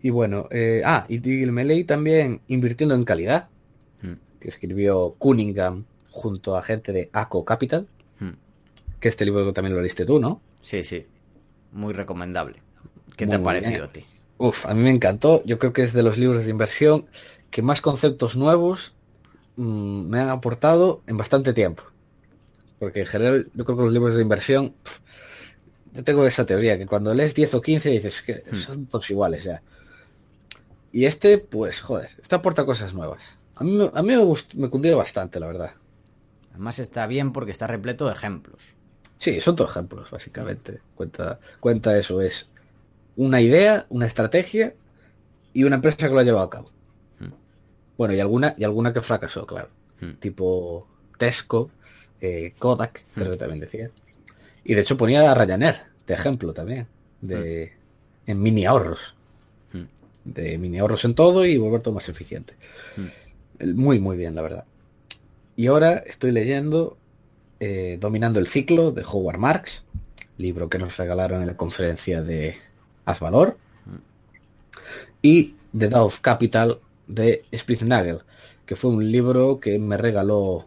Y 0.00 0.10
bueno, 0.10 0.48
eh, 0.50 0.82
ah, 0.84 1.04
y, 1.08 1.16
y 1.42 1.46
me 1.46 1.64
leí 1.64 1.84
también 1.84 2.40
Invirtiendo 2.48 2.94
en 2.94 3.04
Calidad, 3.04 3.48
Hmm. 4.02 4.14
que 4.40 4.48
escribió 4.48 5.14
Cunningham 5.18 5.84
junto 6.10 6.56
a 6.56 6.62
gente 6.62 6.92
de 6.92 7.08
ACO 7.12 7.44
Capital, 7.44 7.86
Hmm. 8.18 8.30
que 8.98 9.08
este 9.08 9.24
libro 9.24 9.52
también 9.52 9.74
lo 9.74 9.80
leíste 9.82 10.04
tú, 10.06 10.18
¿no? 10.18 10.40
Sí, 10.62 10.82
sí. 10.82 11.06
Muy 11.72 11.92
recomendable. 11.92 12.62
¿Qué 13.16 13.26
te 13.26 13.34
ha 13.34 13.42
parecido 13.42 13.84
a 13.84 13.92
ti? 13.92 14.04
Uf, 14.38 14.66
a 14.66 14.74
mí 14.74 14.82
me 14.82 14.90
encantó. 14.90 15.42
Yo 15.44 15.58
creo 15.58 15.72
que 15.72 15.82
es 15.82 15.92
de 15.92 16.02
los 16.02 16.18
libros 16.18 16.44
de 16.44 16.50
inversión 16.50 17.06
que 17.50 17.62
más 17.62 17.80
conceptos 17.80 18.36
nuevos 18.36 18.94
mm, 19.56 20.08
me 20.08 20.20
han 20.20 20.28
aportado 20.28 21.02
en 21.06 21.16
bastante 21.16 21.52
tiempo. 21.52 21.84
Porque 22.78 23.00
en 23.00 23.06
general 23.06 23.50
yo 23.54 23.64
creo 23.64 23.76
que 23.78 23.84
los 23.84 23.92
libros 23.92 24.14
de 24.16 24.22
inversión, 24.22 24.74
yo 25.92 26.02
tengo 26.04 26.26
esa 26.26 26.46
teoría, 26.46 26.78
que 26.78 26.86
cuando 26.86 27.14
lees 27.14 27.34
10 27.34 27.54
o 27.54 27.60
15 27.60 27.90
dices 27.90 28.22
que 28.22 28.42
son 28.54 28.86
todos 28.86 29.10
iguales 29.10 29.44
ya. 29.44 29.62
Y 30.90 31.06
este, 31.06 31.38
pues, 31.38 31.80
joder, 31.80 32.10
este 32.20 32.34
aporta 32.34 32.66
cosas 32.66 32.94
nuevas. 32.94 33.38
A 33.56 33.64
mí, 33.64 33.72
me- 33.72 33.90
a 33.94 34.02
mí 34.02 34.08
me, 34.08 34.16
gustó, 34.18 34.58
me 34.58 34.68
cundió 34.68 34.96
bastante, 34.96 35.40
la 35.40 35.46
verdad. 35.46 35.72
Además 36.50 36.78
está 36.78 37.06
bien 37.06 37.32
porque 37.32 37.50
está 37.50 37.66
repleto 37.66 38.06
de 38.06 38.12
ejemplos. 38.12 38.74
Sí, 39.22 39.40
son 39.40 39.54
todos 39.54 39.70
ejemplos, 39.70 40.10
básicamente. 40.10 40.80
Cuenta, 40.96 41.38
cuenta 41.60 41.96
eso, 41.96 42.20
es 42.20 42.50
una 43.14 43.40
idea, 43.40 43.86
una 43.88 44.06
estrategia 44.06 44.74
y 45.52 45.62
una 45.62 45.76
empresa 45.76 46.08
que 46.08 46.12
lo 46.12 46.18
ha 46.18 46.24
llevado 46.24 46.44
a 46.44 46.50
cabo. 46.50 46.72
Hmm. 47.20 47.30
Bueno, 47.96 48.14
y 48.14 48.18
alguna, 48.18 48.56
y 48.58 48.64
alguna 48.64 48.92
que 48.92 49.00
fracasó, 49.00 49.46
claro. 49.46 49.68
Hmm. 50.00 50.14
Tipo 50.14 50.88
Tesco, 51.18 51.70
eh, 52.20 52.52
Kodak, 52.58 53.04
creo 53.14 53.30
que 53.30 53.36
también 53.36 53.60
decía. 53.60 53.92
Y 54.64 54.74
de 54.74 54.80
hecho 54.80 54.96
ponía 54.96 55.30
a 55.30 55.34
Ryanair, 55.36 55.76
de 56.04 56.14
ejemplo 56.14 56.52
también, 56.52 56.88
de 57.20 57.74
en 58.26 58.42
mini 58.42 58.66
ahorros. 58.66 59.14
Hmm. 59.72 59.84
De 60.24 60.58
mini 60.58 60.80
ahorros 60.80 61.04
en 61.04 61.14
todo 61.14 61.46
y 61.46 61.58
volver 61.58 61.80
todo 61.80 61.94
más 61.94 62.08
eficiente. 62.08 62.54
Hmm. 62.96 63.76
Muy, 63.76 64.00
muy 64.00 64.16
bien, 64.16 64.34
la 64.34 64.42
verdad. 64.42 64.64
Y 65.54 65.68
ahora 65.68 65.98
estoy 65.98 66.32
leyendo 66.32 66.98
eh, 67.64 67.96
Dominando 68.00 68.40
el 68.40 68.48
ciclo 68.48 68.90
de 68.90 69.04
Howard 69.10 69.38
Marks, 69.38 69.84
libro 70.36 70.68
que 70.68 70.78
nos 70.78 70.96
regalaron 70.96 71.40
en 71.42 71.46
la 71.46 71.56
conferencia 71.56 72.20
de 72.22 72.56
Haz 73.04 73.20
Valor, 73.20 73.56
y 75.22 75.54
The 75.76 75.88
Dow 75.88 76.06
of 76.06 76.20
Capital 76.20 76.78
de 77.06 77.44
Spritznagel, 77.56 78.18
que 78.66 78.76
fue 78.76 78.90
un 78.90 79.10
libro 79.10 79.60
que 79.60 79.78
me 79.78 79.96
regaló 79.96 80.66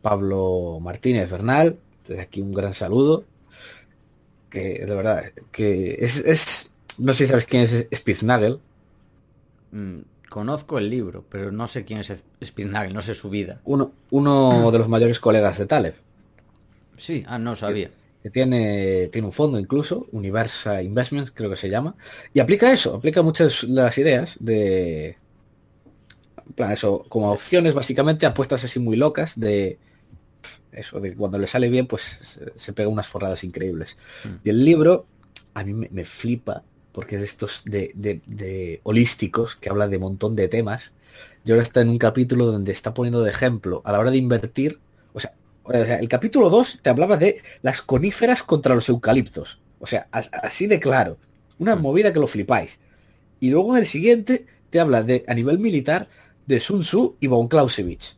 Pablo 0.00 0.78
Martínez 0.80 1.30
Bernal, 1.30 1.78
desde 2.06 2.22
aquí 2.22 2.40
un 2.40 2.52
gran 2.52 2.74
saludo, 2.74 3.24
que 4.50 4.84
de 4.86 4.94
verdad, 4.94 5.32
que 5.50 5.96
es, 6.00 6.18
es- 6.18 6.72
no 6.98 7.12
sé 7.12 7.24
si 7.24 7.30
sabes 7.30 7.44
quién 7.46 7.62
es 7.64 7.86
Spitznagel, 7.94 8.60
Mm, 9.74 10.00
conozco 10.28 10.76
el 10.76 10.90
libro, 10.90 11.24
pero 11.30 11.50
no 11.50 11.66
sé 11.66 11.86
quién 11.86 12.00
es 12.00 12.12
Spitznagel, 12.44 12.92
no 12.92 13.00
sé 13.00 13.14
su 13.14 13.30
vida. 13.30 13.60
uno, 13.64 13.92
uno 14.10 14.70
de 14.70 14.78
los 14.78 14.86
mayores 14.88 15.18
colegas 15.18 15.56
de 15.56 15.64
Taleb. 15.64 15.94
Sí, 17.06 17.24
ah, 17.26 17.38
no 17.38 17.54
sabía. 17.54 17.90
que 18.22 18.30
tiene, 18.30 19.08
tiene 19.08 19.26
un 19.26 19.32
fondo 19.32 19.58
incluso, 19.58 20.06
Universa 20.12 20.82
Investments 20.82 21.32
creo 21.32 21.50
que 21.50 21.56
se 21.56 21.68
llama, 21.68 21.96
y 22.32 22.38
aplica 22.40 22.72
eso, 22.72 22.94
aplica 22.96 23.22
muchas 23.22 23.62
de 23.62 23.68
las 23.68 23.98
ideas 23.98 24.36
de, 24.40 25.18
en 26.46 26.52
plan 26.54 26.72
eso, 26.72 27.04
como 27.08 27.30
opciones 27.32 27.74
básicamente, 27.74 28.26
apuestas 28.26 28.64
así 28.64 28.78
muy 28.78 28.96
locas 28.96 29.38
de 29.38 29.78
eso, 30.72 31.00
de 31.00 31.16
cuando 31.16 31.38
le 31.38 31.46
sale 31.46 31.68
bien, 31.70 31.86
pues 31.88 32.52
se, 32.56 32.74
pega 32.74 32.88
unas 32.90 33.06
forradas 33.08 33.44
increíbles. 33.44 33.96
Y 34.44 34.50
el 34.50 34.64
libro 34.64 35.06
a 35.54 35.64
mí 35.64 35.74
me, 35.74 35.88
me 35.90 36.04
flipa, 36.04 36.64
porque 36.92 37.16
es 37.16 37.22
de 37.22 37.26
estos 37.28 37.64
de, 37.66 37.92
de- 37.94 38.22
de 38.26 38.80
holísticos, 38.84 39.56
que 39.56 39.70
habla 39.70 39.88
de 39.88 39.96
un 39.98 40.04
montón 40.04 40.36
de 40.36 40.48
temas, 40.48 40.94
y 41.44 41.52
ahora 41.52 41.62
está 41.64 41.80
en 41.82 41.90
un 41.90 41.98
capítulo 41.98 42.46
donde 42.46 42.72
está 42.72 42.94
poniendo 42.94 43.22
de 43.22 43.30
ejemplo 43.30 43.82
a 43.84 43.92
la 43.92 44.00
hora 44.00 44.10
de 44.10 44.18
invertir, 44.18 44.80
o 45.12 45.20
sea, 45.20 45.34
el 45.70 46.08
capítulo 46.08 46.50
2 46.50 46.80
te 46.82 46.90
hablaba 46.90 47.16
de 47.16 47.42
las 47.62 47.82
coníferas 47.82 48.42
contra 48.42 48.74
los 48.74 48.88
eucaliptos. 48.88 49.60
O 49.78 49.86
sea, 49.86 50.08
as- 50.10 50.30
así 50.32 50.66
de 50.66 50.80
claro. 50.80 51.18
Una 51.58 51.76
movida 51.76 52.12
que 52.12 52.18
lo 52.20 52.26
flipáis. 52.26 52.80
Y 53.40 53.50
luego 53.50 53.74
en 53.76 53.80
el 53.82 53.86
siguiente 53.86 54.46
te 54.70 54.80
habla 54.80 55.02
de, 55.02 55.24
a 55.28 55.34
nivel 55.34 55.58
militar, 55.58 56.08
de 56.46 56.58
Sun 56.60 56.82
Tzu 56.82 57.16
y 57.20 57.26
von 57.28 57.46
Clausewitz. 57.48 58.16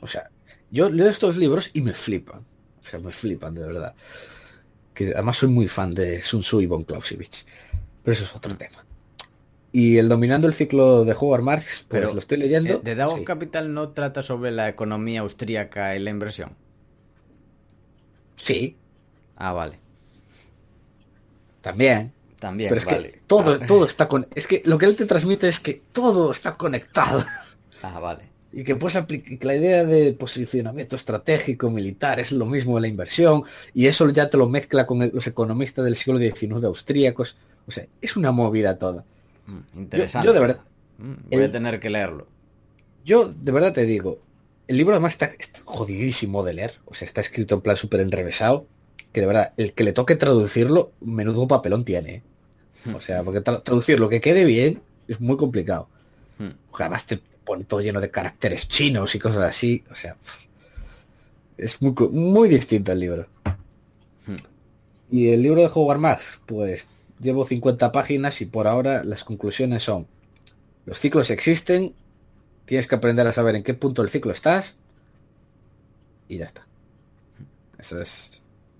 O 0.00 0.06
sea, 0.06 0.30
yo 0.70 0.90
leo 0.90 1.08
estos 1.08 1.36
libros 1.36 1.70
y 1.72 1.80
me 1.82 1.92
flipan. 1.94 2.40
O 2.82 2.86
sea, 2.88 2.98
me 2.98 3.12
flipan 3.12 3.54
de 3.54 3.60
verdad. 3.64 3.94
Que 4.94 5.12
además 5.12 5.36
soy 5.36 5.48
muy 5.50 5.68
fan 5.68 5.94
de 5.94 6.22
Sun 6.22 6.40
Tzu 6.40 6.60
y 6.62 6.66
von 6.66 6.82
Clausewitz. 6.84 7.44
Pero 8.02 8.12
eso 8.12 8.24
es 8.24 8.34
otro 8.34 8.56
tema. 8.56 8.84
Y 9.70 9.98
el 9.98 10.08
dominando 10.08 10.46
el 10.46 10.54
ciclo 10.54 11.04
de 11.04 11.12
Howard 11.12 11.42
Marx, 11.42 11.84
pues 11.88 12.00
Pero, 12.02 12.12
lo 12.14 12.18
estoy 12.18 12.38
leyendo. 12.38 12.80
Eh, 12.84 13.02
of 13.02 13.18
Sí. 13.18 13.24
Capital 13.24 13.74
no 13.74 13.90
trata 13.90 14.22
sobre 14.22 14.50
la 14.50 14.68
economía 14.68 15.20
austríaca 15.20 15.94
y 15.94 15.98
la 16.00 16.10
inversión. 16.10 16.50
Sí, 18.36 18.76
Ah, 19.36 19.52
vale. 19.52 19.78
también. 21.60 22.12
También, 22.40 22.68
Pero 22.68 22.78
es 22.80 22.84
vale. 22.86 23.10
que 23.12 23.20
todo, 23.26 23.58
Ah, 23.60 23.66
todo 23.66 23.84
está 23.84 24.06
con. 24.06 24.26
Es 24.34 24.46
que 24.46 24.62
lo 24.64 24.78
que 24.78 24.86
él 24.86 24.94
te 24.94 25.06
transmite 25.06 25.48
es 25.48 25.58
que 25.58 25.80
todo 25.92 26.30
está 26.30 26.56
conectado. 26.56 27.24
Ah, 27.82 27.98
vale. 27.98 28.24
Y 28.52 28.62
que 28.64 28.76
pues 28.76 28.96
que 29.06 29.38
la 29.42 29.54
idea 29.56 29.84
de 29.84 30.12
posicionamiento 30.12 30.94
estratégico 30.96 31.68
militar 31.70 32.18
es 32.20 32.30
lo 32.32 32.46
mismo 32.46 32.76
de 32.76 32.82
la 32.82 32.88
inversión. 32.88 33.42
Y 33.74 33.86
eso 33.86 34.08
ya 34.10 34.30
te 34.30 34.36
lo 34.36 34.48
mezcla 34.48 34.86
con 34.86 35.10
los 35.12 35.26
economistas 35.26 35.84
del 35.84 35.96
siglo 35.96 36.18
XIX 36.18 36.64
austríacos. 36.64 37.36
O 37.66 37.70
sea, 37.72 37.86
es 38.00 38.16
una 38.16 38.30
movida 38.32 38.78
toda. 38.78 39.04
Mm, 39.48 39.78
interesante. 39.80 40.26
yo 40.26 40.32
de 40.32 40.40
verdad- 40.40 40.60
Mm, 40.98 41.12
voy 41.30 41.40
a 41.42 41.44
el- 41.46 41.52
tener 41.52 41.80
que 41.80 41.90
leerlo. 41.90 42.26
Yo 43.04 43.28
de 43.28 43.52
verdad 43.52 43.72
te 43.72 43.86
digo, 43.86 44.20
el 44.66 44.76
libro 44.76 44.94
además 44.94 45.12
está, 45.12 45.26
está 45.38 45.60
jodidísimo 45.64 46.42
de 46.44 46.52
leer. 46.54 46.72
O 46.84 46.94
sea, 46.94 47.06
está 47.06 47.20
escrito 47.20 47.54
en 47.54 47.60
plan 47.62 47.76
súper 47.76 48.00
enrevesado. 48.00 48.66
Que 49.12 49.20
de 49.22 49.26
verdad, 49.26 49.52
el 49.56 49.72
que 49.72 49.84
le 49.84 49.92
toque 49.92 50.16
traducirlo, 50.16 50.92
menudo 51.00 51.48
papelón 51.48 51.84
tiene. 51.84 52.16
¿eh? 52.16 52.22
O 52.94 53.00
sea, 53.00 53.22
porque 53.22 53.42
tra- 53.42 53.62
traducirlo 53.62 54.08
que 54.10 54.20
quede 54.20 54.44
bien 54.44 54.82
es 55.08 55.20
muy 55.20 55.36
complicado. 55.38 55.88
Mm. 56.38 56.48
Porque 56.70 56.82
además 56.82 57.06
te 57.06 57.16
pone 57.44 57.64
todo 57.64 57.80
lleno 57.80 58.00
de 58.02 58.10
caracteres 58.10 58.68
chinos 58.68 59.14
y 59.14 59.18
cosas 59.18 59.42
así. 59.44 59.82
O 59.90 59.94
sea, 59.94 60.16
es 61.56 61.80
muy, 61.80 61.94
muy 62.10 62.48
distinto 62.48 62.92
el 62.92 63.00
libro. 63.00 63.26
Hmm. 64.26 64.36
Y 65.10 65.30
el 65.30 65.42
libro 65.42 65.60
de 65.62 65.70
Howard 65.72 65.98
Marks, 65.98 66.40
pues 66.44 66.86
llevo 67.20 67.44
50 67.46 67.92
páginas 67.92 68.40
y 68.40 68.46
por 68.46 68.66
ahora 68.66 69.04
las 69.04 69.24
conclusiones 69.24 69.82
son, 69.82 70.06
los 70.86 70.98
ciclos 70.98 71.30
existen, 71.30 71.94
tienes 72.64 72.86
que 72.86 72.94
aprender 72.94 73.26
a 73.26 73.32
saber 73.32 73.56
en 73.56 73.62
qué 73.62 73.74
punto 73.74 74.02
del 74.02 74.10
ciclo 74.10 74.32
estás 74.32 74.76
y 76.28 76.38
ya 76.38 76.46
está. 76.46 76.66
Esa 77.78 78.02
es 78.02 78.30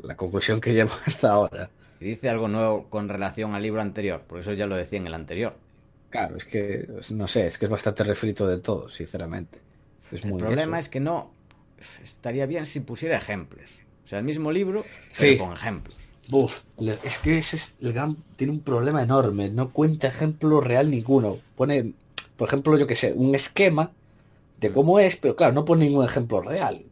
la 0.03 0.17
conclusión 0.17 0.61
que 0.61 0.75
llevo 0.75 0.91
hasta 1.07 1.31
ahora. 1.31 1.71
Y 2.01 2.05
dice 2.07 2.29
algo 2.29 2.49
nuevo 2.49 2.89
con 2.89 3.09
relación 3.09 3.55
al 3.55 3.63
libro 3.63 3.81
anterior, 3.81 4.23
porque 4.27 4.43
eso 4.43 4.53
ya 4.53 4.67
lo 4.67 4.77
decía 4.77 4.99
en 4.99 5.07
el 5.07 5.15
anterior. 5.15 5.57
Claro, 6.11 6.37
es 6.37 6.45
que, 6.45 6.89
no 7.11 7.29
sé, 7.29 7.47
es 7.47 7.59
que 7.59 7.67
es 7.67 7.71
bastante 7.71 8.03
refrito 8.05 8.47
de 8.47 8.59
todo, 8.59 8.89
sinceramente. 8.89 9.59
Es 10.11 10.25
El 10.25 10.31
muy 10.31 10.39
problema 10.39 10.79
eso. 10.79 10.87
es 10.87 10.89
que 10.89 11.01
no 11.01 11.33
estaría 12.03 12.47
bien 12.47 12.67
si 12.67 12.81
pusiera 12.81 13.17
ejemplos. 13.19 13.81
O 14.05 14.09
sea, 14.09 14.19
el 14.21 14.25
mismo 14.25 14.51
libro, 14.53 14.85
Sí. 15.11 15.37
con 15.37 15.53
ejemplos. 15.53 15.97
Buf, 16.31 16.65
es 17.05 17.19
que 17.19 17.39
ese 17.39 17.57
es, 17.57 17.75
el 17.81 17.95
GAM 17.95 18.17
tiene 18.37 18.53
un 18.53 18.61
problema 18.61 19.03
enorme, 19.03 19.49
no 19.49 19.73
cuenta 19.73 20.09
ejemplo 20.09 20.61
real 20.61 20.91
ninguno. 20.91 21.39
Pone, 21.57 21.95
por 22.37 22.49
ejemplo, 22.49 22.77
yo 22.77 22.87
que 22.87 22.97
sé, 22.97 23.15
un 23.15 23.35
esquema 23.35 23.93
de 24.61 24.71
cómo 24.71 24.99
es, 24.99 25.17
pero 25.17 25.37
claro, 25.37 25.55
no 25.55 25.65
pone 25.65 25.87
ningún 25.87 26.05
ejemplo 26.05 26.43
real. 26.43 26.85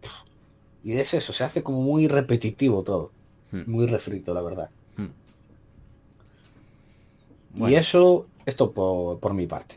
Y 0.83 0.93
es 0.95 1.13
eso, 1.13 1.33
se 1.35 1.45
hace 1.45 1.63
como 1.63 1.83
muy 1.83 2.09
repetitivo 2.09 2.83
todo. 2.83 3.11
Hmm. 3.53 3.63
Muy 3.67 3.87
refrito, 3.87 4.33
la 4.33 4.41
verdad. 4.41 4.71
Hmm. 4.97 5.09
Y 7.69 7.75
eso, 7.75 8.27
esto 8.47 8.73
por, 8.73 9.19
por 9.21 9.35
mi 9.35 9.47
parte. 9.47 9.77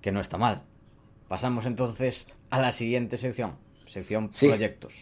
Que 0.00 0.12
no 0.12 0.20
está 0.20 0.38
mal. 0.38 0.62
Pasamos 1.28 1.66
entonces 1.66 2.28
a 2.50 2.58
la 2.58 2.72
siguiente 2.72 3.16
sección. 3.16 3.52
Sección 3.86 4.30
Sí. 4.32 4.48
proyectos. 4.48 4.94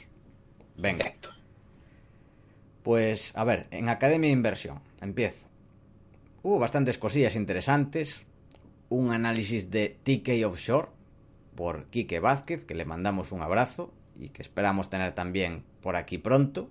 Venga. 0.76 1.05
Perfecto. 1.05 1.36
Pues, 2.87 3.32
a 3.34 3.43
ver, 3.43 3.66
en 3.72 3.89
Academia 3.89 4.28
de 4.28 4.34
Inversión, 4.34 4.78
empiezo. 5.01 5.49
Hubo 6.45 6.61
bastantes 6.61 6.99
cosillas 6.99 7.34
interesantes. 7.34 8.24
un 8.91 9.11
análisis 9.11 9.72
de 9.72 9.99
TK 10.05 10.47
Offshore 10.47 10.87
por 11.57 11.87
Quique 11.87 12.20
Vázquez, 12.20 12.64
que 12.64 12.76
le 12.76 12.84
mandamos 12.84 13.32
un 13.32 13.43
abrazo 13.43 13.93
y 14.16 14.28
que 14.28 14.41
esperamos 14.41 14.89
tener 14.89 15.16
también 15.16 15.64
por 15.80 15.97
aquí 15.97 16.18
pronto. 16.18 16.70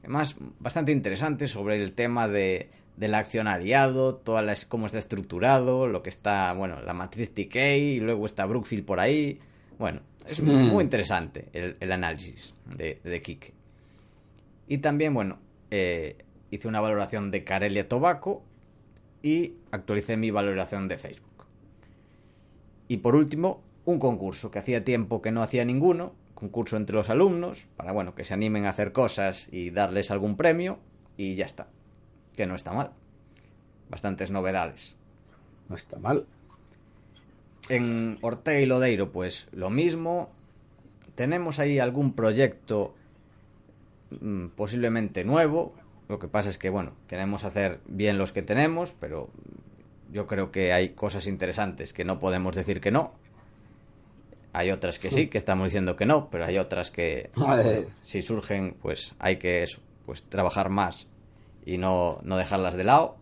Además, 0.00 0.34
bastante 0.58 0.90
interesante 0.90 1.46
sobre 1.46 1.80
el 1.80 1.92
tema 1.92 2.26
de, 2.26 2.70
del 2.96 3.14
accionariado, 3.14 4.16
toda 4.16 4.42
la, 4.42 4.56
cómo 4.66 4.86
está 4.86 4.98
estructurado, 4.98 5.86
lo 5.86 6.02
que 6.02 6.10
está, 6.10 6.52
bueno, 6.52 6.82
la 6.82 6.94
matriz 6.94 7.32
TK 7.32 7.56
y 7.76 8.00
luego 8.00 8.26
está 8.26 8.44
Brookfield 8.44 8.84
por 8.84 8.98
ahí. 8.98 9.38
Bueno, 9.78 10.00
es 10.26 10.42
muy, 10.42 10.64
muy 10.64 10.82
interesante 10.82 11.48
el, 11.52 11.76
el, 11.78 11.92
análisis 11.92 12.54
de, 12.76 13.00
de 13.04 13.22
Quique. 13.22 13.61
Y 14.72 14.78
también, 14.78 15.12
bueno, 15.12 15.38
eh, 15.70 16.16
hice 16.50 16.66
una 16.66 16.80
valoración 16.80 17.30
de 17.30 17.44
Carelia 17.44 17.90
Tobacco 17.90 18.42
y 19.22 19.56
actualicé 19.70 20.16
mi 20.16 20.30
valoración 20.30 20.88
de 20.88 20.96
Facebook. 20.96 21.44
Y 22.88 22.96
por 22.96 23.14
último, 23.14 23.62
un 23.84 23.98
concurso 23.98 24.50
que 24.50 24.60
hacía 24.60 24.82
tiempo 24.82 25.20
que 25.20 25.30
no 25.30 25.42
hacía 25.42 25.66
ninguno, 25.66 26.14
concurso 26.34 26.78
entre 26.78 26.96
los 26.96 27.10
alumnos, 27.10 27.68
para 27.76 27.92
bueno, 27.92 28.14
que 28.14 28.24
se 28.24 28.32
animen 28.32 28.64
a 28.64 28.70
hacer 28.70 28.92
cosas 28.92 29.46
y 29.52 29.68
darles 29.68 30.10
algún 30.10 30.38
premio, 30.38 30.78
y 31.18 31.34
ya 31.34 31.44
está. 31.44 31.68
Que 32.34 32.46
no 32.46 32.54
está 32.54 32.72
mal. 32.72 32.92
Bastantes 33.90 34.30
novedades. 34.30 34.96
No 35.68 35.76
está 35.76 35.98
mal. 35.98 36.24
En 37.68 38.16
Ortega 38.22 38.58
y 38.58 38.64
Lodeiro, 38.64 39.12
pues 39.12 39.48
lo 39.52 39.68
mismo. 39.68 40.30
Tenemos 41.14 41.58
ahí 41.58 41.78
algún 41.78 42.14
proyecto 42.14 42.94
mmm, 44.20 44.48
posiblemente 44.48 45.24
nuevo. 45.24 45.74
Lo 46.08 46.18
que 46.18 46.28
pasa 46.28 46.48
es 46.48 46.58
que, 46.58 46.70
bueno, 46.70 46.92
queremos 47.06 47.44
hacer 47.44 47.80
bien 47.86 48.18
los 48.18 48.32
que 48.32 48.42
tenemos, 48.42 48.92
pero 48.92 49.30
yo 50.10 50.26
creo 50.26 50.50
que 50.52 50.72
hay 50.72 50.90
cosas 50.90 51.26
interesantes 51.26 51.92
que 51.92 52.04
no 52.04 52.18
podemos 52.18 52.54
decir 52.54 52.80
que 52.80 52.90
no. 52.90 53.14
Hay 54.52 54.70
otras 54.70 54.98
que 54.98 55.10
sí, 55.10 55.28
que 55.28 55.38
estamos 55.38 55.66
diciendo 55.66 55.96
que 55.96 56.04
no, 56.04 56.28
pero 56.28 56.44
hay 56.44 56.58
otras 56.58 56.90
que 56.90 57.30
bueno, 57.36 57.88
si 58.02 58.20
surgen, 58.20 58.76
pues 58.82 59.14
hay 59.18 59.36
que 59.36 59.62
eso, 59.62 59.80
pues 60.04 60.24
trabajar 60.24 60.68
más 60.68 61.08
y 61.64 61.78
no, 61.78 62.18
no 62.22 62.36
dejarlas 62.36 62.74
de 62.74 62.84
lado. 62.84 63.16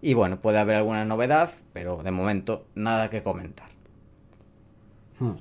Y 0.00 0.14
bueno, 0.14 0.40
puede 0.40 0.58
haber 0.58 0.76
alguna 0.76 1.04
novedad, 1.04 1.50
pero 1.72 2.02
de 2.02 2.10
momento 2.10 2.66
nada 2.74 3.10
que 3.10 3.22
comentar. 3.22 3.68
Hmm. 5.18 5.36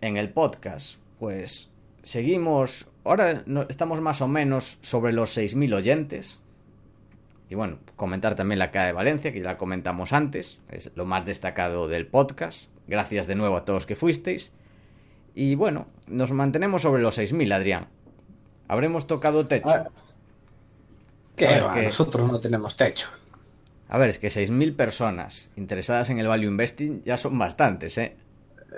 En 0.00 0.16
el 0.16 0.30
podcast, 0.30 0.98
pues 1.18 1.70
seguimos, 2.02 2.86
ahora 3.06 3.44
estamos 3.68 4.00
más 4.00 4.20
o 4.20 4.28
menos 4.28 4.78
sobre 4.82 5.12
los 5.12 5.36
6.000 5.36 5.74
oyentes. 5.74 6.40
Y 7.48 7.54
bueno, 7.54 7.78
comentar 7.94 8.34
también 8.34 8.58
la 8.58 8.72
cara 8.72 8.86
de 8.86 8.92
Valencia, 8.92 9.32
que 9.32 9.40
ya 9.40 9.46
la 9.46 9.56
comentamos 9.56 10.12
antes, 10.12 10.58
es 10.68 10.90
lo 10.94 11.04
más 11.04 11.24
destacado 11.24 11.86
del 11.88 12.06
podcast. 12.06 12.68
Gracias 12.88 13.26
de 13.26 13.36
nuevo 13.36 13.56
a 13.56 13.64
todos 13.64 13.86
que 13.86 13.94
fuisteis. 13.94 14.52
Y 15.34 15.54
bueno, 15.54 15.86
nos 16.08 16.32
mantenemos 16.32 16.82
sobre 16.82 17.02
los 17.02 17.18
6.000, 17.18 17.52
Adrián. 17.52 17.88
Habremos 18.68 19.06
tocado 19.06 19.46
techo. 19.46 19.68
Ah, 19.68 19.88
¿Qué 21.36 21.60
va? 21.60 21.74
Que... 21.74 21.82
Nosotros 21.82 22.30
no 22.30 22.40
tenemos 22.40 22.76
techo. 22.76 23.08
A 23.88 23.98
ver, 23.98 24.08
es 24.08 24.18
que 24.18 24.28
6.000 24.28 24.74
personas 24.74 25.50
interesadas 25.56 26.10
en 26.10 26.18
el 26.18 26.26
value 26.26 26.48
investing 26.48 27.02
ya 27.02 27.16
son 27.16 27.38
bastantes, 27.38 27.96
¿eh? 27.98 28.16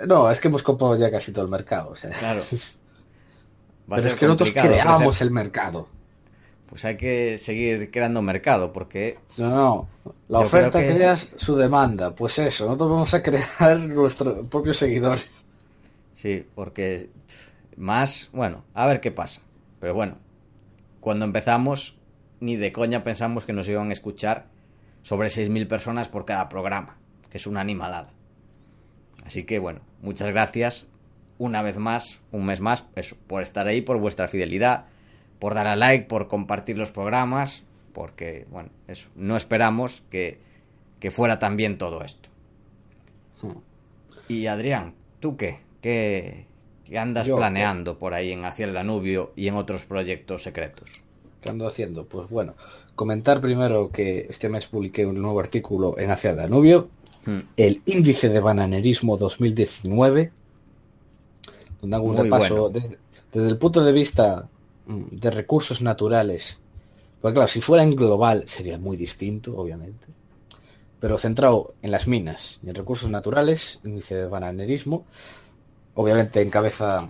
No, 0.05 0.29
es 0.29 0.39
que 0.39 0.49
hemos 0.49 0.61
copado 0.61 0.95
ya 0.95 1.09
casi 1.09 1.31
todo 1.31 1.45
el 1.45 1.51
mercado. 1.51 1.91
O 1.91 1.95
sea. 1.95 2.11
Claro. 2.11 2.41
Pero 3.89 4.07
es 4.07 4.15
que 4.15 4.25
nosotros 4.25 4.51
creamos 4.51 5.21
el 5.21 5.31
mercado. 5.31 5.87
Pues 6.67 6.85
hay 6.85 6.97
que 6.97 7.39
seguir 7.39 7.89
creando 7.89 8.21
mercado, 8.21 8.71
porque... 8.71 9.17
No, 9.39 9.49
no. 9.49 9.89
La 10.27 10.39
oferta 10.39 10.79
que... 10.79 10.93
crea 10.93 11.17
su 11.17 11.55
demanda. 11.55 12.13
Pues 12.13 12.37
eso, 12.37 12.65
nosotros 12.65 12.89
vamos 12.91 13.13
a 13.15 13.23
crear 13.23 13.79
nuestros 13.87 14.45
propios 14.47 14.77
seguidores. 14.77 15.27
Sí, 16.13 16.45
porque 16.53 17.09
más... 17.75 18.29
Bueno, 18.33 18.63
a 18.75 18.85
ver 18.85 19.01
qué 19.01 19.11
pasa. 19.11 19.41
Pero 19.79 19.95
bueno, 19.95 20.17
cuando 20.99 21.25
empezamos, 21.25 21.97
ni 22.39 22.55
de 22.55 22.71
coña 22.71 23.03
pensamos 23.03 23.45
que 23.45 23.53
nos 23.53 23.67
iban 23.67 23.89
a 23.89 23.93
escuchar 23.93 24.45
sobre 25.01 25.29
6.000 25.29 25.67
personas 25.67 26.07
por 26.07 26.25
cada 26.25 26.49
programa, 26.49 26.97
que 27.31 27.37
es 27.37 27.47
una 27.47 27.61
animalada. 27.61 28.11
Así 29.25 29.43
que 29.43 29.57
bueno, 29.57 29.81
muchas 30.01 30.27
gracias 30.27 30.85
una 31.39 31.63
vez 31.63 31.77
más, 31.77 32.19
un 32.31 32.45
mes 32.45 32.61
más, 32.61 32.85
eso, 32.95 33.15
por 33.25 33.41
estar 33.41 33.65
ahí, 33.65 33.81
por 33.81 33.97
vuestra 33.97 34.27
fidelidad, 34.27 34.85
por 35.39 35.55
dar 35.55 35.65
a 35.65 35.75
like, 35.75 36.05
por 36.05 36.27
compartir 36.27 36.77
los 36.77 36.91
programas, 36.91 37.63
porque, 37.93 38.45
bueno, 38.51 38.69
eso, 38.87 39.09
no 39.15 39.35
esperamos 39.35 40.03
que, 40.11 40.37
que 40.99 41.09
fuera 41.09 41.39
tan 41.39 41.57
bien 41.57 41.77
todo 41.77 42.03
esto. 42.03 42.29
Hmm. 43.41 43.57
Y 44.27 44.47
Adrián, 44.47 44.93
¿tú 45.21 45.37
qué? 45.37 45.59
¿Qué, 45.81 46.45
qué 46.83 46.99
andas 46.99 47.25
Yo, 47.25 47.37
planeando 47.37 47.97
por 47.97 48.13
ahí 48.13 48.33
en 48.33 48.43
Hacia 48.43 48.65
el 48.65 48.73
Danubio 48.73 49.31
y 49.37 49.47
en 49.47 49.55
otros 49.55 49.85
proyectos 49.85 50.43
secretos? 50.43 51.01
¿Qué 51.41 51.49
ando 51.49 51.65
haciendo? 51.65 52.05
Pues 52.05 52.29
bueno, 52.29 52.55
comentar 52.95 53.39
primero 53.39 53.91
que 53.91 54.27
este 54.29 54.49
mes 54.49 54.67
publiqué 54.67 55.05
un 55.05 55.21
nuevo 55.21 55.39
artículo 55.39 55.97
en 55.97 56.11
Hacia 56.11 56.31
el 56.31 56.35
Danubio, 56.35 56.89
hmm. 57.25 57.39
el 57.55 57.81
índice 57.85 58.27
de 58.27 58.41
bananerismo 58.41 59.15
2019, 59.15 60.33
donde 61.81 61.95
hago 61.95 62.05
un 62.05 62.15
Muy 62.15 62.23
repaso 62.23 62.69
bueno. 62.69 62.79
desde, 62.79 62.99
desde, 63.31 63.49
el 63.49 63.57
punto 63.57 63.83
de 63.83 63.91
vista 63.91 64.47
mm, 64.85 65.03
de 65.11 65.31
recursos 65.31 65.81
naturales. 65.81 66.61
Pues 67.21 67.33
claro, 67.33 67.47
si 67.47 67.61
fuera 67.61 67.83
en 67.83 67.95
global 67.95 68.43
sería 68.47 68.77
muy 68.77 68.97
distinto, 68.97 69.57
obviamente. 69.57 70.05
Pero 70.99 71.17
centrado 71.17 71.73
en 71.81 71.91
las 71.91 72.07
minas 72.07 72.59
y 72.63 72.69
en 72.69 72.75
recursos 72.75 73.09
naturales, 73.09 73.79
índice 73.83 74.15
de 74.15 74.27
bananerismo, 74.27 75.05
obviamente 75.95 76.41
encabeza 76.41 77.09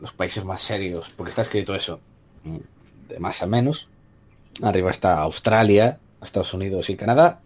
los 0.00 0.12
países 0.12 0.44
más 0.44 0.62
serios, 0.62 1.10
porque 1.16 1.30
está 1.30 1.42
escrito 1.42 1.74
eso, 1.74 2.00
mm, 2.44 2.56
de 3.08 3.18
más 3.20 3.42
a 3.42 3.46
menos. 3.46 3.88
Arriba 4.62 4.90
está 4.90 5.20
Australia, 5.20 5.98
Estados 6.22 6.52
Unidos 6.52 6.90
y 6.90 6.96
Canadá. 6.96 7.40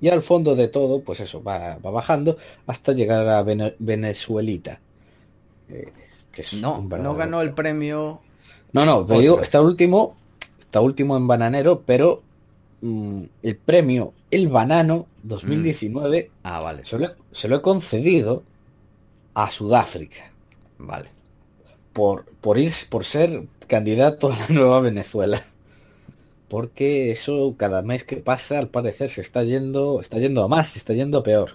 Y 0.00 0.08
al 0.08 0.22
fondo 0.22 0.54
de 0.54 0.68
todo, 0.68 1.02
pues 1.02 1.20
eso, 1.20 1.42
va, 1.42 1.76
va 1.76 1.90
bajando 1.90 2.36
hasta 2.66 2.92
llegar 2.92 3.28
a 3.28 3.42
Vene 3.42 3.74
Venezuelita. 3.78 4.80
Eh, 5.70 5.92
que 6.32 6.42
es 6.42 6.54
no, 6.54 6.80
no 6.80 7.14
ganó 7.14 7.42
el 7.42 7.52
premio. 7.52 8.20
No, 8.72 8.86
no, 8.86 9.06
pero 9.06 9.20
digo, 9.20 9.40
está 9.40 9.60
último, 9.60 10.16
está 10.58 10.80
último 10.80 11.16
en 11.16 11.26
bananero, 11.26 11.82
pero 11.84 12.22
mmm, 12.80 13.24
el 13.42 13.56
premio 13.56 14.14
El 14.30 14.48
Banano 14.48 15.06
2019 15.22 16.30
mm. 16.30 16.46
ah, 16.46 16.60
vale. 16.60 16.84
se, 16.84 16.98
lo, 16.98 17.08
se, 17.32 17.48
lo, 17.48 17.56
he 17.56 17.62
concedido 17.62 18.44
a 19.34 19.50
Sudáfrica. 19.50 20.30
Vale. 20.78 21.08
Por, 21.92 22.24
por 22.40 22.58
ir, 22.58 22.72
por 22.88 23.04
ser 23.04 23.44
candidato 23.66 24.32
a 24.32 24.36
la 24.36 24.46
nueva 24.48 24.80
Venezuela. 24.80 25.42
Porque 26.48 27.12
eso 27.12 27.54
cada 27.56 27.82
mes 27.82 28.02
que 28.02 28.16
pasa, 28.16 28.58
al 28.58 28.68
parecer, 28.68 29.08
se 29.08 29.20
está 29.20 29.44
yendo, 29.44 30.00
está 30.00 30.18
yendo 30.18 30.42
a 30.42 30.48
más, 30.48 30.70
se 30.70 30.78
está 30.78 30.94
yendo 30.94 31.18
a 31.18 31.22
peor. 31.22 31.52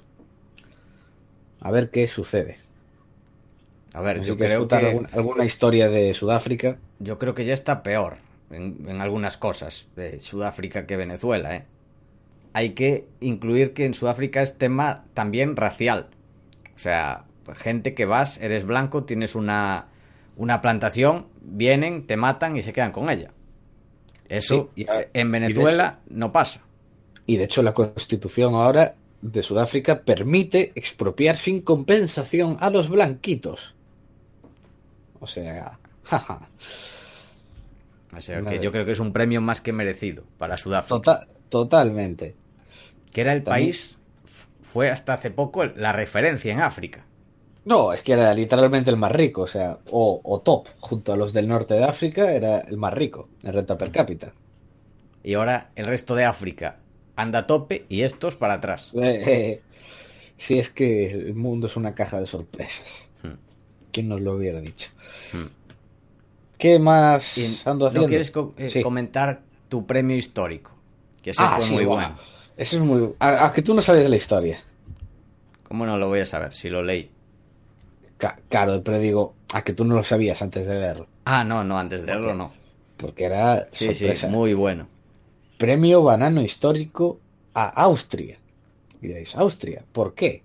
A 1.59 1.71
ver 1.71 1.89
qué 1.89 2.07
sucede. 2.07 2.64
A 3.95 4.01
ver, 4.01 4.17
Así 4.17 4.27
yo 4.27 4.35
que 4.35 4.43
creo 4.43 4.67
que 4.67 4.75
alguna, 4.75 5.09
alguna, 5.13 5.45
historia 5.45 5.87
de 5.87 6.13
Sudáfrica. 6.13 6.77
Yo 6.99 7.17
creo 7.17 7.33
que 7.33 7.45
ya 7.45 7.53
está 7.53 7.81
peor 7.81 8.17
en, 8.51 8.85
en 8.89 8.99
algunas 8.99 9.37
cosas 9.37 9.87
de 9.95 10.19
Sudáfrica 10.19 10.85
que 10.85 10.97
Venezuela, 10.97 11.55
¿eh? 11.55 11.65
Hay 12.51 12.71
que 12.71 13.07
incluir 13.21 13.73
que 13.73 13.85
en 13.85 13.93
Sudáfrica 13.93 14.41
es 14.41 14.57
tema 14.57 15.05
también 15.13 15.55
racial. 15.55 16.09
O 16.75 16.79
sea, 16.79 17.23
gente 17.55 17.93
que 17.93 18.05
vas, 18.05 18.37
eres 18.41 18.65
blanco, 18.65 19.05
tienes 19.05 19.33
una, 19.33 19.87
una 20.35 20.61
plantación, 20.61 21.27
vienen, 21.41 22.05
te 22.05 22.17
matan 22.17 22.57
y 22.57 22.63
se 22.63 22.73
quedan 22.73 22.91
con 22.91 23.09
ella. 23.09 23.31
Eso 24.27 24.71
Sí, 24.75 24.85
en 25.13 25.31
Venezuela 25.31 25.99
no 26.09 26.33
pasa. 26.33 26.63
Y 27.25 27.37
de 27.37 27.45
hecho 27.45 27.63
la 27.63 27.73
constitución 27.73 28.55
ahora 28.55 28.95
de 29.21 29.41
Sudáfrica 29.41 30.01
permite 30.01 30.71
expropiar 30.75 31.37
sin 31.37 31.61
compensación 31.61 32.57
a 32.59 32.69
los 32.69 32.89
blanquitos. 32.89 33.74
O 35.19 35.27
sea, 35.27 35.79
jaja. 36.03 36.49
O 38.15 38.19
sea, 38.21 38.41
que 38.41 38.59
yo 38.59 38.71
creo 38.71 38.85
que 38.85 38.91
es 38.91 38.99
un 38.99 39.11
premio 39.11 39.41
más 39.41 39.61
que 39.61 39.73
merecido 39.73 40.23
para 40.37 40.57
Sudáfrica. 40.57 40.89
Tota- 40.95 41.27
totalmente. 41.49 42.35
Que 43.11 43.21
era 43.21 43.33
el 43.33 43.43
También- 43.43 43.67
país, 43.67 43.99
fue 44.61 44.89
hasta 44.89 45.13
hace 45.13 45.31
poco 45.31 45.65
la 45.65 45.91
referencia 45.91 46.51
en 46.53 46.61
África. 46.61 47.05
No, 47.65 47.93
es 47.93 48.03
que 48.03 48.13
era 48.13 48.33
literalmente 48.33 48.91
el 48.91 48.97
más 48.97 49.11
rico, 49.11 49.41
o 49.41 49.47
sea, 49.47 49.79
o, 49.89 50.21
o 50.23 50.39
top, 50.41 50.67
junto 50.79 51.11
a 51.13 51.17
los 51.17 51.33
del 51.33 51.47
norte 51.47 51.73
de 51.73 51.83
África, 51.83 52.31
era 52.31 52.59
el 52.59 52.77
más 52.77 52.93
rico 52.93 53.29
en 53.43 53.53
renta 53.53 53.77
per 53.77 53.91
cápita. 53.91 54.33
Y 55.23 55.33
ahora 55.33 55.71
el 55.75 55.85
resto 55.87 56.13
de 56.13 56.25
África 56.25 56.77
anda 57.15 57.39
a 57.39 57.47
tope 57.47 57.85
y 57.89 58.01
estos 58.03 58.35
para 58.35 58.55
atrás. 58.55 58.91
Eh, 58.93 59.23
eh, 59.25 59.61
si 60.37 60.59
es 60.59 60.69
que 60.69 61.09
el 61.11 61.33
mundo 61.33 61.65
es 61.65 61.75
una 61.75 61.95
caja 61.95 62.19
de 62.19 62.27
sorpresas. 62.27 63.04
¿Quién 63.95 64.09
nos 64.09 64.19
lo 64.19 64.33
hubiera 64.33 64.59
dicho? 64.59 64.89
Hmm. 65.31 65.45
¿Qué 66.57 66.79
más 66.79 67.37
Y 67.37 67.45
ando 67.63 67.87
haciendo? 67.87 68.07
¿No 68.07 68.09
quieres 68.09 68.29
co- 68.29 68.53
eh, 68.57 68.67
Sí. 68.69 68.83
comentar 68.83 69.41
tu 69.69 69.85
premio 69.85 70.17
histórico? 70.17 70.71
Que 71.21 71.29
ese 71.29 71.43
Ah, 71.43 71.53
fue 71.55 71.63
sí, 71.63 71.73
muy 71.73 71.85
bueno. 71.85 72.17
Eso 72.57 72.75
es 72.75 72.83
muy... 72.83 73.13
A, 73.19 73.45
a 73.45 73.53
que 73.53 73.61
tú 73.61 73.73
no 73.73 73.81
sabes 73.81 74.03
de 74.03 74.09
la 74.09 74.17
historia. 74.17 74.61
¿Cómo 75.63 75.85
no 75.85 75.97
lo 75.97 76.09
voy 76.09 76.19
a 76.19 76.25
saber 76.25 76.53
si 76.57 76.69
lo 76.69 76.83
leí? 76.83 77.09
Ca- 78.17 78.37
claro, 78.49 78.81
pero 78.83 78.99
digo, 78.99 79.33
a 79.53 79.63
que 79.63 79.71
tú 79.71 79.85
no 79.85 79.95
lo 79.95 80.03
sabías 80.03 80.41
antes 80.41 80.65
de 80.67 80.75
leerlo. 80.77 81.07
Ah, 81.23 81.45
no, 81.45 81.63
no, 81.63 81.77
antes 81.79 82.01
de 82.01 82.07
leerlo 82.07 82.33
no. 82.33 82.51
Porque 82.97 83.23
era 83.23 83.69
Sí, 83.71 83.95
sorpresa. 83.95 84.27
sí, 84.27 84.33
muy 84.33 84.53
bueno. 84.53 84.87
Premio 85.57 86.03
Banano 86.03 86.41
Histórico 86.41 87.21
a 87.53 87.67
Austria. 87.69 88.37
Y 89.01 89.07
diréis, 89.07 89.35
¿Austria? 89.37 89.85
¿Por 89.93 90.13
qué? 90.15 90.43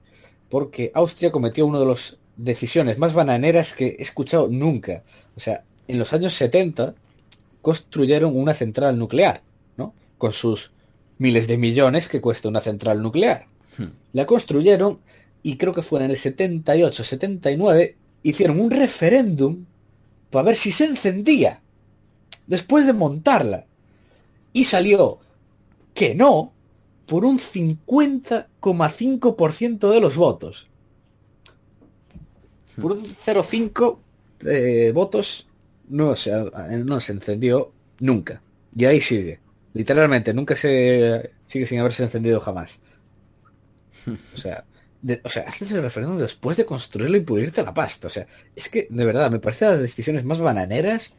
Porque 0.48 0.92
Austria 0.94 1.32
cometió 1.32 1.66
una 1.66 1.80
de 1.80 1.86
las 1.86 2.16
decisiones 2.44 2.98
más 2.98 3.14
bananeras 3.14 3.74
que 3.74 3.96
he 3.98 4.02
escuchado 4.02 4.48
nunca. 4.48 5.02
O 5.36 5.40
sea, 5.40 5.64
en 5.88 5.98
los 5.98 6.12
años 6.12 6.34
70 6.34 6.94
construyeron 7.62 8.36
una 8.36 8.52
central 8.54 8.98
nuclear, 8.98 9.42
¿no? 9.76 9.94
Con 10.18 10.32
sus 10.32 10.72
miles 11.18 11.46
de 11.46 11.58
millones 11.58 12.08
que 12.08 12.20
cuesta 12.20 12.48
una 12.48 12.60
central 12.60 13.00
nuclear. 13.02 13.46
La 14.12 14.26
construyeron 14.26 14.98
y 15.42 15.56
creo 15.56 15.74
que 15.74 15.82
fue 15.82 16.02
en 16.02 16.10
el 16.10 16.16
78, 16.16 17.04
79, 17.04 17.96
hicieron 18.22 18.60
un 18.60 18.70
referéndum 18.70 19.64
para 20.30 20.44
ver 20.44 20.56
si 20.56 20.72
se 20.72 20.84
encendía 20.84 21.62
después 22.46 22.86
de 22.86 22.92
montarla. 22.92 23.66
Y 24.52 24.64
salió 24.64 25.20
que 25.94 26.14
no 26.14 26.52
por 27.06 27.24
un 27.24 27.38
50,5% 27.38 29.90
de 29.90 30.00
los 30.00 30.16
votos. 30.16 30.69
Por 32.80 32.92
un 32.92 33.04
0,5 33.04 34.00
eh, 34.46 34.92
votos 34.94 35.48
no 35.88 36.14
se, 36.16 36.32
no 36.84 37.00
se 37.00 37.12
encendió 37.12 37.72
nunca. 38.00 38.42
Y 38.74 38.84
ahí 38.84 39.00
sigue. 39.00 39.40
Literalmente, 39.72 40.34
nunca 40.34 40.56
se 40.56 41.30
sigue 41.46 41.66
sin 41.66 41.78
haberse 41.80 42.02
encendido 42.04 42.40
jamás. 42.40 42.80
O 44.34 44.38
sea, 44.38 44.64
de- 45.02 45.20
o 45.24 45.28
sea, 45.28 45.44
haces 45.44 45.72
el 45.72 45.82
referéndum 45.82 46.18
después 46.18 46.56
de 46.56 46.64
construirlo 46.64 47.16
y 47.16 47.20
pulirte 47.20 47.62
la 47.62 47.74
pasta. 47.74 48.06
O 48.06 48.10
sea, 48.10 48.26
es 48.56 48.68
que 48.68 48.86
de 48.90 49.04
verdad 49.04 49.30
me 49.30 49.38
parece 49.40 49.66
las 49.66 49.80
decisiones 49.80 50.24
más 50.24 50.40
bananeras. 50.40 51.12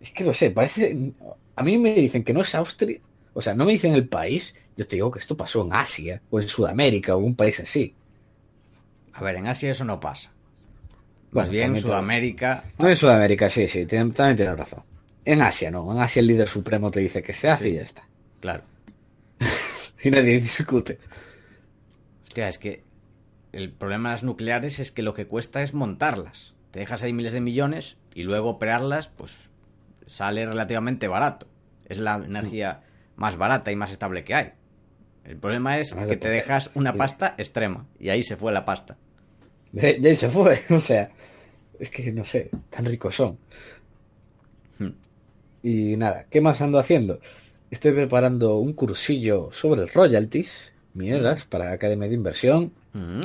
Es 0.00 0.12
que 0.12 0.24
no 0.24 0.34
sé, 0.34 0.50
parece. 0.50 1.12
A 1.56 1.62
mí 1.62 1.78
me 1.78 1.94
dicen 1.94 2.24
que 2.24 2.32
no 2.32 2.40
es 2.42 2.54
Austria. 2.54 3.00
O 3.34 3.40
sea, 3.40 3.54
no 3.54 3.64
me 3.64 3.72
dicen 3.72 3.94
el 3.94 4.08
país. 4.08 4.54
Yo 4.76 4.86
te 4.86 4.96
digo 4.96 5.10
que 5.10 5.18
esto 5.18 5.36
pasó 5.36 5.62
en 5.64 5.72
Asia 5.72 6.22
o 6.30 6.40
en 6.40 6.48
Sudamérica 6.48 7.14
o 7.14 7.18
un 7.18 7.36
país 7.36 7.60
así. 7.60 7.94
A 9.14 9.22
ver, 9.22 9.36
en 9.36 9.46
Asia 9.46 9.70
eso 9.70 9.84
no 9.84 10.00
pasa. 10.00 10.30
Bueno, 11.30 11.44
Más 11.46 11.50
bien 11.50 11.64
también 11.66 11.82
te- 11.82 11.88
Sudamérica. 11.88 12.64
No 12.78 12.88
en 12.88 12.96
Sudamérica, 12.96 13.48
sí, 13.50 13.68
sí, 13.68 13.86
también 13.86 14.36
tienes 14.36 14.58
razón. 14.58 14.82
En 15.24 15.40
Asia 15.42 15.70
no. 15.70 15.90
En 15.92 15.98
Asia 16.00 16.20
el 16.20 16.26
líder 16.26 16.48
supremo 16.48 16.90
te 16.90 17.00
dice 17.00 17.22
que 17.22 17.32
se 17.32 17.48
hace 17.48 17.68
y 17.70 17.74
ya 17.74 17.82
está. 17.82 18.02
Claro. 18.40 18.64
Y 20.04 20.10
nadie 20.10 20.40
discute. 20.40 20.98
Hostia, 22.26 22.48
es 22.48 22.58
que 22.58 22.82
el 23.52 23.70
problema 23.70 24.08
de 24.08 24.14
las 24.14 24.24
nucleares 24.24 24.80
es 24.80 24.90
que 24.90 25.02
lo 25.02 25.14
que 25.14 25.26
cuesta 25.28 25.62
es 25.62 25.74
montarlas. 25.74 26.54
Te 26.72 26.80
dejas 26.80 27.02
ahí 27.02 27.12
miles 27.12 27.32
de 27.32 27.40
millones 27.40 27.98
y 28.14 28.24
luego 28.24 28.50
operarlas, 28.50 29.08
pues 29.08 29.48
sale 30.06 30.44
relativamente 30.44 31.06
barato. 31.06 31.46
Es 31.88 31.98
la 31.98 32.16
energía 32.16 32.82
más 33.14 33.36
barata 33.36 33.70
y 33.70 33.76
más 33.76 33.92
estable 33.92 34.24
que 34.24 34.34
hay. 34.34 34.52
El 35.24 35.36
problema 35.36 35.78
es 35.78 35.92
Además 35.92 36.08
que 36.08 36.16
te 36.16 36.28
dejas 36.28 36.70
una 36.74 36.94
pasta 36.94 37.34
extrema 37.38 37.86
y 37.98 38.08
ahí 38.10 38.22
se 38.22 38.36
fue 38.36 38.52
la 38.52 38.64
pasta. 38.64 38.96
De 39.72 40.00
ahí 40.04 40.16
se 40.16 40.28
fue, 40.28 40.60
o 40.70 40.80
sea, 40.80 41.10
es 41.78 41.90
que 41.90 42.12
no 42.12 42.24
sé, 42.24 42.50
tan 42.70 42.84
ricos 42.84 43.14
son. 43.14 43.38
Hmm. 44.78 44.90
Y 45.62 45.96
nada, 45.96 46.26
¿qué 46.28 46.40
más 46.40 46.60
ando 46.60 46.78
haciendo? 46.78 47.20
Estoy 47.70 47.92
preparando 47.92 48.56
un 48.58 48.72
cursillo 48.74 49.50
sobre 49.52 49.86
royalties 49.86 50.72
mineras 50.94 51.44
para 51.44 51.66
la 51.66 51.72
Academia 51.72 52.08
de 52.08 52.14
Inversión. 52.14 52.72
Mm, 52.92 53.20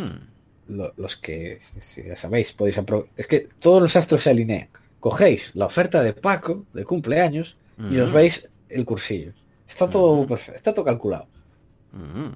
Lo- 0.69 0.93
los 0.97 1.15
que, 1.17 1.59
si 1.79 2.03
ya 2.03 2.15
sabéis, 2.15 2.51
podéis 2.53 2.77
apro- 2.77 3.07
Es 3.17 3.25
que 3.27 3.47
todos 3.59 3.81
los 3.81 3.95
astros 3.95 4.21
se 4.21 4.29
alinean. 4.29 4.67
Cogéis 4.99 5.55
la 5.55 5.65
oferta 5.65 6.03
de 6.03 6.13
Paco 6.13 6.65
de 6.73 6.83
cumpleaños 6.83 7.57
y 7.91 7.97
os 7.99 8.11
veis 8.11 8.49
el 8.69 8.83
cursillo. 8.85 9.31
Está 9.67 9.89
todo 9.89 10.25
perfecto, 10.27 10.55
está 10.55 10.73
todo 10.73 10.85
calculado. 10.85 11.27
Mm. 11.91 12.31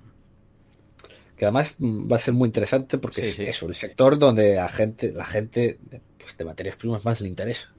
que 1.37 1.45
además 1.45 1.75
mm, 1.77 2.11
va 2.11 2.15
a 2.17 2.19
ser 2.19 2.33
muy 2.33 2.47
interesante 2.47 2.97
porque 2.97 3.21
Sí, 3.23 3.27
es 3.29 3.35
sí. 3.35 3.43
eso, 3.45 3.67
el 3.67 3.75
sector 3.75 4.17
donde 4.17 4.59
a 4.59 4.67
gente, 4.69 5.11
la 5.11 5.25
gente 5.25 5.79
de, 5.89 6.01
pues, 6.19 6.37
de 6.37 6.45
materias 6.45 6.75
primas 6.75 7.03
más 7.05 7.21
le 7.21 7.27
interesa. 7.27 7.73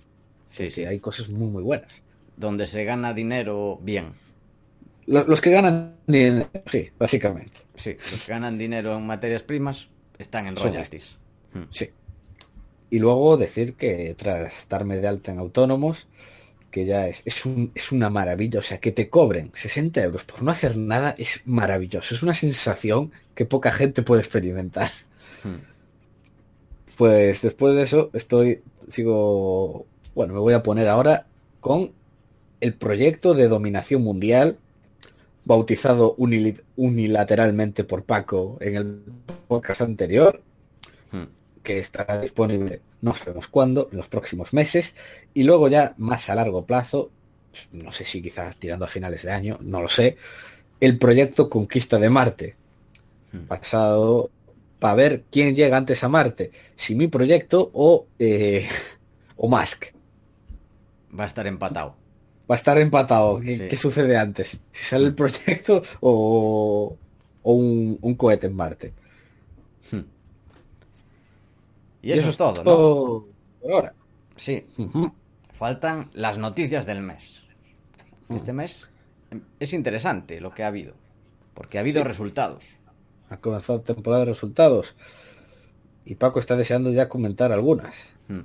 Sí, 0.50 0.70
sí. 0.70 0.84
Hay 0.84 0.98
cosas 1.00 1.28
muy 1.28 1.48
muy 1.48 1.62
buenas. 1.62 2.02
Donde 2.36 2.66
se 2.66 2.84
gana 2.84 3.12
dinero 3.14 3.78
bien. 3.82 4.14
Lo- 5.06 5.24
Los, 5.24 5.40
que 5.40 5.50
ganan 5.50 5.96
dinero, 6.06 6.48
sí, 6.70 6.90
básicamente. 6.98 7.58
Sí, 7.74 7.96
los 8.10 8.22
que 8.24 8.32
ganan 8.32 8.58
dinero 8.58 8.94
en 8.96 9.06
materias 9.06 9.42
primas 9.42 9.88
están 10.18 10.46
en 10.46 10.56
royalties. 10.56 11.16
Mm. 11.54 11.62
Sí. 11.70 11.90
Y 12.90 12.98
luego 12.98 13.36
decir 13.36 13.74
que 13.74 14.14
tras 14.16 14.68
darme 14.68 14.98
de 14.98 15.08
alta 15.08 15.32
en 15.32 15.38
autónomos, 15.38 16.08
que 16.72 16.84
ya 16.86 17.06
es, 17.06 17.22
es, 17.24 17.46
un- 17.46 17.70
es 17.76 17.92
una 17.92 18.10
maravilla, 18.10 18.58
o 18.58 18.62
sea, 18.62 18.78
que 18.80 18.90
te 18.90 19.08
cobren 19.08 19.50
60 19.54 20.02
euros 20.02 20.24
por 20.24 20.42
no 20.42 20.50
hacer 20.50 20.76
nada 20.76 21.14
es 21.18 21.42
maravilloso. 21.44 22.14
Es 22.14 22.22
una 22.24 22.34
sensación 22.34 23.12
que 23.36 23.44
poca 23.46 23.70
gente 23.70 24.02
puede 24.02 24.22
experimentar. 24.22 24.90
Hmm. 25.44 25.62
Pues 26.96 27.42
después 27.42 27.74
de 27.76 27.82
eso 27.82 28.10
estoy, 28.12 28.62
sigo, 28.88 29.86
bueno, 30.14 30.34
me 30.34 30.40
voy 30.40 30.54
a 30.54 30.62
poner 30.62 30.88
ahora 30.88 31.26
con 31.60 31.92
el 32.60 32.74
proyecto 32.74 33.34
de 33.34 33.48
dominación 33.48 34.02
mundial, 34.02 34.58
bautizado 35.44 36.14
unili- 36.16 36.60
unilateralmente 36.76 37.82
por 37.84 38.04
Paco 38.04 38.58
en 38.60 38.76
el 38.76 39.02
podcast 39.48 39.80
anterior, 39.82 40.42
Mm. 41.10 41.24
Que 41.62 41.78
estará 41.78 42.20
disponible 42.20 42.80
no 43.00 43.14
sabemos 43.14 43.48
cuándo, 43.48 43.88
en 43.90 43.98
los 43.98 44.08
próximos 44.08 44.52
meses, 44.52 44.94
y 45.34 45.42
luego 45.42 45.68
ya 45.68 45.94
más 45.98 46.28
a 46.30 46.34
largo 46.36 46.64
plazo, 46.66 47.10
no 47.72 47.90
sé 47.92 48.04
si 48.04 48.22
quizás 48.22 48.56
tirando 48.56 48.84
a 48.84 48.88
finales 48.88 49.22
de 49.24 49.32
año, 49.32 49.58
no 49.60 49.82
lo 49.82 49.88
sé, 49.88 50.16
el 50.80 50.98
proyecto 50.98 51.48
Conquista 51.50 51.98
de 51.98 52.10
Marte, 52.10 52.56
Hmm. 53.32 53.46
pasado 53.46 54.30
para 54.78 54.94
ver 54.94 55.24
quién 55.30 55.54
llega 55.56 55.76
antes 55.78 56.04
a 56.04 56.08
Marte, 56.08 56.50
si 56.76 56.94
mi 56.94 57.08
proyecto 57.08 57.70
o, 57.72 58.06
eh, 58.18 58.68
o 59.36 59.48
Musk. 59.48 59.86
Va 61.18 61.24
a 61.24 61.26
estar 61.26 61.46
empatado. 61.46 61.96
Va 62.50 62.54
a 62.54 62.58
estar 62.58 62.76
empatado. 62.78 63.40
¿Qué, 63.40 63.56
Sí. 63.56 63.68
qué 63.68 63.76
sucede 63.76 64.16
antes? 64.16 64.58
Si 64.70 64.84
sale 64.84 65.06
el 65.06 65.14
proyecto 65.14 65.82
o, 66.00 66.96
o 67.42 67.52
un, 67.52 67.98
un 68.02 68.14
cohete 68.14 68.48
en 68.48 68.54
Marte. 68.56 68.92
Y 72.02 72.12
eso, 72.12 72.30
es 72.30 72.36
todo, 72.36 72.56
¿no? 72.56 72.62
todo 72.64 73.28
por 73.60 73.72
ahora. 73.72 73.94
Sí, 74.36 74.66
faltan 75.52 76.10
las 76.12 76.38
noticias 76.38 76.84
del 76.84 77.00
mes. 77.00 77.46
Este 78.28 78.52
mes 78.52 78.90
es 79.60 79.72
interesante 79.72 80.40
lo 80.40 80.52
que 80.52 80.64
ha 80.64 80.66
habido, 80.66 80.94
porque 81.54 81.78
ha 81.78 81.82
habido 81.82 82.02
resultados. 82.02 82.78
Ha 83.30 83.36
comenzado 83.38 83.80
temporada 83.80 84.24
de 84.24 84.30
resultados. 84.30 84.96
Y 86.04 86.16
Paco 86.16 86.40
está 86.40 86.56
deseando 86.56 86.90
ya 86.90 87.08
comentar 87.08 87.52
algunas. 87.52 88.10
Hmm. 88.28 88.42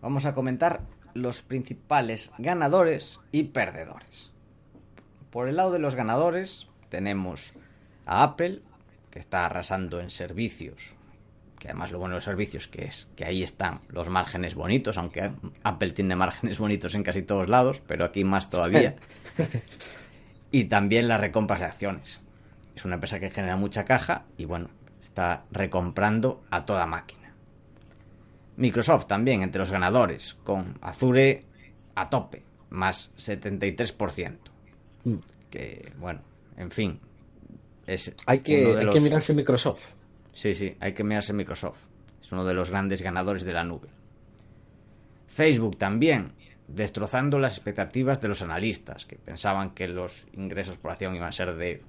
Vamos 0.00 0.24
a 0.24 0.32
comentar 0.32 0.82
los 1.14 1.42
principales 1.42 2.30
ganadores 2.38 3.20
y 3.32 3.44
perdedores. 3.44 4.30
Por 5.30 5.48
el 5.48 5.56
lado 5.56 5.72
de 5.72 5.78
los 5.78 5.94
ganadores 5.94 6.68
tenemos 6.88 7.52
a 8.06 8.22
Apple, 8.22 8.62
que 9.10 9.18
está 9.18 9.46
arrasando 9.46 10.00
en 10.00 10.10
servicios, 10.10 10.96
que 11.62 11.68
además 11.68 11.92
lo 11.92 12.00
bueno 12.00 12.14
de 12.14 12.16
los 12.16 12.24
servicios 12.24 12.66
que 12.66 12.86
es 12.86 13.08
que 13.14 13.24
ahí 13.24 13.40
están 13.44 13.82
los 13.88 14.08
márgenes 14.08 14.56
bonitos, 14.56 14.98
aunque 14.98 15.30
Apple 15.62 15.92
tiene 15.92 16.16
márgenes 16.16 16.58
bonitos 16.58 16.96
en 16.96 17.04
casi 17.04 17.22
todos 17.22 17.48
lados, 17.48 17.80
pero 17.86 18.04
aquí 18.04 18.24
más 18.24 18.50
todavía. 18.50 18.96
y 20.50 20.64
también 20.64 21.06
las 21.06 21.20
recompras 21.20 21.60
de 21.60 21.66
acciones. 21.66 22.20
Es 22.74 22.84
una 22.84 22.94
empresa 22.94 23.20
que 23.20 23.30
genera 23.30 23.54
mucha 23.56 23.84
caja 23.84 24.24
y 24.36 24.44
bueno, 24.44 24.70
está 25.04 25.44
recomprando 25.52 26.42
a 26.50 26.66
toda 26.66 26.84
máquina. 26.84 27.32
Microsoft 28.56 29.06
también 29.06 29.42
entre 29.42 29.60
los 29.60 29.70
ganadores, 29.70 30.34
con 30.42 30.78
Azure 30.80 31.44
a 31.94 32.10
tope, 32.10 32.42
más 32.70 33.12
73%. 33.16 34.36
Mm. 35.04 35.14
Que 35.48 35.92
bueno, 35.96 36.22
en 36.56 36.72
fin. 36.72 36.98
Es 37.86 38.12
Hay 38.26 38.40
que, 38.40 38.66
hay 38.78 38.84
los- 38.84 38.94
que 38.96 39.00
mirarse 39.00 39.32
Microsoft. 39.32 39.94
Sí, 40.32 40.54
sí, 40.54 40.76
hay 40.80 40.92
que 40.92 41.04
mirarse 41.04 41.32
Microsoft. 41.32 41.80
Es 42.20 42.32
uno 42.32 42.44
de 42.44 42.54
los 42.54 42.70
grandes 42.70 43.02
ganadores 43.02 43.44
de 43.44 43.52
la 43.52 43.64
nube. 43.64 43.88
Facebook 45.26 45.78
también, 45.78 46.32
destrozando 46.68 47.38
las 47.38 47.56
expectativas 47.56 48.20
de 48.20 48.28
los 48.28 48.42
analistas, 48.42 49.06
que 49.06 49.16
pensaban 49.16 49.70
que 49.70 49.88
los 49.88 50.26
ingresos 50.32 50.78
por 50.78 50.92
acción 50.92 51.14
iban 51.14 51.28
a 51.28 51.32
ser 51.32 51.56
de 51.56 51.82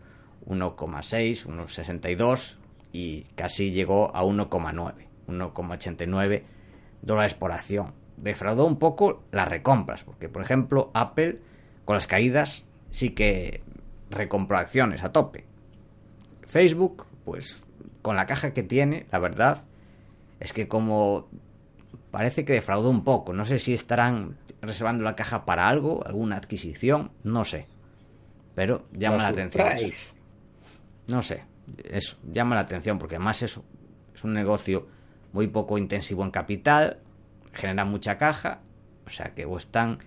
1,6, 0.46 1.46
1,62 1.46 2.58
y 2.92 3.24
casi 3.36 3.72
llegó 3.72 4.16
a 4.16 4.24
1,9, 4.24 4.94
1,89 5.28 6.44
dólares 7.02 7.34
por 7.36 7.52
acción. 7.52 7.94
Defraudó 8.18 8.66
un 8.66 8.78
poco 8.78 9.24
las 9.32 9.48
recompras, 9.48 10.04
porque 10.04 10.30
por 10.30 10.42
ejemplo 10.42 10.92
Apple 10.94 11.40
con 11.86 11.96
las 11.96 12.08
caídas 12.08 12.66
sí 12.92 13.12
que 13.12 13.62
recompro 14.10 14.58
acciones 14.58 15.04
a 15.04 15.12
tope. 15.12 15.46
Facebook, 16.44 17.08
pues 17.26 17.60
con 18.04 18.16
la 18.16 18.28
caja 18.28 18.54
que 18.54 18.62
tiene, 18.62 19.08
la 19.12 19.18
verdad, 19.18 19.64
es 20.40 20.54
que 20.54 20.68
como 20.68 21.28
parece 22.12 22.46
que 22.46 22.54
defraudó 22.54 22.92
un 22.92 23.04
poco. 23.04 23.34
No 23.34 23.44
sé 23.44 23.58
si 23.58 23.74
estarán 23.74 24.38
reservando 24.62 25.04
la 25.04 25.16
caja 25.16 25.46
para 25.46 25.68
algo, 25.68 26.06
alguna 26.06 26.36
adquisición, 26.36 27.10
no 27.24 27.44
sé. 27.44 27.66
Pero 28.54 28.86
llama 28.92 29.18
la 29.18 29.28
atención. 29.30 29.68
No 31.08 31.24
sé, 31.24 31.44
eso, 31.86 32.18
llama 32.32 32.54
la 32.56 32.62
atención, 32.62 33.00
porque 33.00 33.16
además 33.16 33.42
eso 33.42 33.66
es 34.14 34.24
un 34.24 34.34
negocio 34.34 34.88
muy 35.32 35.48
poco 35.48 35.78
intensivo 35.80 36.24
en 36.24 36.30
capital, 36.30 37.00
genera 37.52 37.84
mucha 37.84 38.18
caja, 38.18 38.60
o 39.08 39.10
sea 39.10 39.34
que 39.34 39.46
o 39.46 39.58
están 39.58 40.00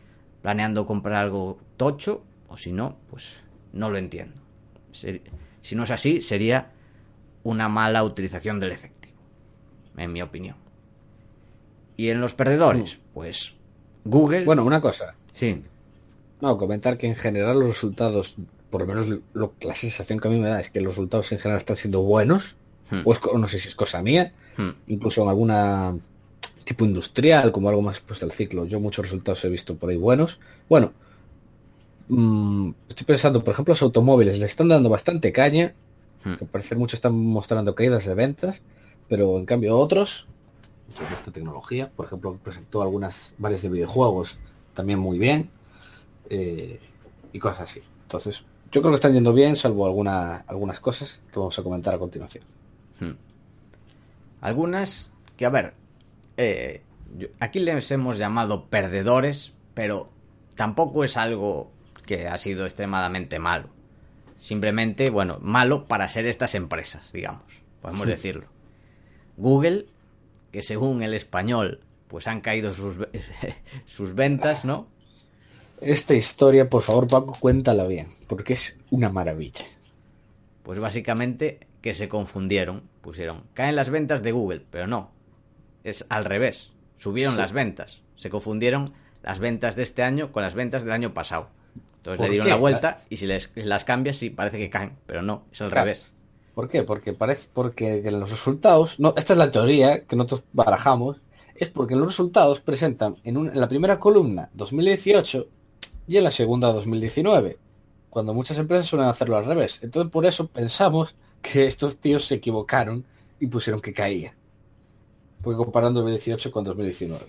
planeando 0.42 0.86
comprar 0.86 1.16
algo 1.16 1.58
tocho, 1.76 2.24
o 2.48 2.56
si 2.56 2.72
no, 2.72 2.98
pues 3.10 3.42
no 3.72 3.90
lo 3.90 3.98
entiendo. 3.98 4.40
Si 4.92 5.74
no 5.74 5.82
es 5.82 5.90
así, 5.90 6.20
sería 6.20 6.70
una 7.46 7.68
mala 7.68 8.02
utilización 8.02 8.58
del 8.58 8.72
efectivo, 8.72 9.14
en 9.96 10.12
mi 10.12 10.20
opinión. 10.20 10.56
Y 11.96 12.08
en 12.08 12.20
los 12.20 12.34
perdedores, 12.34 12.96
mm. 12.96 13.00
pues 13.14 13.54
Google. 14.04 14.44
Bueno, 14.44 14.64
una 14.64 14.80
cosa. 14.80 15.14
Sí. 15.32 15.62
No, 16.40 16.58
comentar 16.58 16.98
que 16.98 17.06
en 17.06 17.14
general 17.14 17.60
los 17.60 17.68
resultados, 17.68 18.34
por 18.68 18.80
lo 18.80 18.88
menos 18.88 19.20
lo, 19.32 19.54
la 19.60 19.76
sensación 19.76 20.18
que 20.18 20.26
a 20.26 20.30
mí 20.32 20.40
me 20.40 20.48
da 20.48 20.58
es 20.58 20.70
que 20.70 20.80
los 20.80 20.94
resultados 20.94 21.30
en 21.30 21.38
general 21.38 21.60
están 21.60 21.76
siendo 21.76 22.02
buenos. 22.02 22.56
Hmm. 22.90 23.02
O, 23.04 23.38
no 23.38 23.46
sé 23.46 23.60
si 23.60 23.68
es 23.68 23.76
cosa 23.76 24.02
mía. 24.02 24.32
Hmm. 24.56 24.70
Incluso 24.88 25.22
en 25.22 25.28
alguna 25.28 25.94
tipo 26.64 26.84
industrial, 26.84 27.52
como 27.52 27.68
algo 27.68 27.80
más 27.80 28.00
pues 28.00 28.18
del 28.18 28.32
ciclo. 28.32 28.64
Yo 28.64 28.80
muchos 28.80 29.04
resultados 29.04 29.44
he 29.44 29.48
visto 29.48 29.76
por 29.76 29.90
ahí 29.90 29.96
buenos. 29.96 30.40
Bueno, 30.68 30.92
mm, 32.08 32.70
estoy 32.88 33.06
pensando, 33.06 33.44
por 33.44 33.52
ejemplo, 33.52 33.70
los 33.70 33.82
automóviles 33.82 34.40
le 34.40 34.46
están 34.46 34.66
dando 34.66 34.88
bastante 34.88 35.30
caña. 35.30 35.74
Hmm. 36.26 36.34
Que 36.34 36.44
parece 36.44 36.74
mucho 36.74 36.96
están 36.96 37.14
mostrando 37.14 37.74
caídas 37.74 38.04
de 38.04 38.14
ventas. 38.14 38.62
Pero 39.08 39.38
en 39.38 39.46
cambio 39.46 39.78
otros 39.78 40.26
esta 40.88 41.30
tecnología. 41.32 41.90
Por 41.94 42.06
ejemplo, 42.06 42.38
presentó 42.42 42.82
algunas 42.82 43.34
varias 43.38 43.62
de 43.62 43.68
videojuegos 43.68 44.38
también 44.74 44.98
muy 44.98 45.18
bien 45.18 45.50
eh, 46.30 46.80
y 47.32 47.38
cosas 47.38 47.60
así. 47.60 47.82
Entonces, 48.02 48.44
yo 48.72 48.82
creo 48.82 48.92
que 48.92 48.96
están 48.96 49.14
yendo 49.14 49.32
bien, 49.32 49.56
salvo 49.56 49.86
alguna, 49.86 50.44
algunas 50.46 50.80
cosas 50.80 51.20
que 51.32 51.38
vamos 51.38 51.58
a 51.58 51.62
comentar 51.62 51.94
a 51.94 51.98
continuación. 51.98 52.44
Hmm. 53.00 53.12
Algunas 54.40 55.10
que, 55.36 55.46
a 55.46 55.50
ver, 55.50 55.74
eh, 56.36 56.82
aquí 57.40 57.60
les 57.60 57.90
hemos 57.90 58.18
llamado 58.18 58.66
perdedores, 58.66 59.54
pero 59.74 60.08
tampoco 60.56 61.04
es 61.04 61.16
algo 61.16 61.70
que 62.04 62.28
ha 62.28 62.38
sido 62.38 62.64
extremadamente 62.64 63.38
malo. 63.38 63.68
Simplemente, 64.46 65.10
bueno, 65.10 65.38
malo 65.40 65.86
para 65.86 66.06
ser 66.06 66.24
estas 66.24 66.54
empresas, 66.54 67.12
digamos, 67.12 67.64
podemos 67.82 68.06
decirlo. 68.06 68.46
Google 69.36 69.86
que 70.52 70.62
según 70.62 71.02
el 71.02 71.14
español, 71.14 71.80
pues 72.06 72.28
han 72.28 72.42
caído 72.42 72.72
sus, 72.72 72.94
sus 73.86 74.14
ventas, 74.14 74.64
¿no? 74.64 74.86
Esta 75.80 76.14
historia, 76.14 76.70
por 76.70 76.82
favor, 76.82 77.08
Paco, 77.08 77.36
cuéntala 77.40 77.88
bien, 77.88 78.06
porque 78.28 78.52
es 78.52 78.76
una 78.90 79.10
maravilla. 79.10 79.64
Pues 80.62 80.78
básicamente 80.78 81.66
que 81.80 81.94
se 81.94 82.08
confundieron, 82.08 82.84
pusieron, 83.00 83.42
caen 83.52 83.74
las 83.74 83.90
ventas 83.90 84.22
de 84.22 84.30
Google, 84.30 84.64
pero 84.70 84.86
no, 84.86 85.10
es 85.82 86.06
al 86.08 86.24
revés, 86.24 86.70
subieron 86.98 87.36
las 87.36 87.50
ventas, 87.50 88.00
se 88.14 88.30
confundieron 88.30 88.94
las 89.24 89.40
ventas 89.40 89.74
de 89.74 89.82
este 89.82 90.04
año 90.04 90.30
con 90.30 90.44
las 90.44 90.54
ventas 90.54 90.84
del 90.84 90.92
año 90.92 91.14
pasado. 91.14 91.50
Entonces 92.06 92.26
le 92.26 92.30
dieron 92.30 92.48
la 92.48 92.56
vuelta 92.56 92.96
y 93.10 93.16
si 93.16 93.26
les, 93.26 93.50
las 93.54 93.84
cambias 93.84 94.16
sí 94.16 94.30
parece 94.30 94.58
que 94.58 94.70
caen, 94.70 94.92
pero 95.06 95.22
no, 95.22 95.44
es 95.52 95.60
al 95.60 95.70
revés. 95.70 96.06
¿Por 96.54 96.68
qué? 96.68 96.82
Porque 96.82 97.12
parece 97.12 97.48
porque 97.52 97.98
en 98.06 98.20
los 98.20 98.30
resultados, 98.30 98.98
no, 98.98 99.12
esta 99.16 99.34
es 99.34 99.38
la 99.38 99.50
teoría 99.50 100.04
que 100.04 100.16
nosotros 100.16 100.42
barajamos, 100.52 101.18
es 101.54 101.68
porque 101.70 101.94
en 101.94 102.00
los 102.00 102.08
resultados 102.08 102.60
presentan 102.60 103.16
en, 103.24 103.36
en 103.36 103.60
la 103.60 103.68
primera 103.68 103.98
columna 103.98 104.48
2018 104.54 105.46
y 106.08 106.16
en 106.16 106.24
la 106.24 106.30
segunda 106.30 106.72
2019, 106.72 107.58
cuando 108.08 108.32
muchas 108.32 108.58
empresas 108.58 108.86
suelen 108.86 109.08
hacerlo 109.08 109.36
al 109.36 109.44
revés. 109.44 109.80
Entonces 109.82 110.10
por 110.10 110.24
eso 110.24 110.46
pensamos 110.46 111.14
que 111.42 111.66
estos 111.66 111.98
tíos 111.98 112.24
se 112.24 112.36
equivocaron 112.36 113.04
y 113.38 113.46
pusieron 113.46 113.80
que 113.80 113.92
caía. 113.92 114.34
Porque 115.42 115.58
comparando 115.58 116.00
2018 116.00 116.50
con 116.50 116.64
2019. 116.64 117.24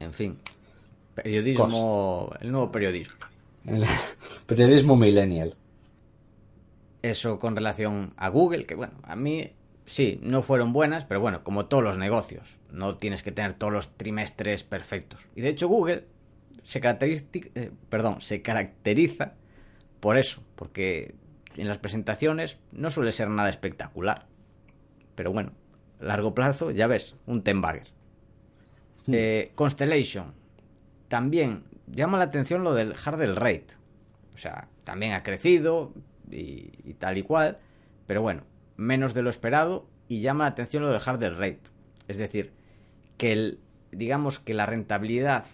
En 0.00 0.12
fin. 0.12 0.38
Periodismo. 1.14 2.32
El 2.40 2.52
nuevo 2.52 2.72
periodismo. 2.72 3.14
El 3.66 3.84
periodismo 4.46 4.96
millennial 4.96 5.56
eso 7.02 7.38
con 7.38 7.56
relación 7.56 8.14
a 8.16 8.28
Google, 8.28 8.64
que 8.64 8.74
bueno, 8.74 8.94
a 9.02 9.16
mí 9.16 9.52
sí, 9.84 10.18
no 10.22 10.42
fueron 10.42 10.72
buenas, 10.72 11.04
pero 11.04 11.20
bueno, 11.20 11.44
como 11.44 11.66
todos 11.66 11.82
los 11.82 11.98
negocios, 11.98 12.58
no 12.70 12.96
tienes 12.96 13.22
que 13.22 13.32
tener 13.32 13.54
todos 13.54 13.72
los 13.72 13.96
trimestres 13.96 14.64
perfectos. 14.64 15.26
Y 15.34 15.42
de 15.42 15.50
hecho 15.50 15.68
Google 15.68 16.06
se 16.62 16.80
caracteriza, 16.80 17.24
eh, 17.54 17.70
perdón, 17.88 18.20
se 18.20 18.40
caracteriza 18.40 19.34
por 20.00 20.16
eso, 20.16 20.42
porque 20.54 21.14
en 21.56 21.68
las 21.68 21.78
presentaciones 21.78 22.58
no 22.70 22.90
suele 22.90 23.12
ser 23.12 23.28
nada 23.28 23.50
espectacular. 23.50 24.26
Pero 25.14 25.32
bueno, 25.32 25.52
a 26.00 26.04
largo 26.04 26.34
plazo, 26.34 26.70
ya 26.70 26.86
ves, 26.86 27.16
un 27.26 27.42
Tenbagger. 27.42 27.88
Hmm. 29.06 29.14
Eh, 29.14 29.52
Constellation. 29.54 30.32
También 31.12 31.64
llama 31.88 32.16
la 32.16 32.24
atención 32.24 32.64
lo 32.64 32.72
del 32.72 32.94
hardware 32.94 33.34
rate. 33.34 33.66
O 34.34 34.38
sea, 34.38 34.68
también 34.82 35.12
ha 35.12 35.22
crecido, 35.22 35.92
y, 36.30 36.94
tal 36.94 37.18
y 37.18 37.22
cual, 37.22 37.58
pero 38.06 38.22
bueno, 38.22 38.44
menos 38.78 39.12
de 39.12 39.20
lo 39.20 39.28
esperado 39.28 39.86
y 40.08 40.22
llama 40.22 40.44
la 40.44 40.52
atención 40.52 40.82
lo 40.82 40.88
del 40.88 41.02
hard 41.04 41.22
rate. 41.36 41.60
Es 42.08 42.16
decir, 42.16 42.54
que 43.18 43.32
el, 43.32 43.60
digamos 43.90 44.38
que 44.38 44.54
la 44.54 44.64
rentabilidad 44.64 45.44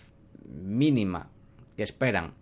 mínima 0.45 1.29
que 1.77 1.83
esperan 1.83 2.35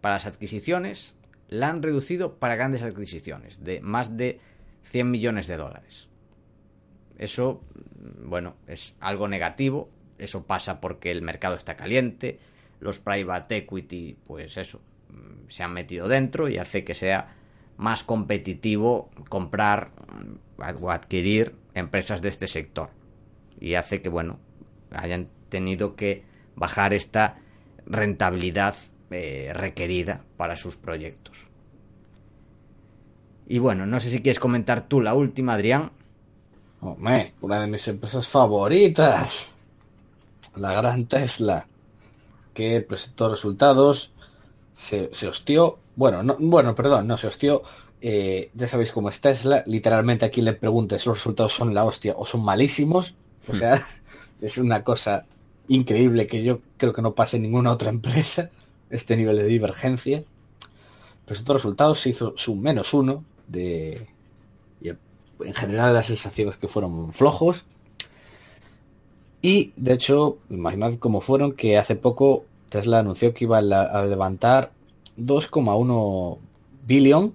para 0.00 0.16
las 0.16 0.26
adquisiciones 0.26 1.14
la 1.46 1.68
han 1.68 1.84
reducido 1.84 2.40
para 2.40 2.56
grandes 2.56 2.82
adquisiciones 2.82 3.62
de 3.62 3.80
más 3.80 4.16
de 4.16 4.40
100 4.82 5.08
millones 5.08 5.46
de 5.46 5.56
dólares. 5.56 6.08
Eso, 7.16 7.62
bueno, 8.24 8.56
es 8.66 8.96
algo 8.98 9.28
negativo. 9.28 9.88
Eso 10.18 10.48
pasa 10.48 10.80
porque 10.80 11.12
el 11.12 11.22
mercado 11.22 11.54
está 11.54 11.76
caliente. 11.76 12.40
Los 12.80 12.98
private 12.98 13.58
equity, 13.58 14.16
pues 14.26 14.56
eso, 14.56 14.80
se 15.48 15.62
han 15.62 15.72
metido 15.72 16.08
dentro 16.08 16.48
y 16.48 16.58
hace 16.58 16.84
que 16.84 16.94
sea 16.94 17.34
más 17.76 18.04
competitivo 18.04 19.10
comprar 19.28 19.90
o 20.80 20.90
adquirir 20.90 21.54
empresas 21.74 22.22
de 22.22 22.28
este 22.28 22.46
sector. 22.46 22.90
Y 23.60 23.74
hace 23.74 24.02
que, 24.02 24.08
bueno, 24.08 24.38
hayan 24.90 25.28
tenido 25.48 25.96
que 25.96 26.24
bajar 26.54 26.92
esta 26.92 27.38
rentabilidad 27.86 28.74
eh, 29.10 29.52
requerida 29.54 30.22
para 30.36 30.56
sus 30.56 30.76
proyectos. 30.76 31.48
Y 33.48 33.58
bueno, 33.58 33.86
no 33.86 34.00
sé 34.00 34.10
si 34.10 34.20
quieres 34.22 34.40
comentar 34.40 34.88
tú 34.88 35.00
la 35.00 35.14
última, 35.14 35.54
Adrián. 35.54 35.92
Hombre, 36.80 37.34
una 37.40 37.60
de 37.60 37.66
mis 37.68 37.86
empresas 37.88 38.26
favoritas. 38.26 39.54
La 40.56 40.72
gran 40.72 41.06
Tesla. 41.06 41.66
Que 42.56 42.80
presentó 42.80 43.28
resultados. 43.28 44.10
Se, 44.72 45.10
se 45.12 45.28
hostió 45.28 45.78
bueno, 45.96 46.22
no, 46.22 46.36
bueno, 46.38 46.74
perdón, 46.74 47.08
no 47.08 47.16
se 47.16 47.26
hostió. 47.26 47.62
Eh, 48.02 48.50
ya 48.54 48.68
sabéis 48.68 48.92
cómo 48.92 49.08
es 49.08 49.20
Tesla. 49.20 49.64
Literalmente 49.66 50.26
aquí 50.26 50.42
le 50.42 50.52
preguntes 50.52 51.02
si 51.02 51.08
los 51.08 51.18
resultados 51.18 51.54
son 51.54 51.74
la 51.74 51.84
hostia 51.84 52.14
o 52.16 52.26
son 52.26 52.44
malísimos. 52.44 53.14
O 53.48 53.54
sea, 53.54 53.82
es 54.40 54.58
una 54.58 54.84
cosa 54.84 55.24
increíble 55.68 56.26
que 56.26 56.44
yo 56.44 56.60
creo 56.76 56.92
que 56.92 57.02
no 57.02 57.14
pase 57.14 57.36
en 57.36 57.44
ninguna 57.44 57.72
otra 57.72 57.88
empresa 57.88 58.50
este 58.90 59.16
nivel 59.16 59.38
de 59.38 59.46
divergencia. 59.46 60.22
Presentó 61.24 61.54
resultados, 61.54 61.98
se 61.98 62.10
hizo 62.10 62.34
su 62.36 62.54
menos 62.54 62.94
uno 62.94 63.24
de... 63.48 64.06
Y 64.80 64.90
en 64.90 65.54
general 65.54 65.92
las 65.94 66.06
sensaciones 66.06 66.56
que 66.58 66.68
fueron 66.68 67.12
flojos. 67.12 67.64
Y 69.46 69.72
de 69.76 69.92
hecho, 69.92 70.38
imaginad 70.50 70.94
cómo 70.94 71.20
fueron 71.20 71.52
que 71.52 71.78
hace 71.78 71.94
poco 71.94 72.46
Tesla 72.68 72.98
anunció 72.98 73.32
que 73.32 73.44
iba 73.44 73.58
a 73.58 74.04
levantar 74.04 74.72
2,1 75.16 76.38
billón, 76.84 77.32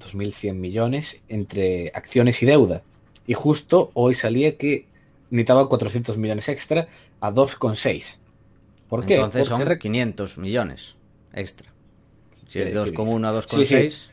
2.100 0.00 0.54
millones, 0.54 1.20
entre 1.28 1.90
acciones 1.96 2.40
y 2.44 2.46
deuda. 2.46 2.84
Y 3.26 3.34
justo 3.34 3.90
hoy 3.94 4.14
salía 4.14 4.56
que 4.56 4.86
necesitaba 5.30 5.68
400 5.68 6.16
millones 6.16 6.48
extra 6.48 6.86
a 7.20 7.32
2,6. 7.32 8.14
¿Por 8.88 9.04
qué? 9.04 9.16
Entonces 9.16 9.48
son 9.48 9.66
500 9.66 10.38
millones 10.38 10.94
extra. 11.32 11.72
Si 12.46 12.60
es 12.60 12.72
2,1 12.72 13.26
a 13.26 13.32
2,6. 13.36 14.10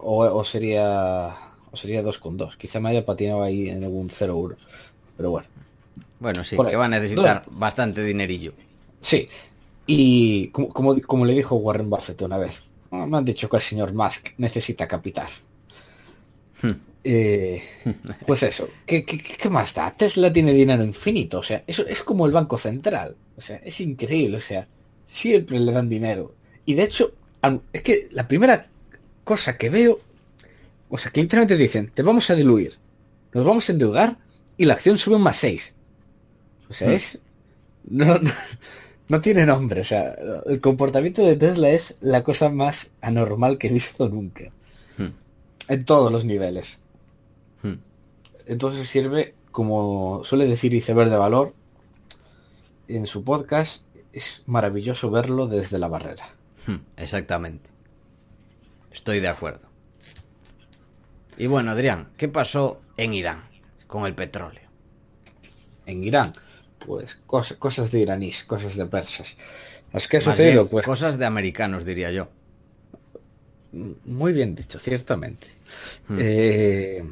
O, 0.00 0.44
sería 0.44 1.34
o 1.70 1.76
sería 1.78 2.02
2,2. 2.02 2.58
Quizá 2.58 2.78
me 2.78 2.90
haya 2.90 3.06
patinado 3.06 3.42
ahí 3.42 3.70
en 3.70 3.82
algún 3.82 4.10
0 4.10 4.34
euro. 4.34 4.56
Pero 5.16 5.30
bueno. 5.30 5.48
Bueno, 6.18 6.42
sí, 6.44 6.62
que 6.64 6.76
va 6.76 6.86
a 6.86 6.88
necesitar 6.88 7.44
bastante 7.50 8.02
dinerillo. 8.04 8.54
Sí, 9.00 9.28
Y 9.86 10.48
como, 10.50 10.70
como, 10.72 11.00
como 11.02 11.24
le 11.26 11.34
dijo 11.34 11.56
Warren 11.56 11.90
Buffett 11.90 12.22
una 12.22 12.38
vez, 12.38 12.62
"Ah, 12.90 13.06
me 13.06 13.18
han 13.18 13.24
dicho 13.24 13.48
que 13.48 13.56
el 13.58 13.62
señor 13.62 13.94
Musk 13.94 14.30
necesita 14.38 14.86
capital. 14.88 15.28
Eh, 17.04 17.62
pues 18.26 18.42
eso, 18.42 18.68
¿qué, 18.84 19.04
qué, 19.04 19.18
qué 19.18 19.48
más 19.48 19.72
da? 19.74 19.90
Tesla 19.92 20.32
tiene 20.32 20.52
dinero 20.52 20.84
infinito, 20.84 21.38
o 21.38 21.42
sea, 21.42 21.62
eso 21.66 21.86
es 21.86 22.02
como 22.02 22.26
el 22.26 22.32
Banco 22.32 22.58
Central, 22.58 23.16
o 23.36 23.40
sea, 23.40 23.56
es 23.64 23.80
increíble, 23.80 24.36
o 24.38 24.40
sea, 24.40 24.68
siempre 25.06 25.58
le 25.60 25.72
dan 25.72 25.88
dinero. 25.88 26.34
Y 26.66 26.74
de 26.74 26.82
hecho, 26.84 27.12
es 27.72 27.82
que 27.82 28.08
la 28.12 28.28
primera 28.28 28.68
cosa 29.24 29.56
que 29.56 29.70
veo, 29.70 29.98
o 30.90 30.98
sea, 30.98 31.12
que 31.12 31.22
literalmente 31.22 31.56
dicen, 31.56 31.90
te 31.94 32.02
vamos 32.02 32.28
a 32.30 32.34
diluir, 32.34 32.78
nos 33.32 33.44
vamos 33.44 33.68
a 33.68 33.72
endeudar 33.72 34.18
y 34.56 34.64
la 34.64 34.74
acción 34.74 34.98
sube 34.98 35.16
un 35.16 35.22
más 35.22 35.36
6. 35.38 35.76
O 36.70 36.72
sea, 36.72 36.92
es... 36.92 37.18
No, 37.84 38.18
no, 38.18 38.30
no 39.08 39.20
tiene 39.20 39.46
nombre, 39.46 39.80
o 39.80 39.84
sea, 39.84 40.14
el 40.46 40.60
comportamiento 40.60 41.24
de 41.24 41.36
Tesla 41.36 41.70
es 41.70 41.96
la 42.00 42.22
cosa 42.22 42.50
más 42.50 42.92
anormal 43.00 43.56
que 43.56 43.68
he 43.68 43.72
visto 43.72 44.08
nunca. 44.08 44.44
Hmm. 44.98 45.12
En 45.68 45.84
todos 45.84 46.12
los 46.12 46.24
niveles. 46.24 46.78
Hmm. 47.62 47.76
Entonces 48.46 48.88
sirve, 48.88 49.34
como 49.50 50.22
suele 50.24 50.46
decir 50.46 50.74
Iceberg 50.74 51.10
de 51.10 51.16
Valor, 51.16 51.54
en 52.86 53.06
su 53.06 53.24
podcast, 53.24 53.86
es 54.12 54.42
maravilloso 54.46 55.10
verlo 55.10 55.46
desde 55.46 55.78
la 55.78 55.88
barrera. 55.88 56.28
Hmm, 56.66 56.76
Exactamente. 56.96 57.70
Estoy 58.92 59.20
de 59.20 59.28
acuerdo. 59.28 59.68
Y 61.38 61.46
bueno, 61.46 61.70
Adrián, 61.70 62.08
¿qué 62.16 62.28
pasó 62.28 62.80
en 62.96 63.14
Irán 63.14 63.44
con 63.86 64.04
el 64.06 64.14
petróleo? 64.14 64.68
En 65.86 66.02
Irán, 66.04 66.32
pues 66.88 67.18
cos- 67.26 67.56
cosas 67.58 67.90
de 67.92 68.00
iraníes, 68.00 68.42
cosas 68.44 68.76
de 68.76 68.86
persas. 68.86 69.36
Es 69.92 70.08
que 70.08 70.16
ha 70.16 70.20
sucedido, 70.20 70.68
pues 70.68 70.84
cosas 70.86 71.18
de 71.18 71.26
americanos, 71.26 71.84
diría 71.84 72.10
yo. 72.10 72.28
Muy 73.72 74.32
bien 74.32 74.54
dicho, 74.54 74.78
ciertamente. 74.78 75.46
Eh, 76.18 77.04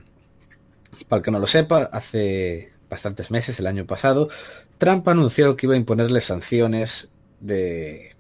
para 1.08 1.18
el 1.18 1.24
que 1.24 1.30
no 1.30 1.38
lo 1.38 1.46
sepa, 1.46 1.90
hace 1.92 2.72
bastantes 2.88 3.30
meses, 3.30 3.60
el 3.60 3.66
año 3.66 3.86
pasado, 3.86 4.28
Trump 4.78 5.06
anunció 5.08 5.56
que 5.56 5.66
iba 5.66 5.74
a 5.74 5.78
imponerle 5.78 6.20
sanciones 6.20 7.10
de 7.40 8.14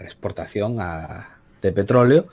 exportación 0.00 0.80
a- 0.80 1.38
de 1.62 1.72
petróleo 1.72 2.26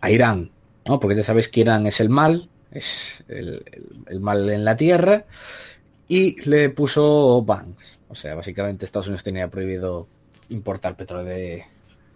a 0.00 0.10
Irán, 0.10 0.50
¿no? 0.86 0.98
Porque 1.00 1.16
ya 1.16 1.24
sabéis 1.24 1.48
que 1.48 1.60
Irán 1.60 1.86
es 1.86 2.00
el 2.00 2.08
mal, 2.10 2.50
es 2.72 3.24
el, 3.28 3.62
el- 3.72 3.86
el 4.08 4.20
mal 4.20 4.48
en 4.50 4.64
la 4.64 4.76
tierra, 4.76 5.26
y 6.08 6.40
le 6.48 6.70
puso 6.70 7.42
bans. 7.42 7.98
O 8.08 8.14
sea, 8.14 8.34
básicamente 8.34 8.84
Estados 8.84 9.06
Unidos 9.08 9.22
tenía 9.22 9.48
prohibido 9.50 10.08
importar 10.48 10.96
petróleo 10.96 11.26
de, 11.26 11.64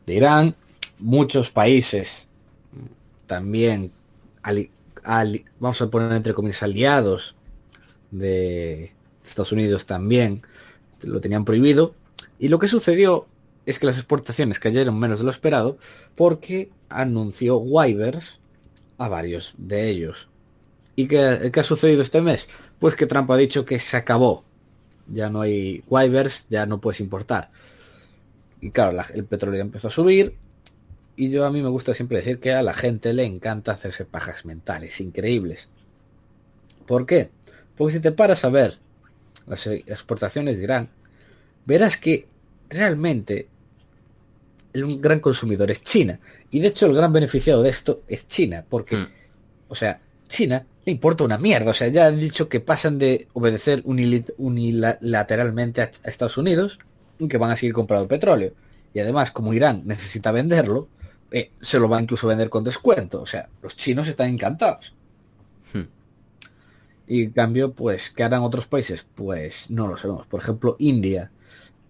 Irán. 0.06 0.54
Muchos 0.98 1.50
países 1.50 2.28
también, 3.26 3.92
ali- 4.42 4.70
vamos 5.60 5.80
a 5.82 5.90
poner 5.90 6.12
entre 6.12 6.34
comillas, 6.34 6.62
aliados 6.62 7.34
de 8.10 8.92
Estados 9.24 9.52
Unidos 9.52 9.86
también 9.86 10.40
lo 11.02 11.20
tenían 11.20 11.44
prohibido. 11.44 11.94
Y 12.38 12.48
lo 12.48 12.58
que 12.58 12.68
sucedió 12.68 13.26
es 13.66 13.78
que 13.78 13.86
las 13.86 13.96
exportaciones 13.96 14.58
cayeron 14.58 14.98
menos 14.98 15.18
de 15.20 15.24
lo 15.24 15.30
esperado 15.30 15.78
porque 16.14 16.70
anunció 16.88 17.56
waivers 17.58 18.40
a 18.98 19.08
varios 19.08 19.54
de 19.56 19.88
ellos. 19.88 20.28
¿Y 20.96 21.06
qué, 21.08 21.50
qué 21.52 21.60
ha 21.60 21.64
sucedido 21.64 22.02
este 22.02 22.20
mes? 22.20 22.48
Pues 22.78 22.94
que 22.96 23.06
Trump 23.06 23.30
ha 23.30 23.36
dicho 23.36 23.64
que 23.64 23.78
se 23.78 23.96
acabó. 23.96 24.44
Ya 25.08 25.30
no 25.30 25.40
hay 25.40 25.82
waivers, 25.88 26.46
ya 26.48 26.66
no 26.66 26.80
puedes 26.80 27.00
importar. 27.00 27.50
Y 28.60 28.70
claro, 28.70 28.92
la- 28.92 29.06
el 29.14 29.24
petróleo 29.24 29.60
empezó 29.60 29.88
a 29.88 29.90
subir, 29.90 30.36
y 31.16 31.30
yo 31.30 31.44
a 31.44 31.50
mí 31.50 31.60
me 31.62 31.68
gusta 31.68 31.94
siempre 31.94 32.18
decir 32.18 32.38
que 32.40 32.52
a 32.52 32.62
la 32.62 32.74
gente 32.74 33.12
le 33.12 33.24
encanta 33.24 33.72
hacerse 33.72 34.04
pajas 34.04 34.44
mentales, 34.44 35.00
increíbles. 35.00 35.68
¿Por 36.86 37.06
qué? 37.06 37.30
Porque 37.76 37.94
si 37.94 38.00
te 38.00 38.12
paras 38.12 38.44
a 38.44 38.50
ver 38.50 38.78
las 39.46 39.66
exportaciones 39.66 40.58
de 40.58 40.64
Irán, 40.64 40.88
verás 41.66 41.96
que 41.96 42.28
realmente 42.68 43.48
el 44.72 45.00
gran 45.00 45.20
consumidor 45.20 45.70
es 45.70 45.82
China. 45.82 46.18
Y 46.50 46.60
de 46.60 46.68
hecho 46.68 46.86
el 46.86 46.94
gran 46.94 47.12
beneficiado 47.12 47.62
de 47.62 47.70
esto 47.70 48.02
es 48.08 48.28
China, 48.28 48.64
porque, 48.68 48.96
Hmm. 48.96 49.08
o 49.68 49.74
sea, 49.74 50.00
China 50.28 50.64
le 50.84 50.92
importa 50.92 51.24
una 51.24 51.38
mierda. 51.38 51.70
O 51.70 51.74
sea, 51.74 51.88
ya 51.88 52.06
han 52.06 52.20
dicho 52.20 52.48
que 52.48 52.60
pasan 52.60 52.98
de 52.98 53.28
obedecer 53.32 53.82
unilateralmente 53.84 55.82
a, 55.82 55.90
a 56.04 56.08
Estados 56.08 56.36
Unidos 56.38 56.78
y 57.18 57.28
que 57.28 57.38
van 57.38 57.50
a 57.50 57.56
seguir 57.56 57.74
comprando 57.74 58.08
petróleo. 58.08 58.52
Y 58.94 59.00
además, 59.00 59.30
como 59.30 59.54
Irán 59.54 59.82
necesita 59.84 60.32
venderlo, 60.32 60.88
eh, 61.30 61.50
se 61.60 61.78
lo 61.78 61.88
va 61.88 61.98
a 61.98 62.02
incluso 62.02 62.26
vender 62.26 62.50
con 62.50 62.64
descuento. 62.64 63.22
O 63.22 63.26
sea, 63.26 63.48
los 63.62 63.76
chinos 63.76 64.06
están 64.08 64.28
encantados. 64.28 64.94
Hmm. 65.72 65.86
Y 67.06 67.22
en 67.22 67.30
cambio, 67.30 67.72
pues, 67.72 68.10
¿qué 68.10 68.22
harán 68.22 68.42
otros 68.42 68.66
países? 68.66 69.06
Pues 69.14 69.70
no 69.70 69.86
lo 69.88 69.96
sabemos. 69.96 70.26
Por 70.26 70.42
ejemplo, 70.42 70.76
India 70.78 71.30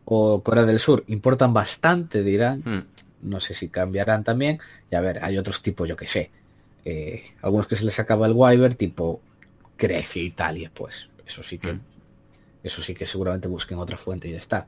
o 0.04 0.42
Corea 0.42 0.64
del 0.64 0.78
Sur 0.78 1.04
importan 1.08 1.52
bastante 1.52 2.22
de 2.22 2.30
Irán. 2.30 2.62
Hmm. 2.64 2.86
No 3.22 3.40
sé 3.40 3.54
si 3.54 3.68
cambiarán 3.68 4.22
también. 4.22 4.60
Y 4.90 4.94
a 4.94 5.00
ver, 5.00 5.24
hay 5.24 5.38
otros 5.38 5.60
tipos, 5.62 5.88
yo 5.88 5.96
que 5.96 6.06
sé. 6.06 6.30
Eh, 6.84 7.22
algunos 7.42 7.66
que 7.66 7.76
se 7.76 7.84
les 7.84 7.98
acaba 8.00 8.26
el 8.26 8.32
waiver, 8.32 8.74
tipo 8.74 9.20
Grecia, 9.78 10.22
Italia, 10.22 10.70
pues 10.74 11.10
eso 11.26 11.42
sí 11.42 11.58
que 11.58 11.74
Mm. 11.74 11.80
eso 12.64 12.82
sí 12.82 12.94
que 12.94 13.06
seguramente 13.06 13.48
busquen 13.48 13.78
otra 13.78 13.96
fuente 13.96 14.28
y 14.28 14.32
ya 14.32 14.38
está. 14.38 14.66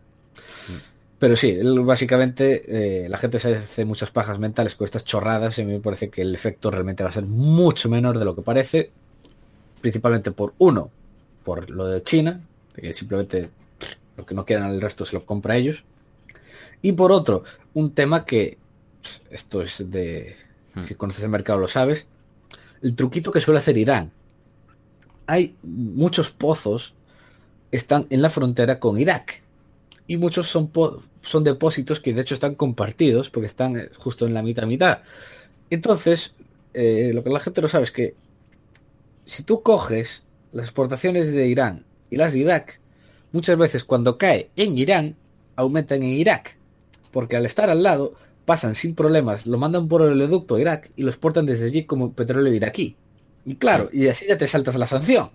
Pero 1.18 1.36
sí, 1.36 1.56
básicamente 1.82 3.04
eh, 3.04 3.08
la 3.08 3.18
gente 3.18 3.38
se 3.38 3.54
hace 3.56 3.84
muchas 3.84 4.10
pajas 4.10 4.38
mentales 4.38 4.74
con 4.74 4.84
estas 4.84 5.04
chorradas 5.04 5.56
y 5.58 5.62
a 5.62 5.64
mí 5.64 5.72
me 5.72 5.80
parece 5.80 6.10
que 6.10 6.22
el 6.22 6.34
efecto 6.34 6.70
realmente 6.70 7.04
va 7.04 7.10
a 7.10 7.12
ser 7.12 7.24
mucho 7.24 7.88
menor 7.88 8.18
de 8.18 8.24
lo 8.24 8.34
que 8.34 8.42
parece, 8.42 8.90
principalmente 9.80 10.32
por 10.32 10.54
uno, 10.58 10.90
por 11.44 11.70
lo 11.70 11.86
de 11.86 12.02
China, 12.02 12.40
que 12.74 12.92
simplemente 12.92 13.48
lo 14.16 14.26
que 14.26 14.34
no 14.34 14.44
quieran 14.44 14.70
el 14.70 14.80
resto 14.80 15.04
se 15.06 15.14
lo 15.14 15.24
compra 15.24 15.54
a 15.54 15.56
ellos, 15.56 15.84
y 16.82 16.92
por 16.92 17.12
otro, 17.12 17.44
un 17.74 17.92
tema 17.92 18.24
que 18.24 18.58
esto 19.30 19.62
es 19.62 19.90
de, 19.90 20.36
si 20.86 20.94
conoces 20.94 21.22
el 21.24 21.30
mercado 21.30 21.58
lo 21.58 21.68
sabes, 21.68 22.06
el 22.82 22.94
truquito 22.96 23.32
que 23.32 23.40
suele 23.40 23.58
hacer 23.58 23.78
Irán. 23.78 24.10
Hay 25.26 25.56
muchos 25.62 26.30
pozos 26.30 26.94
están 27.76 28.06
en 28.10 28.22
la 28.22 28.30
frontera 28.30 28.78
con 28.78 28.98
Irak. 28.98 29.42
Y 30.06 30.16
muchos 30.16 30.48
son, 30.48 30.70
son 31.22 31.44
depósitos 31.44 31.98
que 31.98 32.12
de 32.12 32.20
hecho 32.20 32.34
están 32.34 32.54
compartidos 32.54 33.30
porque 33.30 33.46
están 33.46 33.76
eh, 33.76 33.88
justo 33.96 34.26
en 34.26 34.34
la 34.34 34.42
mitad 34.42 34.66
mitad. 34.66 34.98
Entonces, 35.70 36.34
eh, 36.74 37.10
lo 37.14 37.24
que 37.24 37.30
la 37.30 37.40
gente 37.40 37.62
no 37.62 37.68
sabe 37.68 37.84
es 37.84 37.90
que 37.90 38.14
si 39.24 39.42
tú 39.42 39.62
coges 39.62 40.24
las 40.52 40.66
exportaciones 40.66 41.32
de 41.32 41.48
Irán 41.48 41.84
y 42.10 42.16
las 42.16 42.32
de 42.32 42.40
Irak, 42.40 42.80
muchas 43.32 43.56
veces 43.58 43.82
cuando 43.82 44.18
cae 44.18 44.50
en 44.56 44.78
Irán, 44.78 45.16
aumentan 45.56 46.02
en 46.02 46.10
Irak. 46.10 46.56
Porque 47.10 47.36
al 47.36 47.46
estar 47.46 47.70
al 47.70 47.82
lado, 47.82 48.14
pasan 48.44 48.74
sin 48.74 48.94
problemas, 48.94 49.46
lo 49.46 49.58
mandan 49.58 49.88
por 49.88 50.02
el 50.02 50.12
oleoducto 50.12 50.56
a 50.56 50.60
Irak 50.60 50.90
y 50.96 51.02
lo 51.02 51.10
exportan 51.10 51.46
desde 51.46 51.66
allí 51.66 51.84
como 51.84 52.12
petróleo 52.12 52.52
iraquí. 52.52 52.96
Y 53.44 53.56
claro, 53.56 53.88
y 53.92 54.08
así 54.08 54.26
ya 54.26 54.38
te 54.38 54.46
saltas 54.46 54.76
la 54.76 54.86
sanción. 54.86 55.30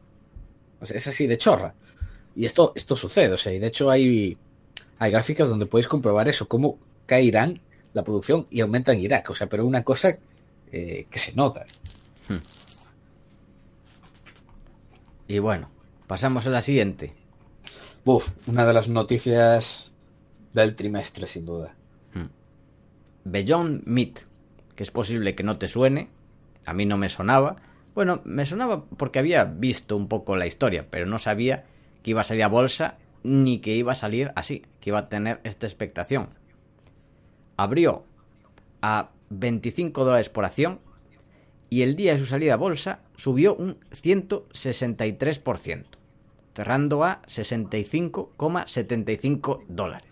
O 0.79 0.85
sea, 0.85 0.97
es 0.97 1.07
así 1.07 1.27
de 1.27 1.37
chorra. 1.37 1.73
Y 2.35 2.45
esto, 2.45 2.73
esto 2.75 2.95
sucede, 2.95 3.33
o 3.33 3.37
sea, 3.37 3.53
y 3.53 3.59
de 3.59 3.67
hecho 3.67 3.89
hay, 3.89 4.37
hay 4.97 5.11
gráficas 5.11 5.49
donde 5.49 5.65
podéis 5.65 5.87
comprobar 5.87 6.27
eso, 6.27 6.47
cómo 6.47 6.77
cae 7.05 7.23
Irán 7.23 7.61
la 7.93 8.03
producción 8.03 8.47
y 8.49 8.61
aumenta 8.61 8.93
en 8.93 8.99
Irak. 8.99 9.29
O 9.29 9.35
sea, 9.35 9.47
pero 9.47 9.65
una 9.65 9.83
cosa 9.83 10.17
eh, 10.71 11.07
que 11.09 11.19
se 11.19 11.33
nota. 11.33 11.65
Y 15.27 15.39
bueno, 15.39 15.69
pasamos 16.07 16.47
a 16.47 16.49
la 16.49 16.61
siguiente. 16.61 17.13
Uf, 18.05 18.29
una 18.47 18.65
de 18.65 18.73
las 18.73 18.87
noticias 18.87 19.91
del 20.53 20.75
trimestre, 20.75 21.27
sin 21.27 21.45
duda. 21.45 21.75
Beyond 23.31 23.83
Meat, 23.85 24.19
que 24.75 24.83
es 24.83 24.91
posible 24.91 25.35
que 25.35 25.43
no 25.43 25.57
te 25.57 25.67
suene, 25.67 26.09
a 26.65 26.73
mí 26.73 26.85
no 26.85 26.97
me 26.97 27.09
sonaba. 27.09 27.57
Bueno, 27.95 28.21
me 28.25 28.45
sonaba 28.45 28.85
porque 28.85 29.19
había 29.19 29.45
visto 29.45 29.97
un 29.97 30.07
poco 30.07 30.35
la 30.35 30.47
historia, 30.47 30.87
pero 30.89 31.05
no 31.05 31.19
sabía 31.19 31.65
que 32.01 32.11
iba 32.11 32.21
a 32.21 32.25
salir 32.25 32.43
a 32.43 32.47
bolsa 32.47 32.97
ni 33.23 33.59
que 33.59 33.75
iba 33.75 33.91
a 33.91 33.95
salir 33.95 34.31
así, 34.35 34.63
que 34.79 34.91
iba 34.91 34.99
a 34.99 35.09
tener 35.09 35.41
esta 35.43 35.67
expectación. 35.67 36.29
Abrió 37.57 38.05
a 38.81 39.09
25 39.29 40.05
dólares 40.05 40.29
por 40.29 40.45
acción 40.45 40.79
y 41.69 41.81
el 41.83 41.95
día 41.95 42.13
de 42.13 42.19
su 42.19 42.25
salida 42.25 42.53
a 42.55 42.57
bolsa 42.57 43.01
subió 43.15 43.55
un 43.55 43.77
163%, 43.91 45.85
cerrando 46.55 47.03
a 47.03 47.21
65,75 47.23 49.65
dólares. 49.67 50.08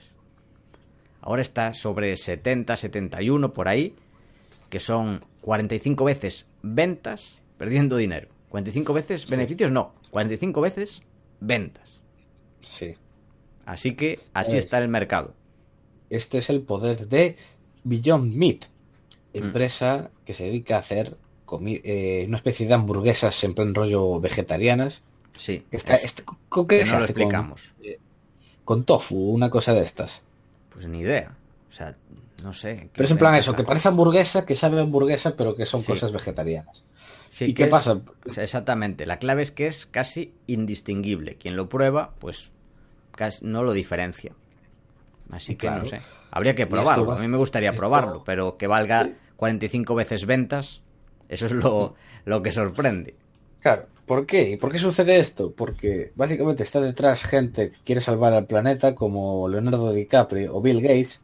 Ahora 1.28 1.42
está 1.42 1.74
sobre 1.74 2.16
70, 2.16 2.78
71 2.78 3.52
por 3.52 3.68
ahí, 3.68 3.94
que 4.70 4.80
son 4.80 5.26
45 5.42 6.06
veces 6.06 6.48
ventas 6.62 7.40
perdiendo 7.58 7.98
dinero. 7.98 8.30
45 8.48 8.94
veces 8.94 9.30
beneficios, 9.30 9.70
no, 9.70 9.94
45 10.12 10.62
veces 10.62 11.02
ventas. 11.42 12.00
Sí. 12.62 12.96
Así 13.66 13.94
que 13.96 14.22
así 14.34 14.56
Es. 14.56 14.64
está 14.64 14.78
el 14.78 14.88
mercado. 14.88 15.34
este 16.10 16.38
es 16.38 16.50
el 16.50 16.62
poder 16.62 17.10
de 17.10 17.36
Beyond 17.84 18.34
Meat, 18.34 18.64
empresa 19.34 20.12
que 20.24 20.34
se 20.34 20.46
dedica 20.46 20.78
a 20.78 20.80
hacer 20.80 21.18
eh, 21.84 22.24
una 22.26 22.38
especie 22.38 22.68
de 22.68 22.74
hamburguesas 22.74 23.44
en 23.44 23.54
plan 23.54 23.76
rollo 23.76 24.22
vegetarianas. 24.22 25.02
Sí. 25.38 25.66
Está, 25.72 26.00
¿Con 26.48 26.68
qué 26.68 26.86
no 26.86 27.00
lo 27.00 27.04
explicamos? 27.04 27.74
Eh, 27.84 28.00
con, 28.64 28.86
tofu, 28.86 29.32
una 29.32 29.50
cosa 29.50 29.74
de 29.74 29.82
estas. 29.82 30.24
Pues 30.78 30.88
ni 30.88 31.00
idea. 31.00 31.36
O 31.68 31.72
sea, 31.72 31.96
no 32.44 32.54
sé. 32.54 32.92
Pero 32.94 33.06
es 33.06 33.12
en 33.12 33.18
plan 33.18 33.34
eso, 33.34 33.56
que 33.56 33.64
parece 33.64 33.88
hamburguesa, 33.88 34.46
que 34.46 34.54
sabe 34.54 34.80
hamburguesa, 34.80 35.36
pero 35.36 35.56
que 35.56 35.66
son 35.66 35.82
cosas 35.82 36.12
vegetarianas. 36.12 36.84
¿Y 37.40 37.56
qué 37.56 37.66
pasa? 37.66 38.00
Exactamente. 38.36 39.08
La 39.08 39.18
clave 39.18 39.42
es 39.42 39.52
que 39.52 39.66
es 39.66 39.88
casi 39.88 40.36
indistinguible. 40.46 41.38
Quien 41.38 41.56
lo 41.56 41.68
prueba, 41.68 42.14
pues 42.20 42.52
casi 43.12 43.44
no 43.44 43.64
lo 43.64 43.74
diferencia. 43.74 44.34
Así 45.32 45.56
que 45.56 45.72
no 45.72 45.84
sé. 45.84 46.00
Habría 46.30 46.54
que 46.54 46.68
probarlo. 46.68 47.12
A 47.12 47.18
mí 47.18 47.28
me 47.28 47.38
gustaría 47.38 47.74
probarlo, 47.74 48.24
pero 48.24 48.58
que 48.58 48.68
valga 48.68 49.10
45 49.38 49.96
veces 49.96 50.28
ventas, 50.28 50.84
eso 51.28 51.48
es 51.48 51.54
lo, 51.54 51.96
lo 52.24 52.44
que 52.44 52.52
sorprende. 52.52 53.16
Claro, 53.62 53.88
¿por 54.08 54.26
qué? 54.26 54.52
¿Y 54.52 54.58
por 54.58 54.72
qué 54.72 54.80
sucede 54.80 55.20
esto? 55.20 55.52
Porque 55.52 56.14
básicamente 56.16 56.64
está 56.64 56.80
detrás 56.80 57.24
gente 57.24 57.72
que 57.72 57.78
quiere 57.84 58.02
salvar 58.02 58.34
al 58.34 58.48
planeta 58.48 58.96
como 58.96 59.48
Leonardo 59.50 59.92
DiCaprio 59.92 60.56
o 60.56 60.62
Bill 60.62 60.82
Gates. 60.82 61.22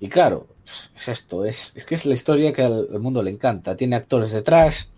Y 0.00 0.08
claro, 0.08 0.48
es 0.96 1.08
esto, 1.08 1.44
es, 1.44 1.74
que 1.86 1.94
es 1.94 2.06
la 2.06 2.14
historia 2.14 2.52
que 2.52 2.62
al, 2.62 2.88
mundo 2.98 3.22
le 3.22 3.30
encanta. 3.30 3.76
Tiene 3.76 3.96
actores 3.96 4.32
detrás, 4.32 4.90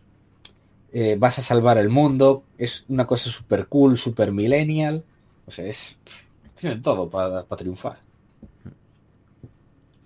eh, 0.93 1.17
vas 1.19 1.39
a 1.39 1.43
salvar 1.43 1.79
el 1.79 1.91
mundo, 1.91 2.45
es 2.57 2.85
una 2.89 3.07
cosa 3.07 3.29
súper 3.29 3.67
cool, 3.67 3.99
súper 3.99 4.33
millennial. 4.33 5.05
O 5.47 5.51
sea, 5.51 5.67
es... 5.67 5.99
Tiene 6.59 6.77
todo 6.77 7.11
para 7.11 7.45
triunfar. 7.45 7.99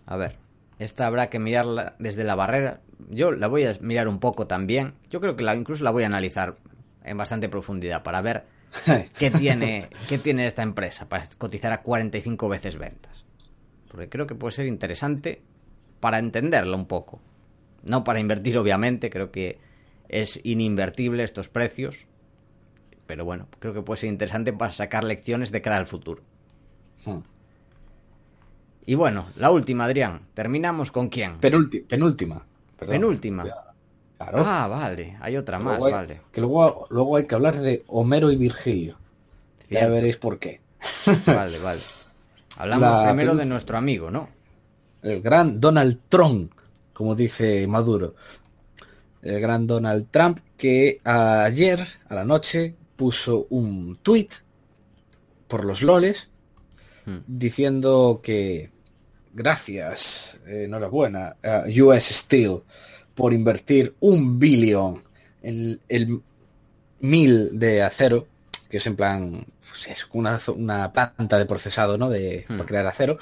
A 0.07 0.16
ver, 0.16 0.39
esta 0.81 1.07
habrá 1.07 1.29
que 1.29 1.39
mirarla 1.39 1.95
desde 1.99 2.25
la 2.25 2.35
barrera. 2.35 2.81
Yo 3.11 3.31
la 3.31 3.47
voy 3.47 3.64
a 3.64 3.77
mirar 3.81 4.09
un 4.09 4.18
poco 4.18 4.47
también. 4.47 4.95
Yo 5.11 5.21
creo 5.21 5.37
que 5.37 5.45
la, 5.45 5.55
incluso 5.55 5.85
la 5.85 5.93
voy 5.93 6.03
a 6.03 6.07
analizar 6.07 6.57
en 7.05 7.16
bastante 7.16 7.48
profundidad 7.48 8.03
para 8.03 8.20
ver 8.20 8.44
qué 9.18 9.30
tiene, 9.30 9.88
qué 10.09 10.18
tiene 10.18 10.46
esta 10.46 10.62
empresa 10.62 11.09
para 11.09 11.26
cotizar 11.38 11.72
a 11.72 11.82
45 11.82 12.48
veces 12.48 12.76
ventas. 12.78 13.24
Porque 13.90 14.09
creo 14.09 14.26
que 14.26 14.34
puede 14.34 14.53
ser 14.53 14.66
interesante 14.66 15.42
para 16.01 16.18
entenderlo 16.18 16.76
un 16.76 16.86
poco. 16.86 17.20
No 17.82 18.05
para 18.05 18.20
invertir, 18.20 18.59
obviamente, 18.59 19.11
creo 19.11 19.30
que 19.30 19.59
es 20.09 20.40
ininvertible 20.44 21.22
estos 21.22 21.48
precios. 21.48 22.07
Pero 23.07 23.24
bueno, 23.24 23.48
creo 23.59 23.74
que 23.74 23.82
puede 23.82 24.01
ser 24.01 24.11
interesante 24.11 24.53
para 24.53 24.72
sacar 24.72 25.05
lecciones 25.05 25.51
de 25.51 25.62
cara 25.62 25.76
al 25.76 25.86
futuro. 25.86 26.22
Hmm. 27.05 27.20
Y 28.86 28.94
bueno, 28.94 29.28
la 29.36 29.51
última, 29.51 29.84
Adrián. 29.84 30.22
¿Terminamos 30.34 30.92
con 30.92 31.09
quién? 31.09 31.38
penúltima. 31.88 32.46
Penúltima. 32.78 33.44
Ah, 34.21 34.68
vale. 34.68 35.16
Hay 35.21 35.37
otra 35.37 35.59
más, 35.59 35.79
vale. 35.81 36.21
Que 36.31 36.41
luego, 36.41 36.87
luego 36.91 37.16
hay 37.16 37.27
que 37.27 37.35
hablar 37.35 37.59
de 37.59 37.85
Homero 37.87 38.31
y 38.31 38.37
Virgilio. 38.37 38.97
Ya 39.71 39.89
veréis 39.89 40.16
por 40.16 40.39
qué. 40.39 40.61
Vale, 41.27 41.59
vale. 41.59 41.81
Hablamos 42.57 43.05
primero 43.05 43.37
de 43.37 43.45
nuestro 43.45 43.77
amigo, 43.77 44.11
¿no? 44.11 44.29
El 45.03 45.21
gran 45.21 45.61
Donald 45.61 46.01
Trump, 46.09 46.53
como 46.93 47.14
dice 47.14 47.66
Maduro. 47.66 48.14
El 49.23 49.41
gran 49.41 49.66
Donald 49.66 50.07
Trump 50.11 50.41
que 50.57 51.01
ayer 51.05 51.87
a 52.09 52.14
la 52.14 52.25
noche 52.25 52.75
puso 52.97 53.47
un 53.51 53.97
tweet 54.03 54.29
por 55.49 55.64
los 55.64 55.83
loles 55.83 56.31
hmm. 57.07 57.18
diciendo 57.27 58.21
que 58.23 58.71
gracias, 59.33 60.39
enhorabuena 60.47 61.37
a 61.43 61.64
US 61.83 62.05
Steel 62.05 62.62
por 63.14 63.32
invertir 63.32 63.94
un 64.00 64.38
billón 64.38 65.02
en 65.42 65.80
el 65.88 66.22
mil 67.00 67.58
de 67.58 67.82
acero, 67.82 68.26
que 68.68 68.76
es 68.76 68.86
en 68.86 68.96
plan, 68.96 69.46
pues 69.68 69.88
es 69.88 70.06
una, 70.12 70.38
una 70.54 70.92
planta 70.92 71.38
de 71.38 71.46
procesado, 71.46 71.98
¿no? 71.98 72.08
De, 72.08 72.44
hmm. 72.48 72.56
Para 72.56 72.66
crear 72.66 72.86
acero, 72.86 73.18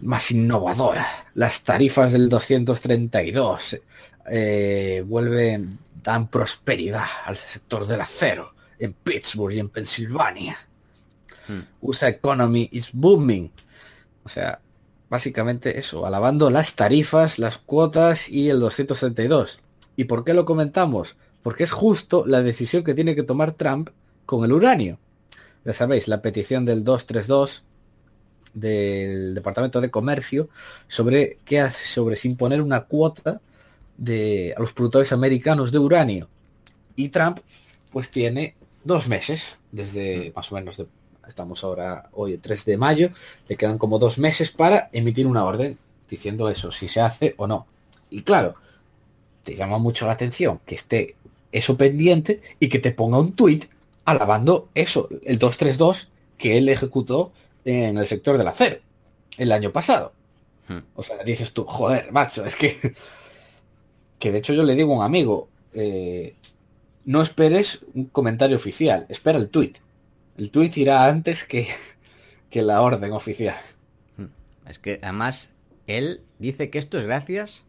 más 0.00 0.30
innovadora. 0.30 1.06
Las 1.34 1.62
tarifas 1.62 2.12
del 2.12 2.28
232 2.28 3.80
eh, 4.30 5.04
vuelven, 5.06 5.78
dan 6.02 6.28
prosperidad 6.28 7.06
al 7.24 7.36
sector 7.36 7.86
del 7.86 8.00
acero 8.00 8.54
en 8.78 8.92
Pittsburgh 8.92 9.54
y 9.54 9.60
en 9.60 9.68
Pensilvania. 9.68 10.56
Hmm. 11.46 11.60
USA 11.80 12.08
Economy 12.08 12.68
is 12.72 12.90
booming. 12.92 13.50
O 14.24 14.28
sea, 14.28 14.60
básicamente 15.10 15.78
eso, 15.78 16.06
alabando 16.06 16.50
las 16.50 16.74
tarifas, 16.74 17.38
las 17.38 17.58
cuotas 17.58 18.28
y 18.28 18.50
el 18.50 18.60
232. 18.60 19.60
¿Y 19.96 20.04
por 20.04 20.24
qué 20.24 20.34
lo 20.34 20.44
comentamos? 20.44 21.16
Porque 21.42 21.64
es 21.64 21.72
justo 21.72 22.24
la 22.26 22.42
decisión 22.42 22.84
que 22.84 22.94
tiene 22.94 23.14
que 23.14 23.22
tomar 23.22 23.52
Trump 23.52 23.90
con 24.26 24.44
el 24.44 24.52
uranio. 24.52 24.98
Ya 25.64 25.72
sabéis, 25.72 26.08
la 26.08 26.22
petición 26.22 26.64
del 26.64 26.84
232 26.84 27.64
del 28.54 29.34
Departamento 29.34 29.80
de 29.80 29.90
Comercio 29.90 30.48
sobre 30.86 31.38
qué 31.44 31.60
hace, 31.60 31.86
sobre 31.86 32.16
si 32.16 32.28
imponer 32.28 32.62
una 32.62 32.82
cuota 32.84 33.40
a 34.00 34.60
los 34.60 34.72
productores 34.72 35.12
americanos 35.12 35.72
de 35.72 35.78
uranio. 35.78 36.28
Y 36.96 37.08
Trump 37.08 37.40
pues 37.90 38.10
tiene 38.10 38.54
dos 38.84 39.08
meses 39.08 39.58
desde 39.72 40.32
más 40.34 40.52
o 40.52 40.54
menos 40.54 40.76
de 40.76 40.86
estamos 41.28 41.64
ahora 41.64 42.08
hoy 42.12 42.34
el 42.34 42.40
3 42.40 42.64
de 42.64 42.76
mayo, 42.76 43.10
le 43.48 43.56
quedan 43.56 43.78
como 43.78 43.98
dos 43.98 44.18
meses 44.18 44.50
para 44.50 44.88
emitir 44.92 45.26
una 45.26 45.44
orden 45.44 45.78
diciendo 46.08 46.48
eso, 46.48 46.70
si 46.72 46.88
se 46.88 47.00
hace 47.00 47.34
o 47.36 47.46
no. 47.46 47.66
Y 48.10 48.22
claro, 48.22 48.54
te 49.42 49.54
llama 49.54 49.78
mucho 49.78 50.06
la 50.06 50.12
atención 50.12 50.60
que 50.64 50.74
esté 50.74 51.16
eso 51.52 51.76
pendiente 51.76 52.40
y 52.60 52.68
que 52.68 52.78
te 52.78 52.92
ponga 52.92 53.18
un 53.18 53.32
tuit 53.32 53.66
alabando 54.04 54.68
eso, 54.74 55.08
el 55.24 55.38
232 55.38 56.08
que 56.36 56.58
él 56.58 56.68
ejecutó 56.68 57.32
en 57.64 57.98
el 57.98 58.06
sector 58.06 58.38
del 58.38 58.48
acero 58.48 58.78
el 59.36 59.52
año 59.52 59.72
pasado. 59.72 60.12
Hmm. 60.68 60.78
O 60.94 61.02
sea, 61.02 61.22
dices 61.24 61.52
tú, 61.52 61.64
joder, 61.64 62.12
macho, 62.12 62.44
es 62.44 62.56
que... 62.56 62.94
Que 64.18 64.32
de 64.32 64.38
hecho 64.38 64.52
yo 64.52 64.64
le 64.64 64.74
digo 64.74 64.92
a 64.92 64.96
un 64.96 65.04
amigo, 65.04 65.48
eh, 65.74 66.34
no 67.04 67.22
esperes 67.22 67.84
un 67.94 68.06
comentario 68.06 68.56
oficial, 68.56 69.06
espera 69.08 69.38
el 69.38 69.48
tuit. 69.48 69.78
El 70.38 70.52
tweet 70.52 70.70
irá 70.76 71.06
antes 71.06 71.44
que, 71.44 71.66
que 72.50 72.62
la 72.62 72.80
orden 72.80 73.12
oficial. 73.12 73.56
Hmm. 74.16 74.26
Es 74.68 74.78
que 74.78 75.00
además 75.02 75.50
él 75.86 76.22
dice 76.38 76.70
que 76.70 76.78
esto 76.78 76.98
es 76.98 77.04
gracias 77.04 77.64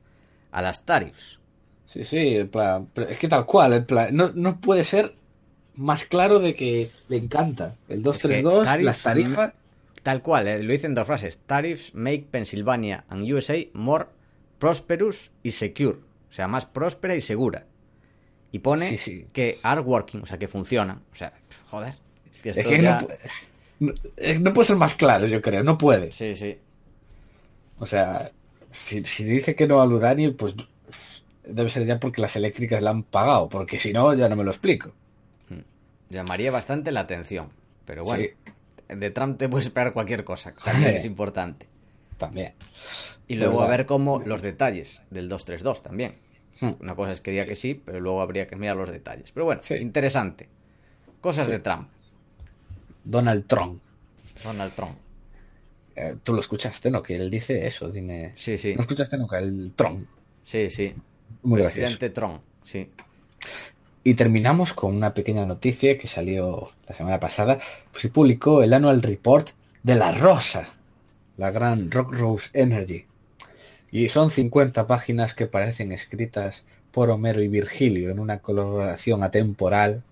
a 0.52 0.62
las 0.62 0.86
tarifas. 0.86 1.40
Sí, 1.86 2.06
sí, 2.06 2.36
el 2.36 2.48
plan, 2.48 2.88
es 3.10 3.18
que 3.18 3.28
tal 3.28 3.48
cual, 3.48 3.74
el 3.74 3.86
plan, 3.86 4.16
no, 4.16 4.32
no 4.36 4.62
puede 4.62 4.84
ser 4.84 5.16
más 5.74 6.06
claro 6.06 6.38
de 6.38 6.54
que 6.54 6.92
le 7.08 7.18
encanta. 7.18 7.76
El 7.88 8.04
232, 8.04 8.84
las 8.84 9.02
tarifas. 9.02 9.54
Tal 10.04 10.22
cual, 10.22 10.48
eh, 10.48 10.62
lo 10.62 10.72
dicen 10.72 10.94
dos 10.94 11.08
frases. 11.08 11.40
Tariffs 11.40 11.96
make 11.96 12.28
Pennsylvania 12.30 13.06
and 13.10 13.24
USA 13.24 13.58
more 13.74 14.06
prosperous 14.60 15.32
y 15.42 15.52
secure. 15.52 15.98
O 16.30 16.32
sea, 16.32 16.48
más 16.48 16.68
próspera 16.68 17.16
y 17.16 17.22
segura. 17.22 17.66
Y 18.52 18.60
pone 18.60 19.00
que 19.34 19.58
are 19.64 19.82
working, 19.82 20.22
o 20.22 20.26
sea, 20.28 20.38
que 20.38 20.48
funciona. 20.48 21.02
O 21.12 21.16
sea, 21.16 21.34
joder 21.66 21.96
es 22.44 22.68
que 22.68 22.76
eh, 24.18 24.40
no, 24.40 24.54
puede 24.54 24.68
ser 24.68 24.76
más 24.76 24.96
claro, 24.96 25.28
yo 25.28 25.42
creo, 25.42 25.64
no 25.64 25.78
puede. 25.78 26.12
Sí, 26.12 26.36
sí. 26.36 26.58
O 27.80 27.86
sea, 27.86 28.32
si, 28.72 29.02
dice 29.02 29.56
que 29.56 29.68
no 29.68 29.82
al 29.82 29.94
uranio, 29.94 30.36
pues 30.36 30.56
debe 31.46 31.70
ser 31.70 31.86
ya 31.86 32.00
porque 32.00 32.22
las 32.22 32.36
eléctricas 32.36 32.82
la 32.82 32.90
han 32.92 33.04
pagado, 33.04 33.50
porque 33.50 33.80
si 33.80 33.94
no, 33.94 34.14
ya 34.14 34.28
no 34.28 34.36
me 34.36 34.44
lo 34.44 34.52
explico. 34.52 34.92
Hmm. 35.50 35.62
Llamaría 36.10 36.52
bastante 36.52 36.92
la 36.92 37.02
atención, 37.02 37.50
pero 37.86 38.04
bueno, 38.04 38.26
de 38.90 39.12
Trump 39.12 39.38
te 39.38 39.48
puedes 39.48 39.68
esperar 39.68 39.94
cualquier 39.94 40.24
cosa, 40.24 40.54
también 40.64 40.96
es 40.96 41.06
importante. 41.06 41.68
También. 42.18 42.54
Y 43.30 43.36
luego 43.36 43.62
a 43.62 43.68
ver 43.68 43.86
cómo 43.86 44.20
los 44.20 44.42
detalles 44.42 45.04
del 45.10 45.30
232 45.30 45.84
también. 45.84 46.16
Hmm. 46.60 46.72
Una 46.82 46.96
cosa 46.96 47.14
es 47.14 47.22
que 47.22 47.32
diga 47.32 47.46
que 47.46 47.56
sí, 47.56 47.82
pero 47.86 48.02
luego 48.02 48.22
habría 48.22 48.46
que 48.46 48.58
mirar 48.58 48.76
los 48.76 48.90
detalles. 48.90 49.32
Pero 49.32 49.46
bueno, 49.46 49.62
interesante. 49.80 50.50
Cosas 51.22 51.48
de 51.48 51.60
Trump. 51.60 51.88
Donald 53.10 53.46
Trump. 53.48 53.82
Donald 54.44 54.74
Trump. 54.74 54.96
Eh, 55.96 56.16
Tú 56.24 56.34
lo 56.34 56.40
escuchaste, 56.40 56.92
¿no? 56.92 57.02
Que 57.02 57.16
él 57.16 57.30
dice 57.30 57.66
eso, 57.66 57.90
dime. 57.90 58.34
Sí, 58.36 58.58
sí. 58.58 58.76
¿No 58.76 58.82
escuchaste 58.82 59.18
nunca? 59.18 59.40
El 59.40 59.74
Trump. 59.76 60.08
Sí, 60.44 60.70
sí. 60.70 60.94
Muy 61.44 61.62
Presidente 61.62 62.10
Trump, 62.10 62.42
sí. 62.64 62.90
Y 64.04 64.14
terminamos 64.14 64.74
con 64.74 64.96
una 64.96 65.14
pequeña 65.14 65.46
noticia 65.46 65.98
que 65.98 66.08
salió 66.08 66.72
la 66.88 66.96
semana 66.96 67.20
pasada. 67.20 67.60
Pues 67.92 68.02
se 68.02 68.10
publicó 68.10 68.64
el 68.64 68.74
Annual 68.74 69.02
Report 69.02 69.50
de 69.84 69.96
La 69.96 70.12
Rosa, 70.12 70.70
la 71.38 71.52
gran 71.52 71.92
Rock 71.92 72.14
Rose 72.14 72.50
Energy. 72.54 73.06
Y 73.92 74.08
son 74.10 74.32
50 74.32 74.88
páginas 74.88 75.34
que 75.34 75.48
parecen 75.48 75.92
escritas 75.92 76.66
por 76.92 77.10
Homero 77.10 77.42
y 77.42 77.48
Virgilio 77.48 78.12
en 78.12 78.20
una 78.20 78.40
colaboración 78.40 79.24
atemporal 79.24 80.04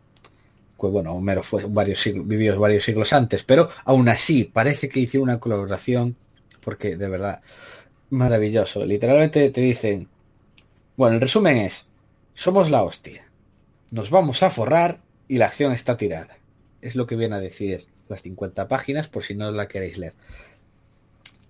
pues 0.77 0.93
bueno, 0.93 1.13
Homero 1.13 1.43
fue 1.43 1.63
varios 1.67 1.99
siglos, 1.99 2.27
vivió 2.27 2.59
varios 2.59 2.83
siglos 2.83 3.13
antes, 3.13 3.43
pero 3.43 3.69
aún 3.85 4.09
así 4.09 4.43
parece 4.43 4.89
que 4.89 4.99
hicieron 4.99 5.29
una 5.29 5.39
colaboración 5.39 6.15
porque 6.61 6.97
de 6.97 7.07
verdad, 7.07 7.41
maravilloso. 8.09 8.85
Literalmente 8.85 9.49
te 9.49 9.61
dicen, 9.61 10.07
bueno, 10.95 11.15
el 11.15 11.21
resumen 11.21 11.57
es, 11.57 11.87
somos 12.33 12.69
la 12.69 12.83
hostia, 12.83 13.27
nos 13.91 14.09
vamos 14.09 14.43
a 14.43 14.49
forrar 14.49 14.99
y 15.27 15.37
la 15.37 15.45
acción 15.45 15.71
está 15.71 15.97
tirada. 15.97 16.37
Es 16.81 16.95
lo 16.95 17.07
que 17.07 17.15
viene 17.15 17.35
a 17.35 17.39
decir 17.39 17.85
las 18.09 18.21
50 18.21 18.67
páginas 18.67 19.07
por 19.07 19.23
si 19.23 19.35
no 19.35 19.51
la 19.51 19.67
queréis 19.67 19.97
leer. 19.97 20.13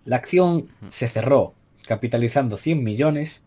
La 0.06 0.18
acción 0.18 0.70
se 0.90 1.08
cerró 1.08 1.54
capitalizando 1.88 2.58
100 2.58 2.84
millones 2.84 3.44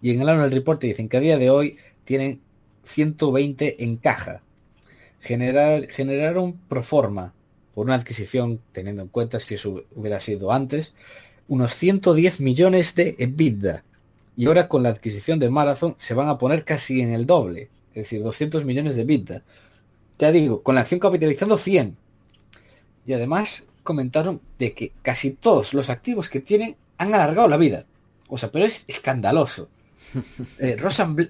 y 0.00 0.12
en 0.12 0.22
el 0.22 0.28
annual 0.28 0.50
report 0.50 0.80
te 0.80 0.86
dicen 0.86 1.08
que 1.08 1.18
a 1.18 1.20
día 1.20 1.38
de 1.38 1.50
hoy 1.50 1.76
tienen 2.04 2.40
120 2.84 3.84
en 3.84 3.96
caja. 3.96 4.42
Generar, 5.20 5.88
generaron 5.88 6.54
pro 6.68 6.82
forma 6.82 7.34
por 7.74 7.86
una 7.86 7.94
adquisición, 7.94 8.60
teniendo 8.72 9.02
en 9.02 9.08
cuenta 9.08 9.38
si 9.40 9.54
eso 9.54 9.84
hubiera 9.94 10.20
sido 10.20 10.52
antes, 10.52 10.94
unos 11.46 11.74
110 11.74 12.40
millones 12.40 12.94
de 12.94 13.14
EBITDA. 13.18 13.84
Y 14.36 14.46
ahora 14.46 14.68
con 14.68 14.82
la 14.82 14.90
adquisición 14.90 15.38
de 15.38 15.50
Marathon 15.50 15.94
se 15.96 16.14
van 16.14 16.28
a 16.28 16.38
poner 16.38 16.64
casi 16.64 17.00
en 17.00 17.12
el 17.12 17.26
doble, 17.26 17.70
es 17.90 18.04
decir, 18.04 18.22
200 18.22 18.64
millones 18.64 18.96
de 18.96 19.02
EBITDA. 19.02 19.42
Ya 20.18 20.32
digo, 20.32 20.62
con 20.62 20.74
la 20.74 20.82
acción 20.82 21.00
capitalizando 21.00 21.56
100. 21.56 21.96
Y 23.06 23.12
además 23.12 23.64
comentaron 23.82 24.40
de 24.58 24.74
que 24.74 24.92
casi 25.02 25.30
todos 25.30 25.72
los 25.72 25.88
activos 25.88 26.28
que 26.28 26.40
tienen 26.40 26.76
han 26.98 27.14
alargado 27.14 27.48
la 27.48 27.56
vida. 27.56 27.86
O 28.28 28.36
sea, 28.36 28.50
pero 28.50 28.64
es 28.64 28.84
escandaloso. 28.86 29.68
Eh, 30.58 30.76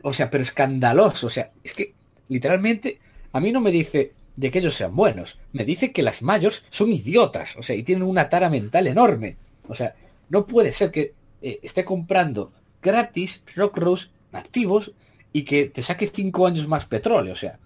o 0.02 0.12
sea, 0.12 0.30
pero 0.30 0.42
escandaloso. 0.42 1.26
O 1.26 1.30
sea, 1.30 1.50
es 1.64 1.72
que 1.74 1.94
literalmente 2.28 2.98
a 3.32 3.40
mí 3.40 3.52
no 3.52 3.60
me 3.60 3.70
dice 3.70 4.12
de 4.36 4.50
que 4.50 4.60
ellos 4.60 4.76
sean 4.76 4.94
buenos. 4.94 5.38
Me 5.52 5.64
dice 5.64 5.92
que 5.92 6.02
las 6.02 6.22
mayors 6.22 6.64
son 6.70 6.92
idiotas. 6.92 7.56
O 7.56 7.62
sea, 7.62 7.74
y 7.74 7.82
tienen 7.82 8.04
una 8.04 8.28
tara 8.28 8.48
mental 8.48 8.86
enorme. 8.86 9.36
O 9.68 9.74
sea, 9.74 9.94
no 10.28 10.46
puede 10.46 10.72
ser 10.72 10.90
que 10.90 11.14
eh, 11.42 11.58
esté 11.62 11.84
comprando 11.84 12.52
gratis 12.80 13.42
Rock 13.56 13.78
Rose 13.78 14.08
activos 14.32 14.92
y 15.32 15.42
que 15.42 15.66
te 15.66 15.82
saque 15.82 16.06
cinco 16.06 16.46
años 16.46 16.68
más 16.68 16.86
petróleo. 16.86 17.32
O 17.32 17.36
sea, 17.36 17.58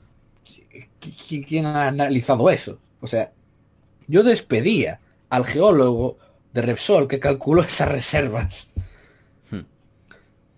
¿quién 1.47 1.67
ha 1.67 1.89
analizado 1.89 2.49
eso? 2.51 2.79
O 3.01 3.07
sea, 3.07 3.33
yo 4.07 4.23
despedía 4.23 5.01
al 5.29 5.45
geólogo 5.45 6.19
de 6.53 6.63
Repsol 6.63 7.09
que 7.09 7.21
calculó 7.21 7.63
esas 7.65 7.89
reservas. 7.91 8.69
Hmm. 9.51 9.67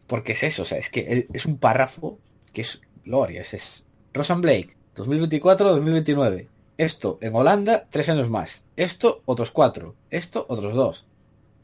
Porque 0.07 0.33
es 0.33 0.43
eso, 0.43 0.63
o 0.63 0.65
sea, 0.65 0.79
es 0.79 0.91
que 0.91 1.27
es 1.33 1.47
un 1.47 1.59
párrafo 1.59 2.19
que 2.53 2.61
es 2.61 2.81
gloria, 3.05 3.43
es, 3.43 3.55
es 3.55 3.85
Rosan 4.13 4.41
Blake, 4.41 4.77
2024-2029. 4.97 6.49
Esto 6.77 7.19
en 7.21 7.35
Holanda, 7.35 7.87
tres 7.91 8.09
años 8.09 8.31
más. 8.31 8.65
Esto, 8.77 9.23
otros 9.27 9.51
cuatro. 9.51 9.95
Esto, 10.11 10.45
otros 10.49 10.75
dos. 10.75 11.05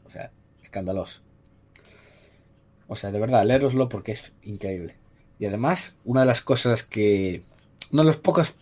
O 0.05 0.09
sea, 0.09 0.31
escandaloso. 0.63 1.21
O 2.87 2.95
sea, 2.95 3.11
de 3.11 3.19
verdad, 3.19 3.45
leeroslo 3.45 3.89
porque 3.89 4.13
es 4.13 4.31
increíble. 4.43 4.95
Y 5.39 5.45
además, 5.45 5.95
una 6.05 6.21
de 6.21 6.27
las 6.27 6.41
cosas 6.41 6.83
que... 6.83 7.43
Uno 7.91 8.03
de 8.03 8.07
los 8.07 8.17
pocos 8.17 8.53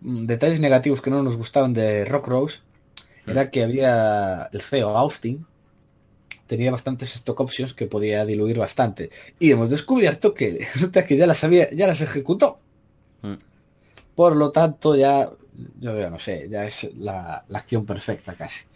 detalles 0.00 0.60
negativos 0.60 1.00
que 1.00 1.10
no 1.10 1.22
nos 1.22 1.36
gustaban 1.36 1.74
de 1.74 2.04
Rock 2.04 2.28
Rose 2.28 2.58
era 3.26 3.50
que 3.50 3.62
había 3.62 4.48
el 4.52 4.62
CEO 4.62 4.96
Austin 4.96 5.46
tenía 6.46 6.70
bastantes 6.70 7.14
stock 7.14 7.38
options 7.40 7.74
que 7.74 7.86
podía 7.86 8.24
diluir 8.24 8.58
bastante 8.58 9.10
y 9.38 9.50
hemos 9.50 9.70
descubierto 9.70 10.34
que 10.34 10.66
resulta 10.74 11.04
que 11.04 11.16
ya 11.16 11.26
las 11.26 11.44
había 11.44 11.70
ya 11.70 11.86
las 11.86 12.00
ejecutó 12.00 12.58
mm. 13.22 13.34
Por 14.18 14.34
lo 14.34 14.50
tanto 14.50 14.96
ya 14.96 15.30
yo 15.78 15.96
ya 15.96 16.10
no 16.10 16.18
sé 16.18 16.48
ya 16.50 16.66
es 16.66 16.90
la, 16.98 17.44
la, 17.46 17.58
acción 17.60 17.86
perfecta 17.86 18.34
casi 18.34 18.66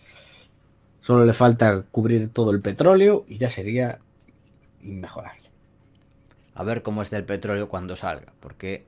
solo 1.01 1.24
le 1.24 1.32
falta 1.32 1.82
cubrir 1.90 2.28
todo 2.28 2.53
el 2.53 2.61
petróleo 2.61 3.24
y 3.26 3.38
ya 3.38 3.51
sería 3.51 3.99
inmejorable 4.82 5.51
a 6.55 6.62
ver 6.62 6.82
cómo 6.82 7.03
está 7.03 7.16
el 7.16 7.24
petróleo 7.24 7.68
cuando 7.68 7.97
salga 7.97 8.32
porque 8.38 8.84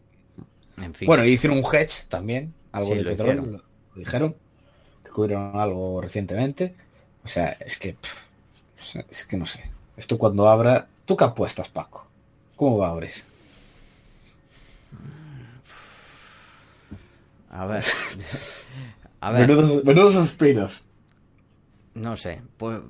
en 0.78 0.94
fin 0.94 1.07
bueno 1.09 1.24
hicieron 1.24 1.59
un 1.59 1.64
hedge 1.64 2.07
también 2.09 2.55
algo 2.70 2.94
de 2.94 3.02
petróleo 3.02 3.46
lo 3.46 3.62
dijeron 3.96 4.36
descubrieron 5.14 5.57
algo 5.61 6.00
recientemente. 6.00 6.74
O 7.24 7.28
sea, 7.28 7.57
es 7.61 7.78
que... 7.78 7.96
es 9.09 9.24
que 9.24 9.36
no 9.36 9.46
sé. 9.46 9.70
Esto 9.96 10.18
cuando 10.18 10.48
abra... 10.48 10.88
¿Tú 11.05 11.16
qué 11.16 11.22
apuestas, 11.22 11.68
Paco? 11.68 12.05
¿Cómo 12.57 12.78
va 12.78 12.88
a 12.88 12.90
abrir? 12.90 13.12
A 17.55 17.66
ver. 17.66 17.84
A 19.20 19.30
ver. 19.30 19.48
Menudos, 19.48 20.14
suspiros. 20.14 20.82
No 21.94 22.16
sé. 22.16 22.42
Pues. 22.59 22.80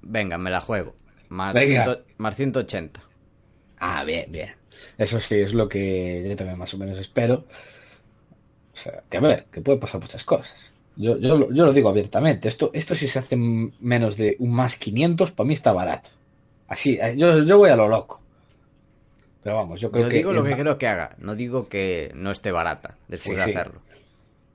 Venga, 0.00 0.38
me 0.38 0.50
la 0.50 0.60
juego. 0.60 0.94
Más, 1.28 1.56
más 2.16 2.36
180. 2.36 3.02
Ah, 3.78 4.04
bien, 4.04 4.30
bien. 4.30 4.54
Eso 4.96 5.18
sí 5.18 5.34
es 5.34 5.52
lo 5.52 5.68
que 5.68 6.24
yo 6.26 6.36
también 6.36 6.58
más 6.58 6.72
o 6.72 6.78
menos 6.78 6.98
espero. 6.98 7.44
O 8.72 8.76
sea, 8.76 9.02
que 9.10 9.16
a 9.16 9.20
ver, 9.20 9.46
que 9.50 9.60
puede 9.60 9.78
pasar 9.78 10.00
muchas 10.00 10.24
cosas. 10.24 10.72
Yo, 10.96 11.18
yo, 11.18 11.36
lo 11.36 11.72
digo 11.72 11.88
abiertamente. 11.88 12.48
Esto, 12.48 12.70
esto 12.72 12.94
si 12.94 13.08
se 13.08 13.18
hace 13.18 13.36
menos 13.36 14.16
de 14.16 14.36
un 14.38 14.52
más 14.52 14.76
500, 14.76 15.32
para 15.32 15.46
mí 15.46 15.54
está 15.54 15.72
barato. 15.72 16.10
Así, 16.68 16.98
eh, 17.00 17.14
yo, 17.16 17.42
yo 17.42 17.58
voy 17.58 17.70
a 17.70 17.76
lo 17.76 17.88
loco. 17.88 18.23
Pero 19.44 19.56
vamos, 19.56 19.80
yo 19.80 19.92
creo 19.92 20.04
yo 20.04 20.08
que... 20.08 20.16
digo 20.16 20.32
lo 20.32 20.42
que 20.42 20.56
creo 20.56 20.78
que 20.78 20.88
haga. 20.88 21.14
No 21.18 21.36
digo 21.36 21.68
que 21.68 22.10
no 22.14 22.32
esté 22.32 22.50
barata 22.50 22.96
después 23.06 23.36
de 23.36 23.44
hacerlo. 23.44 23.82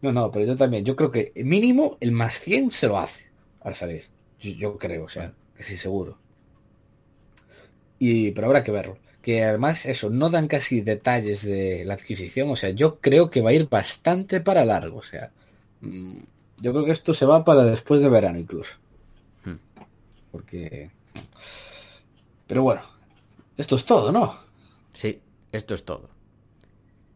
No, 0.02 0.12
no, 0.12 0.32
pero 0.32 0.46
yo 0.46 0.58
también. 0.58 0.84
Yo 0.84 0.96
creo 0.96 1.12
que 1.12 1.32
mínimo 1.36 1.98
el 2.02 2.12
más 2.12 2.40
100 2.40 2.72
se 2.72 2.88
lo 2.88 2.98
hace 2.98 3.28
al 3.62 3.76
salir. 3.76 4.04
Yo, 4.42 4.78
creo, 4.78 5.06
o 5.06 5.10
sea, 5.10 5.32
que 5.56 5.64
sí, 5.64 5.78
seguro. 5.78 6.18
Y, 8.00 8.32
pero 8.32 8.48
habrá 8.48 8.64
que 8.64 8.72
verlo. 8.72 8.98
Que 9.22 9.44
además, 9.44 9.86
eso, 9.86 10.10
no 10.10 10.30
dan 10.30 10.48
casi 10.48 10.82
detalles 10.82 11.46
de 11.46 11.86
la 11.86 11.94
adquisición. 11.94 12.50
O 12.50 12.56
sea, 12.56 12.72
yo 12.72 13.00
creo 13.00 13.30
que 13.30 13.42
va 13.42 13.52
a 13.52 13.54
ir 13.54 13.70
bastante 13.70 14.42
para 14.42 14.66
largo. 14.66 14.98
O 14.98 15.04
sea, 15.04 15.32
Mm, 15.82 16.20
yo 16.62 16.74
creo 16.74 16.86
que 16.86 16.92
esto 16.92 17.14
se 17.14 17.26
va 17.26 17.46
para 17.46 17.64
después 17.64 18.02
de 18.02 18.10
verano 18.10 18.40
incluso. 18.40 18.76
Hmm. 19.46 19.56
Porque... 20.32 20.92
Pero 22.48 22.64
bueno, 22.64 22.82
esto 23.58 23.76
es 23.76 23.86
todo, 23.86 24.12
¿no? 24.12 24.36
Sí, 25.00 25.22
esto 25.54 25.74
es 25.74 25.86
todo. 25.86 26.10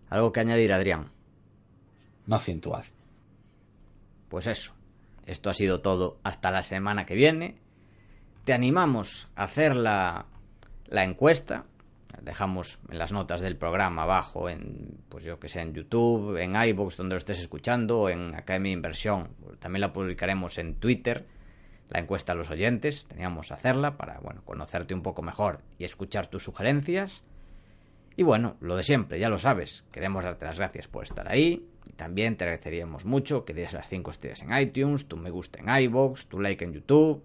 ¿Algo 0.09 0.31
que 0.31 0.39
añadir, 0.39 0.71
Adrián? 0.71 1.11
No 2.25 2.38
acentuad. 2.38 2.86
Pues 4.30 4.47
eso. 4.47 4.73
Esto 5.26 5.49
ha 5.49 5.53
sido 5.53 5.81
todo 5.81 6.18
hasta 6.23 6.49
la 6.49 6.64
semana 6.64 7.05
que 7.05 7.15
viene. 7.15 7.57
Te 8.45 8.53
animamos 8.53 9.27
a 9.35 9.43
hacer 9.43 9.76
la, 9.76 10.27
la 10.85 11.03
encuesta 11.03 11.65
dejamos 12.22 12.80
en 12.89 12.99
las 12.99 13.11
notas 13.11 13.41
del 13.41 13.57
programa 13.57 14.03
abajo, 14.03 14.47
en, 14.47 15.03
pues 15.10 15.26
yo 15.26 15.41
que 15.41 15.49
sé, 15.49 15.60
en 15.60 15.73
YouTube, 15.73 16.38
en 16.38 16.55
iVoox, 16.55 16.95
donde 16.95 17.15
lo 17.15 17.18
estés 17.18 17.39
escuchando, 17.39 17.99
o 17.99 18.10
en 18.10 18.34
Academia 18.34 18.72
Inversión. 18.72 19.35
También 19.60 19.81
la 19.81 19.91
publicaremos 19.91 20.57
en 20.57 20.76
Twitter, 20.76 21.26
la 21.89 21.99
encuesta 21.99 22.31
a 22.31 22.35
los 22.35 22.49
oyentes. 22.49 23.07
Teníamos 23.07 23.49
que 23.49 23.55
hacerla 23.55 23.97
para, 23.97 24.22
bueno, 24.22 24.41
conocerte 24.45 24.93
un 24.93 25.01
poco 25.01 25.22
mejor 25.22 25.60
y 25.77 25.84
escuchar 25.84 26.27
tus 26.27 26.45
sugerencias. 26.45 27.23
Y 28.15 28.23
bueno, 28.23 28.57
lo 28.60 28.76
de 28.77 28.84
siempre, 28.84 29.19
ya 29.19 29.30
lo 29.30 29.38
sabes. 29.38 29.85
Queremos 29.91 30.23
darte 30.23 30.45
las 30.45 30.60
gracias 30.60 30.88
por 30.88 31.03
estar 31.03 31.31
ahí. 31.31 31.68
También 31.95 32.38
te 32.38 32.44
agradeceríamos 32.44 33.06
mucho 33.06 33.45
que 33.45 33.53
des 33.53 33.73
las 33.73 33.88
5 33.88 34.11
estrellas 34.11 34.44
en 34.44 34.57
iTunes, 34.57 35.07
tu 35.07 35.18
me 35.18 35.30
gusta 35.30 35.60
en 35.60 35.69
iVoox, 35.84 36.27
tu 36.27 36.40
like 36.40 36.64
en 36.64 36.73
YouTube, 36.73 37.23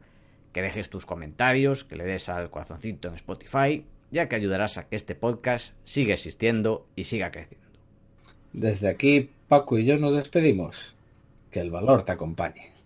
que 0.52 0.62
dejes 0.62 0.90
tus 0.90 1.06
comentarios, 1.06 1.84
que 1.84 1.96
le 1.96 2.04
des 2.04 2.28
al 2.28 2.50
corazoncito 2.50 3.08
en 3.08 3.14
Spotify 3.14 3.84
ya 4.10 4.28
que 4.28 4.36
ayudarás 4.36 4.78
a 4.78 4.88
que 4.88 4.96
este 4.96 5.14
podcast 5.14 5.74
siga 5.84 6.14
existiendo 6.14 6.86
y 6.96 7.04
siga 7.04 7.30
creciendo. 7.30 7.66
Desde 8.52 8.88
aquí, 8.88 9.30
Paco 9.48 9.78
y 9.78 9.84
yo 9.84 9.98
nos 9.98 10.14
despedimos. 10.14 10.94
Que 11.50 11.60
el 11.60 11.70
valor 11.70 12.04
te 12.04 12.12
acompañe. 12.12 12.77